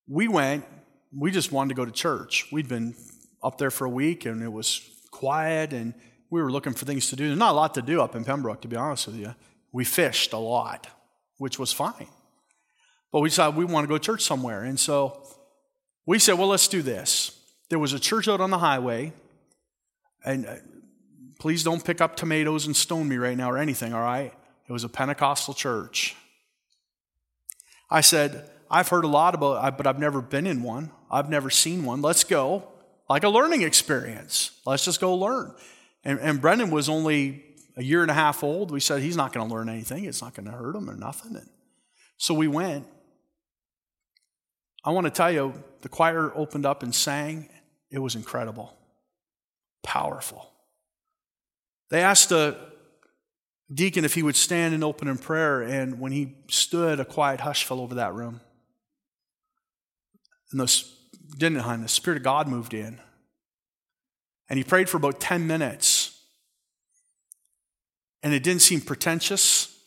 we 0.08 0.28
went. 0.28 0.64
We 1.14 1.30
just 1.30 1.52
wanted 1.52 1.68
to 1.68 1.74
go 1.74 1.84
to 1.84 1.92
church. 1.92 2.46
We'd 2.50 2.68
been 2.68 2.94
up 3.42 3.58
there 3.58 3.70
for 3.70 3.84
a 3.84 3.90
week, 3.90 4.24
and 4.24 4.42
it 4.42 4.50
was 4.50 4.80
quiet 5.10 5.74
and 5.74 5.92
we 6.30 6.42
were 6.42 6.52
looking 6.52 6.74
for 6.74 6.84
things 6.84 7.08
to 7.10 7.16
do. 7.16 7.26
There's 7.26 7.38
not 7.38 7.52
a 7.52 7.56
lot 7.56 7.74
to 7.74 7.82
do 7.82 8.00
up 8.00 8.14
in 8.14 8.24
Pembroke, 8.24 8.60
to 8.62 8.68
be 8.68 8.76
honest 8.76 9.06
with 9.06 9.16
you. 9.16 9.34
We 9.72 9.84
fished 9.84 10.32
a 10.32 10.38
lot, 10.38 10.86
which 11.38 11.58
was 11.58 11.72
fine. 11.72 12.08
But 13.12 13.20
we 13.20 13.30
decided 13.30 13.56
we 13.56 13.64
want 13.64 13.84
to 13.84 13.88
go 13.88 13.96
to 13.96 14.04
church 14.04 14.22
somewhere. 14.22 14.64
And 14.64 14.78
so 14.78 15.22
we 16.06 16.18
said, 16.18 16.34
well, 16.34 16.48
let's 16.48 16.68
do 16.68 16.82
this. 16.82 17.38
There 17.70 17.78
was 17.78 17.92
a 17.92 18.00
church 18.00 18.28
out 18.28 18.40
on 18.40 18.50
the 18.50 18.58
highway, 18.58 19.12
and 20.24 20.46
uh, 20.46 20.56
please 21.38 21.62
don't 21.62 21.84
pick 21.84 22.00
up 22.00 22.16
tomatoes 22.16 22.66
and 22.66 22.76
stone 22.76 23.08
me 23.08 23.16
right 23.16 23.36
now 23.36 23.50
or 23.50 23.58
anything, 23.58 23.92
all 23.92 24.02
right? 24.02 24.32
It 24.68 24.72
was 24.72 24.84
a 24.84 24.88
Pentecostal 24.88 25.54
church. 25.54 26.16
I 27.90 28.02
said, 28.02 28.50
I've 28.70 28.88
heard 28.88 29.04
a 29.04 29.08
lot 29.08 29.34
about 29.34 29.66
it, 29.66 29.76
but 29.76 29.86
I've 29.86 29.98
never 29.98 30.20
been 30.20 30.46
in 30.46 30.62
one. 30.62 30.90
I've 31.10 31.30
never 31.30 31.48
seen 31.48 31.84
one. 31.84 32.02
Let's 32.02 32.24
go. 32.24 32.68
Like 33.08 33.24
a 33.24 33.30
learning 33.30 33.62
experience. 33.62 34.60
Let's 34.66 34.84
just 34.84 35.00
go 35.00 35.14
learn. 35.14 35.54
And, 36.04 36.18
and 36.20 36.40
Brendan 36.40 36.70
was 36.70 36.88
only 36.88 37.44
a 37.76 37.82
year 37.82 38.02
and 38.02 38.10
a 38.10 38.14
half 38.14 38.42
old. 38.42 38.70
We 38.70 38.80
said 38.80 39.02
he's 39.02 39.16
not 39.16 39.32
going 39.32 39.48
to 39.48 39.54
learn 39.54 39.68
anything. 39.68 40.04
It's 40.04 40.22
not 40.22 40.34
going 40.34 40.46
to 40.46 40.52
hurt 40.52 40.74
him 40.74 40.88
or 40.88 40.96
nothing. 40.96 41.36
And 41.36 41.48
So 42.16 42.34
we 42.34 42.48
went. 42.48 42.86
I 44.84 44.90
want 44.90 45.06
to 45.06 45.10
tell 45.10 45.30
you, 45.30 45.54
the 45.82 45.88
choir 45.88 46.32
opened 46.34 46.66
up 46.66 46.82
and 46.82 46.94
sang. 46.94 47.48
It 47.90 47.98
was 47.98 48.14
incredible, 48.14 48.76
powerful. 49.82 50.50
They 51.90 52.02
asked 52.02 52.28
the 52.28 52.56
deacon 53.72 54.04
if 54.04 54.14
he 54.14 54.22
would 54.22 54.36
stand 54.36 54.74
and 54.74 54.82
open 54.82 55.08
in 55.08 55.18
prayer, 55.18 55.62
and 55.62 56.00
when 56.00 56.12
he 56.12 56.34
stood, 56.48 57.00
a 57.00 57.04
quiet 57.04 57.40
hush 57.40 57.64
fell 57.64 57.80
over 57.80 57.94
that 57.96 58.14
room. 58.14 58.40
And 60.50 60.60
the, 60.60 60.84
didn't 61.36 61.58
it, 61.58 61.82
the 61.82 61.88
Spirit 61.88 62.18
of 62.18 62.22
God 62.22 62.48
moved 62.48 62.72
in. 62.72 62.98
And 64.48 64.56
he 64.56 64.64
prayed 64.64 64.88
for 64.88 64.96
about 64.96 65.20
10 65.20 65.46
minutes. 65.46 66.20
And 68.22 68.32
it 68.32 68.42
didn't 68.42 68.62
seem 68.62 68.80
pretentious. 68.80 69.78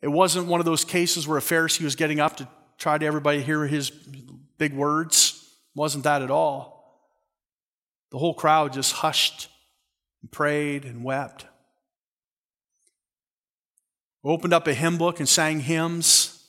It 0.00 0.08
wasn't 0.08 0.46
one 0.46 0.60
of 0.60 0.66
those 0.66 0.84
cases 0.84 1.28
where 1.28 1.38
a 1.38 1.42
Pharisee 1.42 1.82
was 1.82 1.96
getting 1.96 2.20
up 2.20 2.36
to 2.38 2.48
try 2.78 2.96
to 2.96 3.04
everybody 3.04 3.42
hear 3.42 3.66
his 3.66 3.90
big 3.90 4.72
words. 4.72 5.42
It 5.74 5.78
wasn't 5.78 6.04
that 6.04 6.22
at 6.22 6.30
all. 6.30 6.80
The 8.10 8.18
whole 8.18 8.34
crowd 8.34 8.72
just 8.72 8.92
hushed 8.92 9.48
and 10.22 10.30
prayed 10.30 10.84
and 10.84 11.04
wept. 11.04 11.46
We 14.22 14.30
opened 14.30 14.52
up 14.52 14.66
a 14.66 14.74
hymn 14.74 14.98
book 14.98 15.18
and 15.18 15.28
sang 15.28 15.60
hymns. 15.60 16.44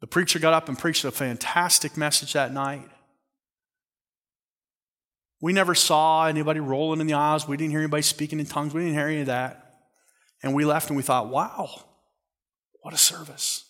The 0.00 0.06
preacher 0.06 0.38
got 0.38 0.52
up 0.52 0.68
and 0.68 0.78
preached 0.78 1.04
a 1.04 1.10
fantastic 1.10 1.96
message 1.96 2.34
that 2.34 2.52
night. 2.52 2.88
We 5.44 5.52
never 5.52 5.74
saw 5.74 6.24
anybody 6.24 6.58
rolling 6.58 7.02
in 7.02 7.06
the 7.06 7.12
aisles. 7.12 7.46
We 7.46 7.58
didn't 7.58 7.72
hear 7.72 7.80
anybody 7.80 8.00
speaking 8.00 8.40
in 8.40 8.46
tongues. 8.46 8.72
We 8.72 8.80
didn't 8.80 8.94
hear 8.94 9.08
any 9.08 9.20
of 9.20 9.26
that. 9.26 9.74
And 10.42 10.54
we 10.54 10.64
left 10.64 10.88
and 10.88 10.96
we 10.96 11.02
thought, 11.02 11.28
wow, 11.28 11.68
what 12.80 12.94
a 12.94 12.96
service. 12.96 13.68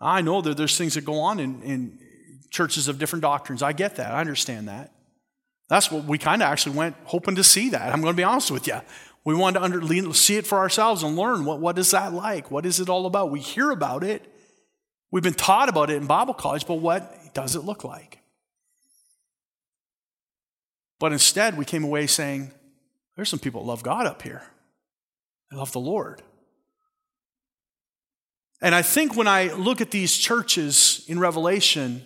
I 0.00 0.20
know 0.20 0.40
that 0.40 0.56
there's 0.56 0.78
things 0.78 0.94
that 0.94 1.04
go 1.04 1.14
on 1.14 1.40
in, 1.40 1.62
in 1.62 1.98
churches 2.48 2.86
of 2.86 3.00
different 3.00 3.22
doctrines. 3.22 3.60
I 3.60 3.72
get 3.72 3.96
that. 3.96 4.12
I 4.12 4.20
understand 4.20 4.68
that. 4.68 4.92
That's 5.68 5.90
what 5.90 6.04
we 6.04 6.16
kind 6.16 6.42
of 6.42 6.46
actually 6.46 6.76
went 6.76 6.94
hoping 7.02 7.34
to 7.34 7.42
see 7.42 7.70
that. 7.70 7.92
I'm 7.92 8.00
going 8.00 8.14
to 8.14 8.16
be 8.16 8.22
honest 8.22 8.52
with 8.52 8.68
you. 8.68 8.80
We 9.24 9.34
wanted 9.34 9.58
to 9.58 9.64
under, 9.64 10.14
see 10.14 10.36
it 10.36 10.46
for 10.46 10.58
ourselves 10.58 11.02
and 11.02 11.16
learn 11.16 11.44
what, 11.44 11.58
what 11.58 11.76
is 11.76 11.90
that 11.90 12.12
like? 12.12 12.52
What 12.52 12.66
is 12.66 12.78
it 12.78 12.88
all 12.88 13.04
about? 13.04 13.32
We 13.32 13.40
hear 13.40 13.72
about 13.72 14.04
it. 14.04 14.32
We've 15.10 15.24
been 15.24 15.34
taught 15.34 15.68
about 15.68 15.90
it 15.90 15.96
in 15.96 16.06
Bible 16.06 16.34
college, 16.34 16.68
but 16.68 16.76
what 16.76 17.34
does 17.34 17.56
it 17.56 17.64
look 17.64 17.82
like? 17.82 18.20
But 20.98 21.12
instead, 21.12 21.58
we 21.58 21.64
came 21.64 21.84
away 21.84 22.06
saying, 22.06 22.50
there's 23.16 23.28
some 23.28 23.38
people 23.38 23.62
that 23.62 23.68
love 23.68 23.82
God 23.82 24.06
up 24.06 24.22
here. 24.22 24.42
They 25.50 25.56
love 25.56 25.72
the 25.72 25.80
Lord. 25.80 26.22
And 28.62 28.74
I 28.74 28.82
think 28.82 29.16
when 29.16 29.28
I 29.28 29.52
look 29.52 29.80
at 29.80 29.90
these 29.90 30.16
churches 30.16 31.04
in 31.08 31.18
Revelation, 31.18 32.02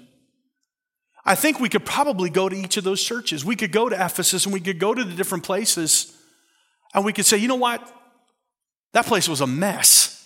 I 1.24 1.34
think 1.34 1.60
we 1.60 1.68
could 1.68 1.84
probably 1.84 2.30
go 2.30 2.48
to 2.48 2.56
each 2.56 2.76
of 2.76 2.84
those 2.84 3.02
churches. 3.02 3.44
We 3.44 3.56
could 3.56 3.72
go 3.72 3.88
to 3.88 3.94
Ephesus 3.94 4.46
and 4.46 4.52
we 4.52 4.60
could 4.60 4.78
go 4.78 4.94
to 4.94 5.04
the 5.04 5.14
different 5.14 5.44
places 5.44 6.16
and 6.94 7.04
we 7.04 7.12
could 7.12 7.26
say, 7.26 7.36
you 7.36 7.48
know 7.48 7.56
what? 7.56 7.88
That 8.92 9.06
place 9.06 9.28
was 9.28 9.40
a 9.40 9.46
mess. 9.46 10.16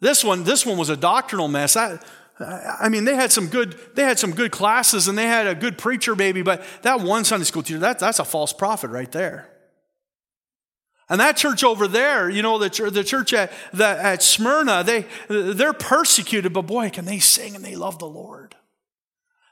This 0.00 0.24
one, 0.24 0.44
this 0.44 0.66
one 0.66 0.76
was 0.76 0.90
a 0.90 0.96
doctrinal 0.96 1.48
mess. 1.48 1.76
I, 1.76 1.98
I 2.40 2.88
mean, 2.88 3.04
they 3.04 3.14
had 3.14 3.30
some 3.30 3.48
good, 3.48 3.78
they 3.94 4.02
had 4.02 4.18
some 4.18 4.32
good 4.32 4.50
classes 4.50 5.08
and 5.08 5.18
they 5.18 5.26
had 5.26 5.46
a 5.46 5.54
good 5.54 5.76
preacher 5.76 6.16
maybe, 6.16 6.42
but 6.42 6.64
that 6.82 7.00
one 7.00 7.24
Sunday 7.24 7.44
school 7.44 7.62
teacher, 7.62 7.78
that, 7.80 7.98
that's 7.98 8.18
a 8.18 8.24
false 8.24 8.52
prophet 8.52 8.88
right 8.88 9.10
there. 9.10 9.48
And 11.10 11.20
that 11.20 11.36
church 11.36 11.64
over 11.64 11.88
there, 11.88 12.30
you 12.30 12.40
know, 12.40 12.58
the, 12.58 12.90
the 12.90 13.02
church 13.02 13.34
at, 13.34 13.52
the, 13.72 13.86
at 13.86 14.22
Smyrna, 14.22 14.84
they, 14.84 15.06
they're 15.28 15.72
persecuted, 15.72 16.52
but 16.52 16.62
boy, 16.62 16.88
can 16.88 17.04
they 17.04 17.18
sing 17.18 17.56
and 17.56 17.64
they 17.64 17.74
love 17.74 17.98
the 17.98 18.06
Lord. 18.06 18.54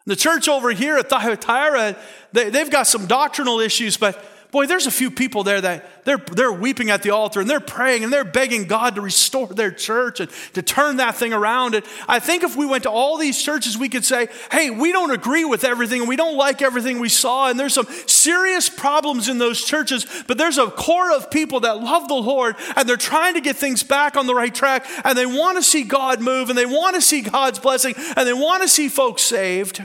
The 0.07 0.17
church 0.17 0.49
over 0.49 0.71
here 0.71 0.97
at 0.97 1.11
Thyatira, 1.11 1.97
they, 2.33 2.49
they've 2.49 2.71
got 2.71 2.87
some 2.87 3.07
doctrinal 3.07 3.61
issues, 3.61 3.97
but 3.97 4.25
boy, 4.51 4.67
there's 4.67 4.87
a 4.87 4.91
few 4.91 5.11
people 5.11 5.45
there 5.45 5.61
that 5.61 6.05
they're, 6.05 6.19
they're 6.19 6.53
weeping 6.53 6.91
at 6.91 7.03
the 7.03 7.11
altar 7.11 7.41
and 7.41 7.51
they're 7.51 7.61
praying 7.61 8.03
and 8.03 8.13
they're 8.13 8.25
begging 8.25 8.65
God 8.65 8.95
to 8.95 9.01
restore 9.01 9.49
their 9.49 9.71
church 9.71 10.21
and 10.21 10.31
to 10.55 10.63
turn 10.63 10.97
that 10.97 11.17
thing 11.17 11.33
around. 11.33 11.75
And 11.75 11.85
I 12.09 12.19
think 12.19 12.43
if 12.43 12.57
we 12.57 12.65
went 12.65 12.85
to 12.85 12.91
all 12.91 13.19
these 13.19 13.41
churches, 13.41 13.77
we 13.77 13.89
could 13.89 14.05
say, 14.05 14.29
hey, 14.51 14.71
we 14.71 14.91
don't 14.91 15.11
agree 15.11 15.45
with 15.45 15.65
everything 15.65 16.01
and 16.01 16.09
we 16.09 16.17
don't 16.17 16.37
like 16.37 16.63
everything 16.63 16.99
we 16.99 17.11
saw. 17.11 17.51
And 17.51 17.61
there's 17.61 17.75
some 17.75 17.87
serious 18.07 18.69
problems 18.69 19.29
in 19.29 19.39
those 19.39 19.63
churches, 19.63 20.07
but 20.27 20.39
there's 20.39 20.59
a 20.59 20.71
core 20.71 21.13
of 21.13 21.31
people 21.31 21.61
that 21.61 21.83
love 21.83 22.09
the 22.09 22.15
Lord 22.15 22.57
and 22.77 22.89
they're 22.89 22.97
trying 22.97 23.35
to 23.35 23.41
get 23.41 23.57
things 23.57 23.83
back 23.83 24.17
on 24.17 24.27
the 24.27 24.35
right 24.35 24.55
track 24.55 24.87
and 25.05 25.17
they 25.17 25.27
want 25.27 25.59
to 25.59 25.63
see 25.63 25.85
God 25.85 26.23
move 26.23 26.49
and 26.49 26.59
they 26.59 26.67
want 26.67 26.95
to 26.95 27.03
see 27.03 27.21
God's 27.21 27.59
blessing 27.59 27.95
and 28.17 28.27
they 28.27 28.33
want 28.33 28.63
to 28.63 28.69
see 28.69 28.89
folks 28.89 29.23
saved, 29.23 29.85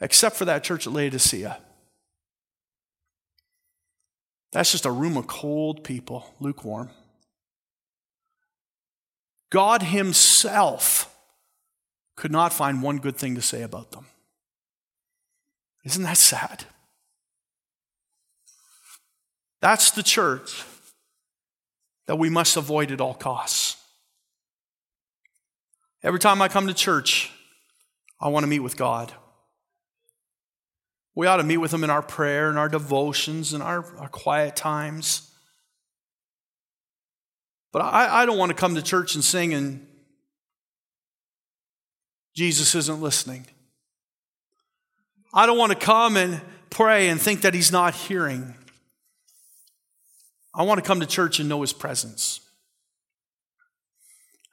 except 0.00 0.36
for 0.36 0.46
that 0.46 0.64
church 0.64 0.86
at 0.86 0.94
Laodicea. 0.94 1.58
That's 4.52 4.70
just 4.70 4.86
a 4.86 4.90
room 4.90 5.16
of 5.16 5.26
cold 5.26 5.82
people, 5.82 6.34
lukewarm. 6.38 6.90
God 9.50 9.82
Himself 9.82 11.14
could 12.16 12.30
not 12.30 12.52
find 12.52 12.82
one 12.82 12.98
good 12.98 13.16
thing 13.16 13.34
to 13.34 13.42
say 13.42 13.62
about 13.62 13.92
them. 13.92 14.06
Isn't 15.84 16.04
that 16.04 16.18
sad? 16.18 16.64
That's 19.60 19.90
the 19.90 20.02
church 20.02 20.64
that 22.06 22.16
we 22.16 22.28
must 22.28 22.56
avoid 22.56 22.90
at 22.90 23.00
all 23.00 23.14
costs. 23.14 23.76
Every 26.02 26.18
time 26.18 26.42
I 26.42 26.48
come 26.48 26.66
to 26.66 26.74
church, 26.74 27.30
I 28.20 28.28
want 28.28 28.42
to 28.42 28.48
meet 28.48 28.60
with 28.60 28.76
God. 28.76 29.12
We 31.14 31.26
ought 31.26 31.36
to 31.36 31.42
meet 31.42 31.58
with 31.58 31.72
Him 31.72 31.84
in 31.84 31.90
our 31.90 32.02
prayer 32.02 32.48
and 32.48 32.58
our 32.58 32.68
devotions 32.68 33.52
and 33.52 33.62
our, 33.62 33.84
our 33.98 34.08
quiet 34.08 34.56
times. 34.56 35.30
But 37.72 37.80
I, 37.82 38.22
I 38.22 38.26
don't 38.26 38.38
want 38.38 38.50
to 38.50 38.56
come 38.56 38.74
to 38.74 38.82
church 38.82 39.14
and 39.14 39.24
sing 39.24 39.54
and 39.54 39.86
Jesus 42.34 42.74
isn't 42.74 43.00
listening. 43.00 43.46
I 45.34 45.46
don't 45.46 45.58
want 45.58 45.72
to 45.72 45.78
come 45.78 46.16
and 46.16 46.40
pray 46.70 47.08
and 47.08 47.20
think 47.20 47.42
that 47.42 47.54
He's 47.54 47.72
not 47.72 47.94
hearing. 47.94 48.54
I 50.54 50.62
want 50.64 50.82
to 50.82 50.86
come 50.86 51.00
to 51.00 51.06
church 51.06 51.40
and 51.40 51.48
know 51.48 51.60
His 51.60 51.72
presence. 51.72 52.40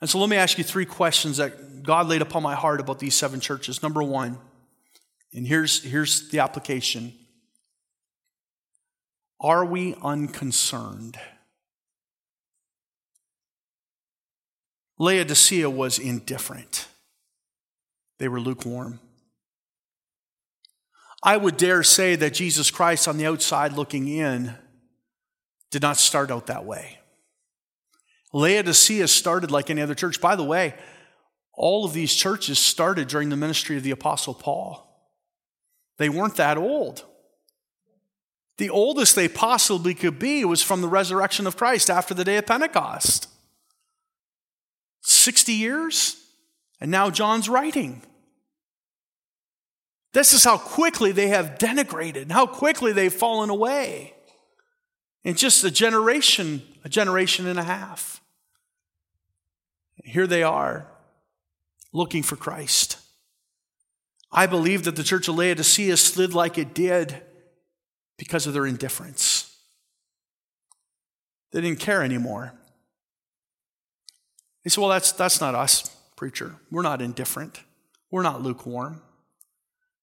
And 0.02 0.10
so 0.10 0.20
let 0.20 0.30
me 0.30 0.38
ask 0.38 0.58
you 0.58 0.64
three 0.64 0.86
questions 0.86 1.38
that 1.38 1.84
God 1.84 2.08
laid 2.08 2.22
upon 2.22 2.42
my 2.44 2.56
heart 2.56 2.80
about 2.80 3.00
these 3.00 3.16
seven 3.16 3.40
churches. 3.40 3.84
Number 3.84 4.02
one, 4.02 4.38
and 5.34 5.48
here's, 5.48 5.84
here's 5.84 6.30
the 6.30 6.40
application 6.40 7.14
Are 9.40 9.66
we 9.66 9.96
unconcerned? 10.02 11.18
Laodicea 14.98 15.70
was 15.70 15.98
indifferent, 15.98 16.88
they 18.18 18.28
were 18.28 18.42
lukewarm. 18.42 19.00
I 21.22 21.36
would 21.36 21.58
dare 21.58 21.84
say 21.84 22.16
that 22.16 22.34
Jesus 22.34 22.72
Christ 22.72 23.06
on 23.06 23.18
the 23.18 23.26
outside 23.26 23.74
looking 23.74 24.08
in 24.08 24.56
did 25.70 25.82
not 25.82 25.98
start 25.98 26.32
out 26.32 26.48
that 26.48 26.64
way. 26.64 27.00
Laodicea 28.32 29.08
started 29.08 29.52
like 29.52 29.70
any 29.70 29.82
other 29.82 29.96
church. 29.96 30.22
By 30.22 30.38
the 30.38 30.44
way, 30.44 30.76
all 31.54 31.84
of 31.84 31.92
these 31.92 32.14
churches 32.14 32.58
started 32.58 33.10
during 33.10 33.28
the 33.28 33.36
ministry 33.36 33.76
of 33.76 33.84
the 33.84 33.92
Apostle 33.92 34.34
Paul. 34.34 34.89
They 36.00 36.10
weren't 36.10 36.38
that 36.38 36.58
old. 36.58 37.04
The 38.58 38.70
oldest 38.70 39.16
they 39.16 39.28
possibly 39.28 39.94
could 39.94 40.18
be 40.18 40.44
was 40.44 40.64
from 40.64 40.82
the 40.82 40.88
resurrection 40.88 41.46
of 41.46 41.56
Christ 41.56 41.90
after 41.90 42.14
the 42.14 42.24
day 42.24 42.38
of 42.38 42.48
Pentecost. 42.48 43.28
60 45.02 45.54
years, 45.54 46.18
and 46.82 46.90
now 46.90 47.10
John's 47.10 47.48
writing. 47.48 48.02
This 50.14 50.34
is 50.34 50.44
how 50.44 50.58
quickly 50.58 51.12
they 51.12 51.28
have 51.28 51.58
denigrated, 51.58 52.32
how 52.32 52.48
quickly 52.48 52.92
they've 52.92 53.14
fallen 53.14 53.50
away 53.50 54.14
in 55.24 55.36
just 55.36 55.64
a 55.64 55.72
generation, 55.72 56.62
a 56.84 56.90
generation 56.90 57.46
and 57.46 57.60
a 57.60 57.64
half. 57.64 58.22
Here 60.04 60.28
they 60.28 60.44
are 60.44 60.88
looking 61.92 62.24
for 62.24 62.38
Christ. 62.38 62.98
I 64.32 64.46
believe 64.46 64.84
that 64.84 64.96
the 64.96 65.04
church 65.04 65.28
of 65.28 65.36
Laodicea 65.36 65.98
slid 65.98 66.34
like 66.34 66.58
it 66.58 66.74
did 66.74 67.22
because 68.18 68.46
of 68.46 68.54
their 68.54 68.66
indifference. 68.66 69.58
They 71.52 71.62
didn't 71.62 71.80
care 71.80 72.04
anymore. 72.04 72.54
They 74.64 74.70
said, 74.70 74.82
Well, 74.82 74.90
that's, 74.90 75.12
that's 75.12 75.42
not 75.42 75.56
us, 75.56 75.96
preacher. 76.16 76.56
We're 76.70 76.84
not 76.84 77.02
indifferent, 77.02 77.62
we're 78.12 78.24
not 78.24 78.42
lukewarm. 78.42 79.02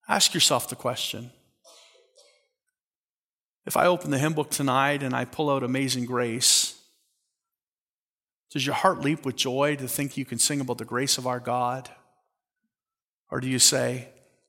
Ask 0.09 0.33
yourself 0.33 0.69
the 0.69 0.75
question 0.75 1.31
if 3.67 3.75
I 3.75 3.85
open 3.85 4.11
the 4.11 4.17
hymn 4.17 4.31
book 4.31 4.49
tonight 4.49 5.03
and 5.03 5.13
I 5.13 5.25
pull 5.25 5.49
out 5.49 5.61
Amazing 5.61 6.05
Grace, 6.05 6.79
Does 8.49 8.65
your 8.65 8.75
heart 8.75 9.01
leap 9.01 9.25
with 9.25 9.35
joy 9.35 9.75
to 9.75 9.89
think 9.89 10.15
you 10.15 10.23
can 10.23 10.39
sing 10.39 10.61
about 10.61 10.77
the 10.77 10.85
grace 10.85 11.17
of 11.17 11.27
our 11.27 11.41
God? 11.41 11.89
Or 13.29 13.41
do 13.41 13.49
you 13.49 13.59
say, 13.59 14.07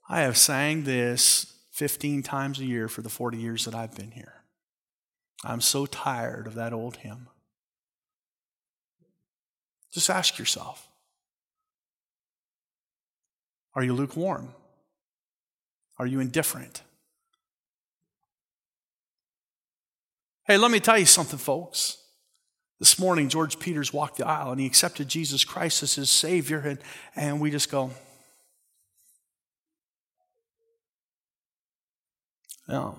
I 0.09 0.21
have 0.21 0.39
sang 0.39 0.85
this 0.85 1.55
15 1.73 2.23
times 2.23 2.59
a 2.59 2.65
year 2.65 2.89
for 2.89 3.03
the 3.03 3.11
40 3.11 3.37
years 3.37 3.65
that 3.67 3.75
I've 3.75 3.95
been 3.95 4.11
here? 4.13 4.43
I'm 5.45 5.61
so 5.61 5.87
tired 5.87 6.47
of 6.47 6.55
that 6.55 6.73
old 6.73 6.97
hymn. 6.97 7.29
Just 9.93 10.11
ask 10.11 10.39
yourself 10.39 10.89
Are 13.75 13.85
you 13.85 13.93
lukewarm? 13.93 14.55
Are 15.99 16.07
you 16.07 16.21
indifferent? 16.21 16.83
Hey, 20.45 20.57
let 20.57 20.71
me 20.71 20.81
tell 20.81 20.99
you 20.99 21.07
something, 21.07 21.39
folks. 21.39 21.99
This 22.79 22.99
morning, 22.99 23.29
George 23.29 23.59
Peters 23.59 23.93
walked 23.93 24.17
the 24.17 24.27
aisle 24.27 24.53
and 24.53 24.61
he 24.61 24.67
accepted 24.67 25.09
Jesus 25.09 25.45
Christ 25.45 25.83
as 25.83 25.97
his 25.97 26.09
Savior, 26.09 26.61
and, 26.61 26.79
and 27.17 27.41
we 27.41 27.51
just 27.51 27.71
go, 27.71 27.91
Yeah, 32.69 32.93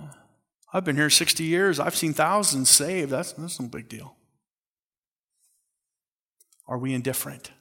I've 0.73 0.83
been 0.83 0.95
here 0.95 1.09
60 1.09 1.43
years. 1.43 1.79
I've 1.79 1.95
seen 1.95 2.13
thousands 2.13 2.69
saved. 2.69 3.11
That's, 3.11 3.33
that's 3.33 3.59
no 3.59 3.67
big 3.67 3.87
deal. 3.87 4.15
Are 6.67 6.77
we 6.77 6.93
indifferent? 6.93 7.51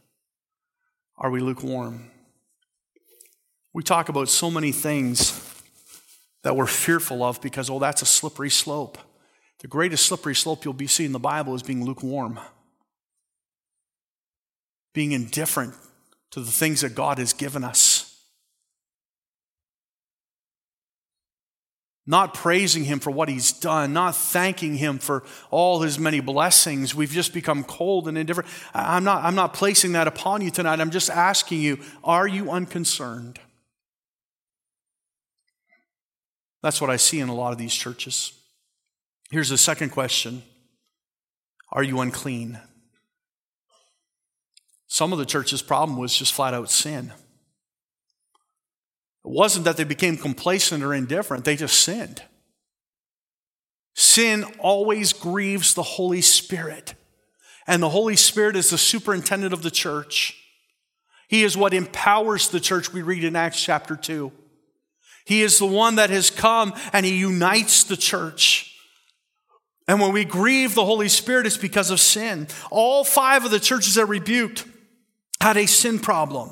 Are 1.17 1.31
we 1.31 1.41
lukewarm? 1.41 2.11
We 3.73 3.83
talk 3.83 4.09
about 4.09 4.29
so 4.29 4.51
many 4.51 4.73
things 4.73 5.45
that 6.43 6.57
we're 6.57 6.67
fearful 6.67 7.23
of 7.23 7.41
because, 7.41 7.69
oh, 7.69 7.79
that's 7.79 8.03
a 8.03 8.07
slippery 8.07 8.51
slope. 8.51 8.99
The 9.61 9.69
greatest 9.69 10.07
slippery 10.07 10.35
slope 10.35 10.65
you'll 10.65 10.75
be 10.75 10.87
seeing 10.87 11.09
in 11.09 11.13
the 11.13 11.19
Bible 11.19 11.55
is 11.55 11.63
being 11.63 11.85
lukewarm, 11.85 12.39
being 14.95 15.13
indifferent 15.13 15.75
to 16.31 16.41
the 16.41 16.51
things 16.51 16.83
that 16.83 16.95
God 16.95 17.19
has 17.19 17.33
given 17.33 17.65
us. 17.65 17.88
Not 22.11 22.33
praising 22.33 22.85
him 22.85 23.01
for 23.01 23.11
what 23.11 23.29
he's 23.29 23.53
done, 23.53 23.93
not 23.93 24.17
thanking 24.17 24.77
him 24.77 24.99
for 24.99 25.25
all 25.51 25.83
his 25.83 25.99
many 25.99 26.21
blessings. 26.21 26.95
We've 26.95 27.11
just 27.11 27.35
become 27.35 27.65
cold 27.65 28.09
and 28.09 28.17
indifferent. 28.17 28.49
I'm 28.73 29.05
not, 29.05 29.25
I'm 29.25 29.35
not 29.35 29.53
placing 29.53 29.93
that 29.93 30.09
upon 30.09 30.41
you 30.41 30.51
tonight. 30.51 30.81
I'm 30.81 30.91
just 30.91 31.11
asking 31.11 31.61
you 31.61 31.79
are 32.03 32.27
you 32.27 32.51
unconcerned? 32.51 33.39
That's 36.63 36.81
what 36.81 36.89
I 36.89 36.97
see 36.97 37.21
in 37.21 37.29
a 37.29 37.35
lot 37.35 37.53
of 37.53 37.59
these 37.59 37.75
churches. 37.75 38.33
Here's 39.31 39.51
the 39.51 39.59
second 39.59 39.91
question 39.91 40.43
Are 41.73 41.83
you 41.83 42.01
unclean? 42.01 42.59
Some 44.87 45.13
of 45.13 45.19
the 45.19 45.27
church's 45.27 45.61
problem 45.61 45.99
was 45.99 46.17
just 46.17 46.33
flat 46.33 46.55
out 46.55 46.71
sin. 46.71 47.13
It 49.25 49.31
wasn't 49.31 49.65
that 49.65 49.77
they 49.77 49.85
became 49.85 50.17
complacent 50.17 50.83
or 50.83 50.95
indifferent, 50.95 51.45
they 51.45 51.57
just 51.57 51.81
sinned. 51.81 52.23
Sin 53.95 54.45
always 54.59 55.13
grieves 55.13 55.75
the 55.75 55.83
Holy 55.83 56.21
Spirit, 56.21 56.95
and 57.67 57.83
the 57.83 57.89
Holy 57.89 58.17
Spirit 58.17 58.57
is 58.57 58.71
the 58.71 58.79
superintendent 58.79 59.53
of 59.53 59.63
the 59.63 59.71
church. 59.71 60.37
He 61.29 61.45
is 61.45 61.57
what 61.57 61.75
empowers 61.75 62.49
the 62.49 62.61
church, 62.61 62.93
we 62.93 63.03
read 63.03 63.25
in 63.25 63.37
Acts 63.37 63.63
chapter 63.63 63.97
2. 63.97 64.33
He 65.27 65.43
is 65.43 65.59
the 65.59 65.67
one 65.67 65.97
that 65.97 66.09
has 66.09 66.31
come 66.31 66.73
and 66.91 67.05
he 67.05 67.19
unites 67.19 67.85
the 67.85 67.99
church. 67.99 68.75
And 69.87 70.01
when 70.01 70.13
we 70.13 70.25
grieve 70.25 70.75
the 70.75 70.87
Holy 70.87 71.09
Spirit, 71.09 71.45
it's 71.45 71.59
because 71.59 71.91
of 71.91 72.01
sin. 72.01 72.49
All 72.71 73.05
five 73.05 73.45
of 73.45 73.51
the 73.51 73.61
churches 73.61 73.97
that 73.97 74.07
rebuked 74.07 74.65
had 75.41 75.59
a 75.59 75.67
sin 75.67 75.99
problem. 75.99 76.51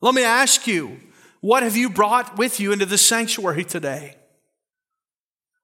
Let 0.00 0.14
me 0.14 0.24
ask 0.24 0.66
you, 0.66 1.00
what 1.40 1.62
have 1.62 1.76
you 1.76 1.88
brought 1.88 2.36
with 2.36 2.60
you 2.60 2.72
into 2.72 2.86
the 2.86 2.98
sanctuary 2.98 3.64
today? 3.64 4.16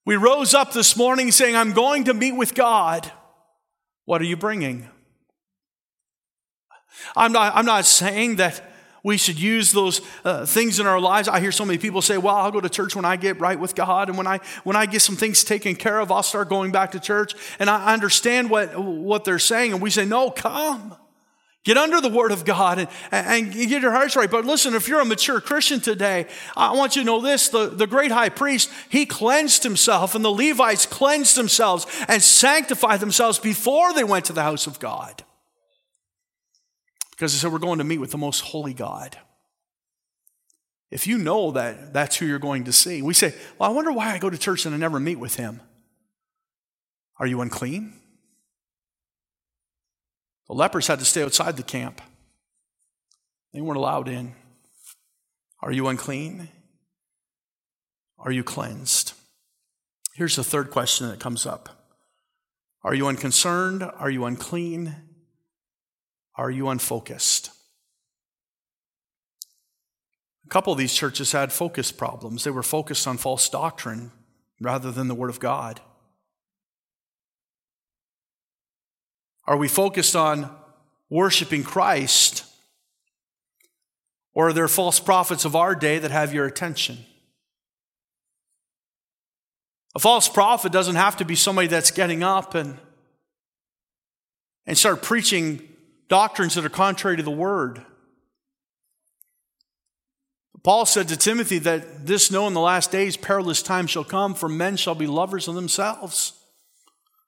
We 0.07 0.17
rose 0.17 0.55
up 0.55 0.73
this 0.73 0.97
morning 0.97 1.33
saying, 1.33 1.57
I'm 1.57 1.73
going 1.73 2.05
to 2.05 2.15
meet 2.15 2.33
with 2.33 2.55
God. 2.55 3.11
What 4.05 4.21
are 4.21 4.25
you 4.25 4.37
bringing? 4.37 4.89
I'm 7.17 7.33
not, 7.33 7.57
I'm 7.57 7.65
not 7.65 7.87
saying 7.87 8.37
that 8.37 8.71
we 9.03 9.19
should 9.19 9.39
use 9.39 9.73
those 9.73 10.01
uh, 10.25 10.47
things 10.47 10.81
in 10.81 10.87
our 10.87 10.99
lives. 10.99 11.29
I 11.29 11.39
hear 11.39 11.53
so 11.53 11.65
many 11.65 11.79
people 11.79 12.01
say, 12.01 12.17
"Well, 12.17 12.35
I'll 12.35 12.51
go 12.51 12.61
to 12.63 12.71
church 12.71 12.97
when 12.97 13.05
I 13.05 13.17
get 13.17 13.39
right 13.39 13.61
with 13.61 13.75
God, 13.75 14.09
and 14.09 14.17
when 14.17 14.27
I 14.27 14.41
when 14.65 14.77
I 14.77 14.87
get 14.87 15.03
some 15.03 15.15
things 15.15 15.45
taken 15.45 15.77
care 15.77 16.01
of, 16.01 16.11
I'll 16.11 16.23
start 16.23 16.49
going 16.49 16.73
back 16.73 16.93
to 16.93 17.01
church." 17.01 17.35
And 17.59 17.69
I 17.69 17.93
understand 17.93 18.49
what 18.49 18.79
what 18.79 19.25
they're 19.25 19.39
saying, 19.39 19.75
and 19.75 19.83
we 19.83 19.91
say, 19.91 20.07
"No, 20.07 20.31
come." 20.31 20.97
Get 21.65 21.79
under 21.79 22.03
the 22.03 22.11
Word 22.11 22.31
of 22.31 22.45
God 22.45 22.79
and, 22.79 22.89
and, 23.11 23.53
get 23.53 23.81
your 23.81 23.91
hearts 23.91 24.17
right. 24.17 24.31
But 24.31 24.45
listen, 24.45 24.75
if 24.75 24.87
you're 24.87 25.01
a 25.01 25.05
mature 25.05 25.41
Christian 25.41 25.81
today, 25.81 26.27
I 26.55 26.75
want 26.75 26.95
you 26.95 27.03
to 27.03 27.07
know 27.07 27.23
this 27.23 27.49
the, 27.49 27.69
the 27.69 27.87
great 27.87 28.11
high 28.11 28.29
priest, 28.29 28.71
he 28.91 29.07
cleansed 29.07 29.63
himself, 29.63 30.15
and 30.15 30.23
the 30.23 30.31
Levites 30.31 30.85
cleansed 30.85 31.37
themselves 31.37 31.87
and 32.07 32.23
sanctified 32.23 33.01
themselves 33.01 33.39
before 33.39 33.95
they 33.95 34.05
went 34.05 34.27
to 34.27 34.35
the 34.35 34.43
house 34.43 34.67
of 34.67 34.79
God. 34.79 35.25
Because 37.13 37.33
they 37.33 37.39
said, 37.39 37.51
We're 37.51 37.59
going 37.59 37.79
to 37.79 37.85
meet 37.85 37.99
with 37.99 38.11
the 38.11 38.19
most 38.19 38.41
holy 38.41 38.75
God. 38.75 39.17
If 40.91 41.07
you 41.07 41.17
know 41.17 41.51
that 41.53 41.95
that's 41.95 42.17
who 42.17 42.27
you're 42.27 42.39
going 42.39 42.65
to 42.65 42.73
see, 42.73 43.01
we 43.01 43.15
say, 43.15 43.35
Well, 43.59 43.71
I 43.71 43.73
wonder 43.73 43.91
why 43.91 44.13
I 44.13 44.19
go 44.19 44.29
to 44.29 44.37
church 44.37 44.67
and 44.67 44.75
I 44.75 44.79
never 44.79 45.01
meet 45.01 45.19
with 45.19 45.37
him. 45.37 45.63
Are 47.19 47.27
you 47.27 47.41
unclean? 47.41 47.95
The 50.49 50.55
lepers 50.55 50.87
had 50.87 50.99
to 50.99 51.05
stay 51.05 51.23
outside 51.23 51.57
the 51.57 51.63
camp, 51.63 52.01
they 53.53 53.61
weren't 53.61 53.79
allowed 53.79 54.09
in. 54.09 54.35
Are 55.63 55.73
you 55.73 55.89
unclean? 55.89 56.49
Are 58.19 58.33
you 58.33 58.45
cleansed? 58.45 59.15
Here's 60.15 60.37
the 60.37 60.45
third 60.45 60.71
question 60.71 61.09
that 61.09 61.21
comes 61.21 61.47
up 61.47 61.71
Are 62.83 62.95
you 62.95 63.07
unconcerned? 63.07 63.83
Are 63.83 64.11
you 64.11 64.25
unclean? 64.25 64.95
Are 66.37 66.51
you 66.51 66.69
unfocused? 66.69 67.51
A 70.45 70.49
couple 70.49 70.73
of 70.73 70.79
these 70.79 70.93
churches 70.93 71.33
had 71.33 71.53
focus 71.53 71.91
problems. 71.91 72.45
They 72.45 72.51
were 72.51 72.63
focused 72.63 73.07
on 73.07 73.17
false 73.17 73.49
doctrine 73.49 74.13
rather 74.61 74.91
than 74.91 75.09
the 75.09 75.15
Word 75.15 75.31
of 75.31 75.41
God. 75.41 75.81
Are 79.47 79.57
we 79.57 79.69
focused 79.69 80.17
on 80.17 80.51
worshiping 81.11 81.63
Christ? 81.63 82.45
Or 84.33 84.49
are 84.49 84.53
there 84.53 84.69
false 84.69 84.99
prophets 84.99 85.45
of 85.45 85.55
our 85.55 85.75
day 85.75 85.99
that 85.99 86.11
have 86.11 86.35
your 86.35 86.47
attention? 86.47 86.99
A 89.95 90.01
false 90.01 90.29
prophet 90.29 90.73
doesn't 90.73 90.97
have 90.97 91.17
to 91.19 91.25
be 91.25 91.37
somebody 91.37 91.69
that's 91.69 91.93
getting 91.93 92.23
up 92.23 92.55
and, 92.55 92.79
and 94.67 94.77
start 94.77 95.03
preaching 95.03 95.69
doctrines 96.09 96.55
that 96.55 96.65
are 96.65 96.71
contrary 96.71 97.17
to 97.17 97.23
the 97.23 97.31
word. 97.31 97.85
Paul 100.65 100.87
said 100.87 101.09
to 101.09 101.17
Timothy 101.17 101.59
that 101.59 102.07
this 102.07 102.31
know 102.31 102.47
in 102.47 102.55
the 102.55 102.61
last 102.61 102.91
days 102.91 103.17
perilous 103.17 103.63
times 103.63 103.91
shall 103.91 104.03
come, 104.03 104.35
for 104.35 104.49
men 104.49 104.77
shall 104.77 104.95
be 104.95 105.07
lovers 105.07 105.47
of 105.47 105.55
themselves. 105.55 106.33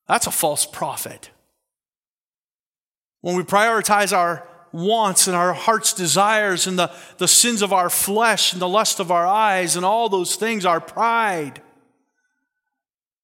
That's 0.09 0.27
a 0.27 0.31
false 0.31 0.64
prophet. 0.64 1.31
When 3.27 3.35
we 3.35 3.43
prioritize 3.43 4.16
our 4.16 4.47
wants 4.70 5.27
and 5.27 5.35
our 5.35 5.53
heart's 5.53 5.93
desires 5.93 6.68
and 6.68 6.79
the, 6.79 6.93
the 7.18 7.27
sins 7.27 7.61
of 7.61 7.72
our 7.72 7.91
flesh 7.91 8.53
and 8.53 8.62
the 8.62 8.68
lust 8.68 9.01
of 9.01 9.11
our 9.11 9.27
eyes 9.27 9.74
and 9.74 9.85
all 9.85 10.09
those 10.09 10.37
things, 10.37 10.64
our 10.64 10.81
pride, 10.81 11.61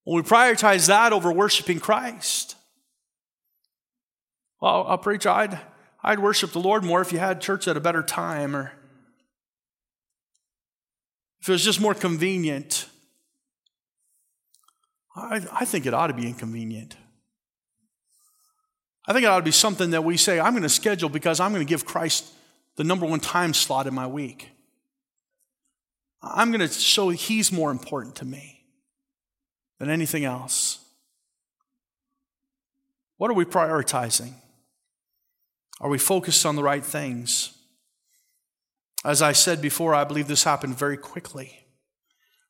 when 0.03 0.16
we 0.16 0.28
prioritize 0.28 0.88
that 0.88 1.12
over 1.12 1.30
worshiping 1.30 1.78
Christ, 1.78 2.57
well, 4.61 4.84
I'll 4.88 4.98
preach, 4.98 5.24
I'd, 5.24 5.61
I'd 6.03 6.18
worship 6.18 6.50
the 6.50 6.59
Lord 6.59 6.82
more 6.82 7.00
if 7.00 7.12
you 7.12 7.20
had 7.20 7.40
church 7.40 7.68
at 7.68 7.76
a 7.76 7.80
better 7.80 8.03
time 8.03 8.57
or 8.57 8.72
if 11.40 11.48
it 11.48 11.53
was 11.53 11.62
just 11.62 11.80
more 11.80 11.94
convenient. 11.94 12.88
I, 15.14 15.46
I 15.53 15.64
think 15.64 15.86
it 15.86 15.94
ought 15.94 16.09
to 16.09 16.12
be 16.12 16.26
inconvenient. 16.26 16.96
I 19.07 19.12
think 19.12 19.24
it 19.24 19.26
ought 19.26 19.38
to 19.38 19.44
be 19.44 19.50
something 19.50 19.90
that 19.90 20.05
we 20.05 20.16
say, 20.16 20.38
I'm 20.38 20.53
going 20.53 20.62
to 20.62 20.68
schedule 20.68 21.09
because 21.09 21.40
I'm 21.40 21.53
going 21.53 21.64
to 21.64 21.68
give 21.68 21.84
Christ 21.84 22.26
the 22.76 22.84
number 22.84 23.05
one 23.07 23.20
time 23.20 23.53
slot 23.53 23.86
in 23.86 23.94
my 23.94 24.07
week. 24.07 24.48
I'm 26.22 26.50
going 26.53 26.61
to 26.66 26.72
show 26.72 27.09
He's 27.09 27.50
more 27.50 27.70
important 27.70 28.16
to 28.16 28.24
me 28.24 28.64
than 29.78 29.90
anything 29.90 30.24
else. 30.24 30.78
What 33.16 33.30
are 33.30 33.34
we 33.34 33.44
prioritizing? 33.44 34.34
Are 35.80 35.90
we 35.90 35.98
focused 35.98 36.46
on 36.46 36.55
the 36.55 36.62
right 36.62 36.84
things? 36.84 37.59
As 39.05 39.20
I 39.20 39.32
said 39.32 39.61
before, 39.61 39.94
I 39.94 40.05
believe 40.05 40.28
this 40.28 40.44
happened 40.44 40.78
very 40.78 40.96
quickly. 40.96 41.66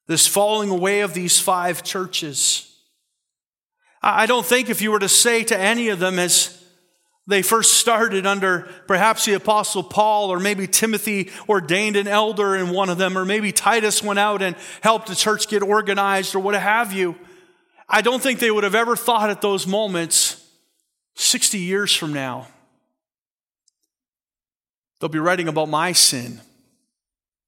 This 0.06 0.26
falling 0.26 0.68
away 0.68 1.00
of 1.00 1.14
these 1.14 1.40
five 1.40 1.82
churches. 1.82 2.71
I 4.02 4.26
don't 4.26 4.44
think 4.44 4.68
if 4.68 4.82
you 4.82 4.90
were 4.90 4.98
to 4.98 5.08
say 5.08 5.44
to 5.44 5.58
any 5.58 5.88
of 5.88 6.00
them, 6.00 6.18
as 6.18 6.62
They 7.26 7.42
first 7.42 7.74
started 7.74 8.26
under 8.26 8.68
perhaps 8.88 9.24
the 9.24 9.34
Apostle 9.34 9.84
Paul, 9.84 10.32
or 10.32 10.40
maybe 10.40 10.66
Timothy 10.66 11.30
ordained 11.48 11.94
an 11.94 12.08
elder 12.08 12.56
in 12.56 12.70
one 12.70 12.90
of 12.90 12.98
them, 12.98 13.16
or 13.16 13.24
maybe 13.24 13.52
Titus 13.52 14.02
went 14.02 14.18
out 14.18 14.42
and 14.42 14.56
helped 14.80 15.06
the 15.06 15.14
church 15.14 15.46
get 15.46 15.62
organized, 15.62 16.34
or 16.34 16.40
what 16.40 16.54
have 16.54 16.92
you. 16.92 17.14
I 17.88 18.00
don't 18.00 18.20
think 18.20 18.40
they 18.40 18.50
would 18.50 18.64
have 18.64 18.74
ever 18.74 18.96
thought 18.96 19.30
at 19.30 19.40
those 19.40 19.66
moments, 19.68 20.44
60 21.14 21.58
years 21.58 21.94
from 21.94 22.12
now, 22.12 22.48
they'll 24.98 25.08
be 25.08 25.18
writing 25.18 25.46
about 25.46 25.68
my 25.68 25.92
sin 25.92 26.40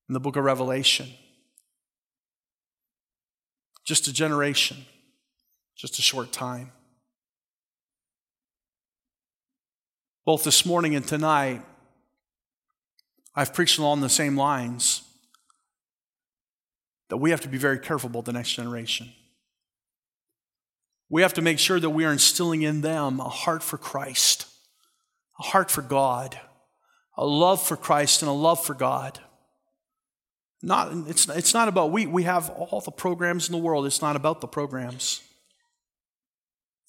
in 0.09 0.13
the 0.13 0.21
book 0.21 0.37
of 0.37 0.45
Revelation. 0.45 1.09
Just 3.85 4.07
a 4.07 4.13
generation, 4.13 4.77
just 5.77 5.99
a 5.99 6.03
short 6.03 6.33
time. 6.33 6.73
Both 10.25 10.45
this 10.45 10.65
morning 10.65 10.95
and 10.95 11.07
tonight, 11.07 11.63
I've 13.35 13.53
preached 13.53 13.79
along 13.79 14.01
the 14.01 14.09
same 14.09 14.37
lines 14.37 15.03
that 17.11 17.19
we 17.19 17.31
have 17.31 17.41
to 17.43 17.49
be 17.49 17.59
very 17.59 17.79
careful 17.79 18.09
about 18.09 18.25
the 18.25 18.33
next 18.33 18.53
generation. 18.53 19.13
We 21.11 21.23
have 21.23 21.35
to 21.35 21.43
make 21.43 21.59
sure 21.59 21.79
that 21.79 21.91
we 21.91 22.05
are 22.05 22.13
instilling 22.13 22.63
in 22.63 22.81
them 22.81 23.21
a 23.21 23.29
heart 23.29 23.63
for 23.63 23.77
Christ, 23.77 24.47
a 25.39 25.43
heart 25.43 25.71
for 25.71 25.83
God, 25.83 26.39
a 27.17 27.27
love 27.27 27.63
for 27.63 27.77
Christ, 27.77 28.23
and 28.23 28.29
a 28.29 28.33
love 28.33 28.65
for 28.65 28.75
God. 28.75 29.21
Not, 30.63 30.91
it's, 31.09 31.29
it's 31.29 31.53
not 31.53 31.69
about, 31.69 31.93
we, 31.93 32.07
we 32.07 32.23
have 32.23 32.49
all 32.49 32.81
the 32.81 32.91
programs 32.91 33.49
in 33.49 33.53
the 33.53 33.59
world, 33.59 33.85
it's 33.85 34.01
not 34.01 34.17
about 34.17 34.41
the 34.41 34.49
programs. 34.49 35.21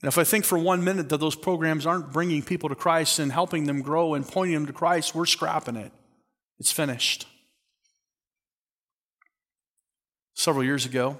And 0.05 0.11
if 0.11 0.19
I 0.19 0.23
think 0.23 0.45
for 0.45 0.59
one 0.59 0.83
minute 0.83 1.09
that 1.09 1.17
those 1.17 1.35
programs 1.35 1.87
aren't 1.87 2.13
bringing 2.13 2.43
people 2.43 2.69
to 2.69 2.75
Christ 2.75 3.17
and 3.17 3.31
helping 3.31 3.65
them 3.65 3.81
grow 3.81 4.13
and 4.13 4.23
pointing 4.23 4.53
them 4.53 4.67
to 4.67 4.71
Christ, 4.71 5.15
we're 5.15 5.25
scrapping 5.25 5.77
it. 5.77 5.91
It's 6.59 6.71
finished. 6.71 7.25
Several 10.35 10.63
years 10.63 10.85
ago, 10.85 11.17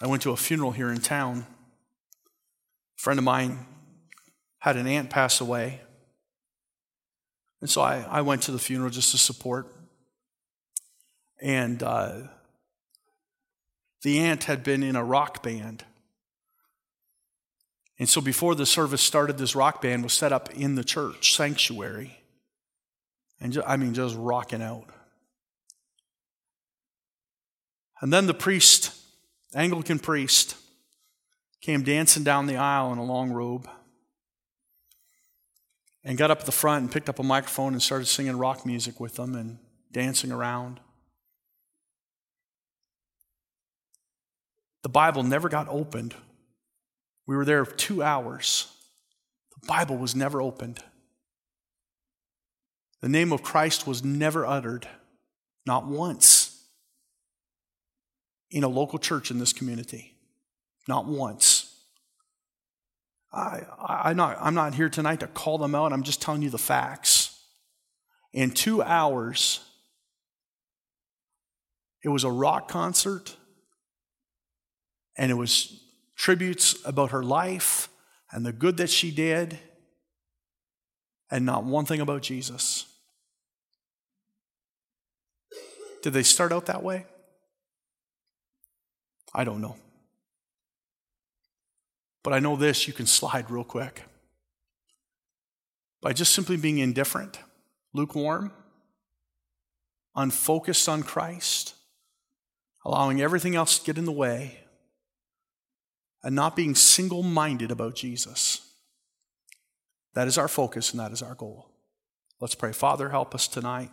I 0.00 0.06
went 0.06 0.22
to 0.22 0.30
a 0.30 0.36
funeral 0.36 0.70
here 0.70 0.88
in 0.88 1.00
town. 1.00 1.38
A 2.96 3.00
friend 3.00 3.18
of 3.18 3.24
mine 3.24 3.58
had 4.60 4.76
an 4.76 4.86
aunt 4.86 5.10
pass 5.10 5.40
away. 5.40 5.80
And 7.60 7.68
so 7.68 7.80
I, 7.80 8.06
I 8.08 8.20
went 8.20 8.42
to 8.42 8.52
the 8.52 8.60
funeral 8.60 8.90
just 8.90 9.10
to 9.10 9.18
support. 9.18 9.74
And 11.42 11.82
uh, 11.82 12.28
the 14.02 14.20
aunt 14.20 14.44
had 14.44 14.62
been 14.62 14.84
in 14.84 14.94
a 14.94 15.02
rock 15.02 15.42
band 15.42 15.82
and 17.98 18.08
so 18.08 18.20
before 18.20 18.54
the 18.54 18.66
service 18.66 19.00
started, 19.00 19.38
this 19.38 19.54
rock 19.54 19.80
band 19.80 20.02
was 20.02 20.12
set 20.12 20.32
up 20.32 20.52
in 20.52 20.74
the 20.74 20.84
church 20.84 21.34
sanctuary. 21.34 22.18
And 23.40 23.52
just, 23.52 23.66
I 23.66 23.76
mean, 23.76 23.94
just 23.94 24.14
rocking 24.16 24.62
out. 24.62 24.86
And 28.00 28.12
then 28.12 28.26
the 28.26 28.34
priest, 28.34 28.94
Anglican 29.54 29.98
priest, 29.98 30.56
came 31.62 31.82
dancing 31.82 32.22
down 32.22 32.46
the 32.46 32.56
aisle 32.56 32.92
in 32.92 32.98
a 32.98 33.04
long 33.04 33.30
robe 33.30 33.68
and 36.04 36.18
got 36.18 36.30
up 36.30 36.40
at 36.40 36.46
the 36.46 36.52
front 36.52 36.82
and 36.82 36.92
picked 36.92 37.08
up 37.08 37.18
a 37.18 37.22
microphone 37.22 37.72
and 37.72 37.82
started 37.82 38.06
singing 38.06 38.36
rock 38.36 38.66
music 38.66 39.00
with 39.00 39.16
them 39.16 39.34
and 39.34 39.58
dancing 39.90 40.30
around. 40.30 40.80
The 44.82 44.90
Bible 44.90 45.22
never 45.22 45.48
got 45.48 45.66
opened 45.68 46.14
we 47.26 47.36
were 47.36 47.44
there 47.44 47.64
two 47.64 48.02
hours. 48.02 48.68
The 49.60 49.66
Bible 49.66 49.96
was 49.96 50.14
never 50.14 50.40
opened. 50.40 50.80
The 53.02 53.08
name 53.08 53.32
of 53.32 53.42
Christ 53.42 53.86
was 53.86 54.04
never 54.04 54.46
uttered, 54.46 54.88
not 55.66 55.86
once, 55.86 56.64
in 58.50 58.64
a 58.64 58.68
local 58.68 58.98
church 58.98 59.30
in 59.30 59.38
this 59.38 59.52
community. 59.52 60.14
Not 60.88 61.06
once. 61.06 61.74
I, 63.32 63.62
I, 63.78 64.10
am 64.10 64.16
not, 64.16 64.38
I'm 64.40 64.54
not 64.54 64.74
here 64.74 64.88
tonight 64.88 65.20
to 65.20 65.26
call 65.26 65.58
them 65.58 65.74
out. 65.74 65.92
I'm 65.92 66.04
just 66.04 66.22
telling 66.22 66.42
you 66.42 66.50
the 66.50 66.58
facts. 66.58 67.38
In 68.32 68.50
two 68.50 68.82
hours, 68.82 69.60
it 72.02 72.08
was 72.08 72.24
a 72.24 72.30
rock 72.30 72.68
concert, 72.68 73.36
and 75.18 75.30
it 75.30 75.34
was 75.34 75.85
tributes 76.16 76.76
about 76.84 77.10
her 77.10 77.22
life 77.22 77.88
and 78.32 78.44
the 78.44 78.52
good 78.52 78.76
that 78.78 78.90
she 78.90 79.10
did, 79.10 79.58
and 81.30 81.44
not 81.44 81.64
one 81.64 81.84
thing 81.84 82.00
about 82.00 82.22
Jesus. 82.22 82.86
Did 86.02 86.12
they 86.12 86.22
start 86.22 86.52
out 86.52 86.66
that 86.66 86.82
way? 86.82 87.04
I 89.34 89.44
don't 89.44 89.60
know. 89.60 89.76
But 92.22 92.32
I 92.32 92.38
know 92.38 92.56
this 92.56 92.86
you 92.86 92.92
can 92.92 93.06
slide 93.06 93.50
real 93.50 93.64
quick. 93.64 94.02
By 96.00 96.12
just 96.12 96.32
simply 96.32 96.56
being 96.56 96.78
indifferent, 96.78 97.38
lukewarm, 97.92 98.52
unfocused 100.14 100.88
on 100.88 101.02
Christ, 101.02 101.74
allowing 102.84 103.20
everything 103.20 103.54
else 103.54 103.78
to 103.78 103.84
get 103.84 103.98
in 103.98 104.04
the 104.04 104.12
way, 104.12 104.65
and 106.26 106.34
not 106.34 106.56
being 106.56 106.74
single 106.74 107.22
minded 107.22 107.70
about 107.70 107.94
Jesus. 107.94 108.60
That 110.14 110.26
is 110.26 110.36
our 110.36 110.48
focus 110.48 110.90
and 110.90 110.98
that 110.98 111.12
is 111.12 111.22
our 111.22 111.36
goal. 111.36 111.70
Let's 112.40 112.56
pray. 112.56 112.72
Father, 112.72 113.10
help 113.10 113.32
us 113.32 113.46
tonight. 113.46 113.90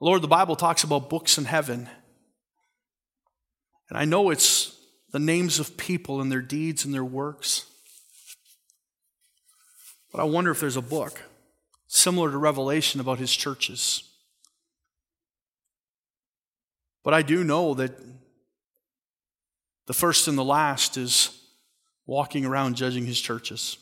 Lord, 0.00 0.22
the 0.22 0.28
Bible 0.28 0.56
talks 0.56 0.82
about 0.82 1.08
books 1.08 1.38
in 1.38 1.44
heaven. 1.44 1.88
And 3.88 3.96
I 3.96 4.06
know 4.06 4.30
it's 4.30 4.76
the 5.12 5.20
names 5.20 5.60
of 5.60 5.76
people 5.76 6.20
and 6.20 6.32
their 6.32 6.42
deeds 6.42 6.84
and 6.84 6.92
their 6.92 7.04
works. 7.04 7.66
But 10.10 10.20
I 10.20 10.24
wonder 10.24 10.50
if 10.50 10.58
there's 10.58 10.76
a 10.76 10.82
book 10.82 11.22
similar 11.86 12.32
to 12.32 12.38
Revelation 12.38 13.00
about 13.00 13.20
his 13.20 13.32
churches. 13.32 14.11
But 17.02 17.14
I 17.14 17.22
do 17.22 17.42
know 17.42 17.74
that 17.74 17.92
the 19.86 19.94
first 19.94 20.28
and 20.28 20.38
the 20.38 20.44
last 20.44 20.96
is 20.96 21.42
walking 22.06 22.44
around 22.44 22.76
judging 22.76 23.06
his 23.06 23.20
churches, 23.20 23.76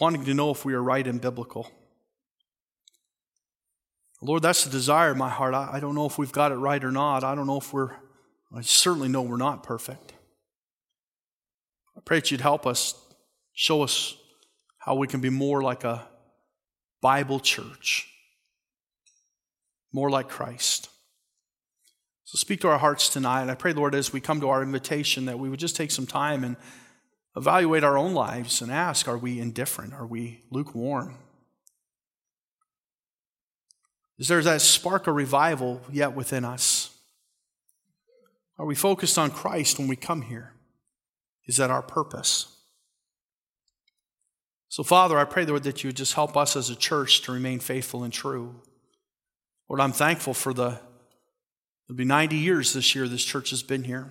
wanting 0.00 0.24
to 0.24 0.34
know 0.34 0.50
if 0.50 0.64
we 0.64 0.74
are 0.74 0.82
right 0.82 1.06
and 1.06 1.20
biblical. 1.20 1.70
Lord, 4.22 4.42
that's 4.42 4.64
the 4.64 4.70
desire 4.70 5.10
of 5.10 5.16
my 5.16 5.28
heart. 5.28 5.54
I, 5.54 5.78
don't 5.78 5.94
know 5.94 6.06
if 6.06 6.18
we've 6.18 6.32
got 6.32 6.50
it 6.50 6.56
right 6.56 6.82
or 6.82 6.90
not. 6.90 7.22
I 7.22 7.34
don't 7.34 7.46
know 7.46 7.58
if 7.58 7.72
we're, 7.72 7.92
I 8.54 8.62
certainly 8.62 9.08
know 9.08 9.22
we're 9.22 9.36
not 9.36 9.62
perfect. 9.62 10.14
I 11.96 12.00
pray 12.00 12.18
that 12.18 12.30
you'd 12.30 12.40
help 12.40 12.66
us, 12.66 12.94
show 13.52 13.82
us 13.82 14.16
how 14.78 14.94
we 14.94 15.06
can 15.06 15.20
be 15.20 15.30
more 15.30 15.62
like 15.62 15.84
a 15.84 16.06
Bible 17.00 17.40
church, 17.40 18.08
more 19.92 20.10
like 20.10 20.28
Christ. 20.28 20.88
So 22.26 22.36
speak 22.36 22.60
to 22.62 22.68
our 22.68 22.78
hearts 22.78 23.08
tonight. 23.08 23.48
I 23.48 23.54
pray, 23.54 23.72
Lord, 23.72 23.94
as 23.94 24.12
we 24.12 24.20
come 24.20 24.40
to 24.40 24.48
our 24.48 24.60
invitation, 24.60 25.26
that 25.26 25.38
we 25.38 25.48
would 25.48 25.60
just 25.60 25.76
take 25.76 25.92
some 25.92 26.06
time 26.06 26.42
and 26.42 26.56
evaluate 27.36 27.84
our 27.84 27.96
own 27.96 28.14
lives 28.14 28.60
and 28.60 28.70
ask 28.72 29.06
are 29.06 29.16
we 29.16 29.38
indifferent? 29.38 29.94
Are 29.94 30.06
we 30.06 30.42
lukewarm? 30.50 31.18
Is 34.18 34.26
there 34.26 34.42
that 34.42 34.60
spark 34.60 35.06
of 35.06 35.14
revival 35.14 35.82
yet 35.92 36.16
within 36.16 36.44
us? 36.44 36.90
Are 38.58 38.66
we 38.66 38.74
focused 38.74 39.18
on 39.18 39.30
Christ 39.30 39.78
when 39.78 39.86
we 39.86 39.94
come 39.94 40.22
here? 40.22 40.52
Is 41.46 41.58
that 41.58 41.70
our 41.70 41.82
purpose? 41.82 42.52
So, 44.68 44.82
Father, 44.82 45.16
I 45.16 45.24
pray, 45.24 45.46
Lord, 45.46 45.62
that 45.62 45.84
you 45.84 45.88
would 45.88 45.96
just 45.96 46.14
help 46.14 46.36
us 46.36 46.56
as 46.56 46.70
a 46.70 46.76
church 46.76 47.22
to 47.22 47.32
remain 47.32 47.60
faithful 47.60 48.02
and 48.02 48.12
true. 48.12 48.62
Lord, 49.68 49.80
I'm 49.80 49.92
thankful 49.92 50.34
for 50.34 50.52
the 50.52 50.80
It'll 51.86 51.96
be 51.96 52.04
90 52.04 52.36
years 52.36 52.72
this 52.72 52.94
year 52.94 53.06
this 53.08 53.24
church 53.24 53.50
has 53.50 53.62
been 53.62 53.84
here. 53.84 54.10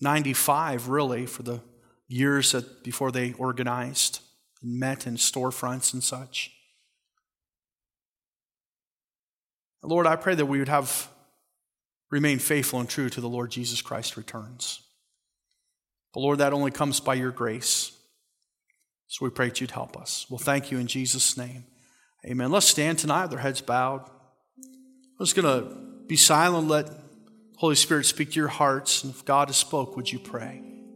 95, 0.00 0.88
really, 0.88 1.26
for 1.26 1.42
the 1.42 1.60
years 2.06 2.52
that 2.52 2.84
before 2.84 3.10
they 3.10 3.32
organized 3.34 4.20
and 4.62 4.78
met 4.78 5.06
in 5.06 5.16
storefronts 5.16 5.92
and 5.92 6.02
such. 6.02 6.52
Lord, 9.82 10.06
I 10.06 10.16
pray 10.16 10.34
that 10.34 10.46
we 10.46 10.58
would 10.58 10.68
have 10.68 11.08
remain 12.10 12.38
faithful 12.38 12.80
and 12.80 12.88
true 12.88 13.08
to 13.08 13.20
the 13.20 13.28
Lord 13.28 13.50
Jesus 13.50 13.80
Christ 13.80 14.16
returns. 14.16 14.82
But 16.12 16.20
Lord, 16.20 16.38
that 16.38 16.52
only 16.52 16.70
comes 16.70 17.00
by 17.00 17.14
your 17.14 17.30
grace. 17.30 17.92
So 19.06 19.24
we 19.24 19.30
pray 19.30 19.48
that 19.48 19.60
you'd 19.60 19.70
help 19.70 19.96
us. 19.96 20.26
Well, 20.28 20.38
thank 20.38 20.70
you 20.70 20.78
in 20.78 20.86
Jesus' 20.86 21.36
name. 21.36 21.64
Amen. 22.26 22.50
Let's 22.50 22.66
stand 22.66 22.98
tonight 22.98 23.24
with 23.24 23.34
our 23.34 23.38
heads 23.38 23.60
bowed. 23.60 24.08
I'm 25.18 25.26
just 25.26 25.34
going 25.34 25.62
to 25.62 25.74
be 26.06 26.16
silent, 26.16 26.68
let 26.68 26.90
Holy 27.56 27.74
Spirit, 27.74 28.04
speak 28.04 28.30
to 28.30 28.36
your 28.36 28.48
hearts. 28.48 29.02
And 29.02 29.12
if 29.12 29.24
God 29.24 29.48
has 29.48 29.56
spoke, 29.56 29.96
would 29.96 30.12
you 30.12 30.20
pray? 30.20 30.62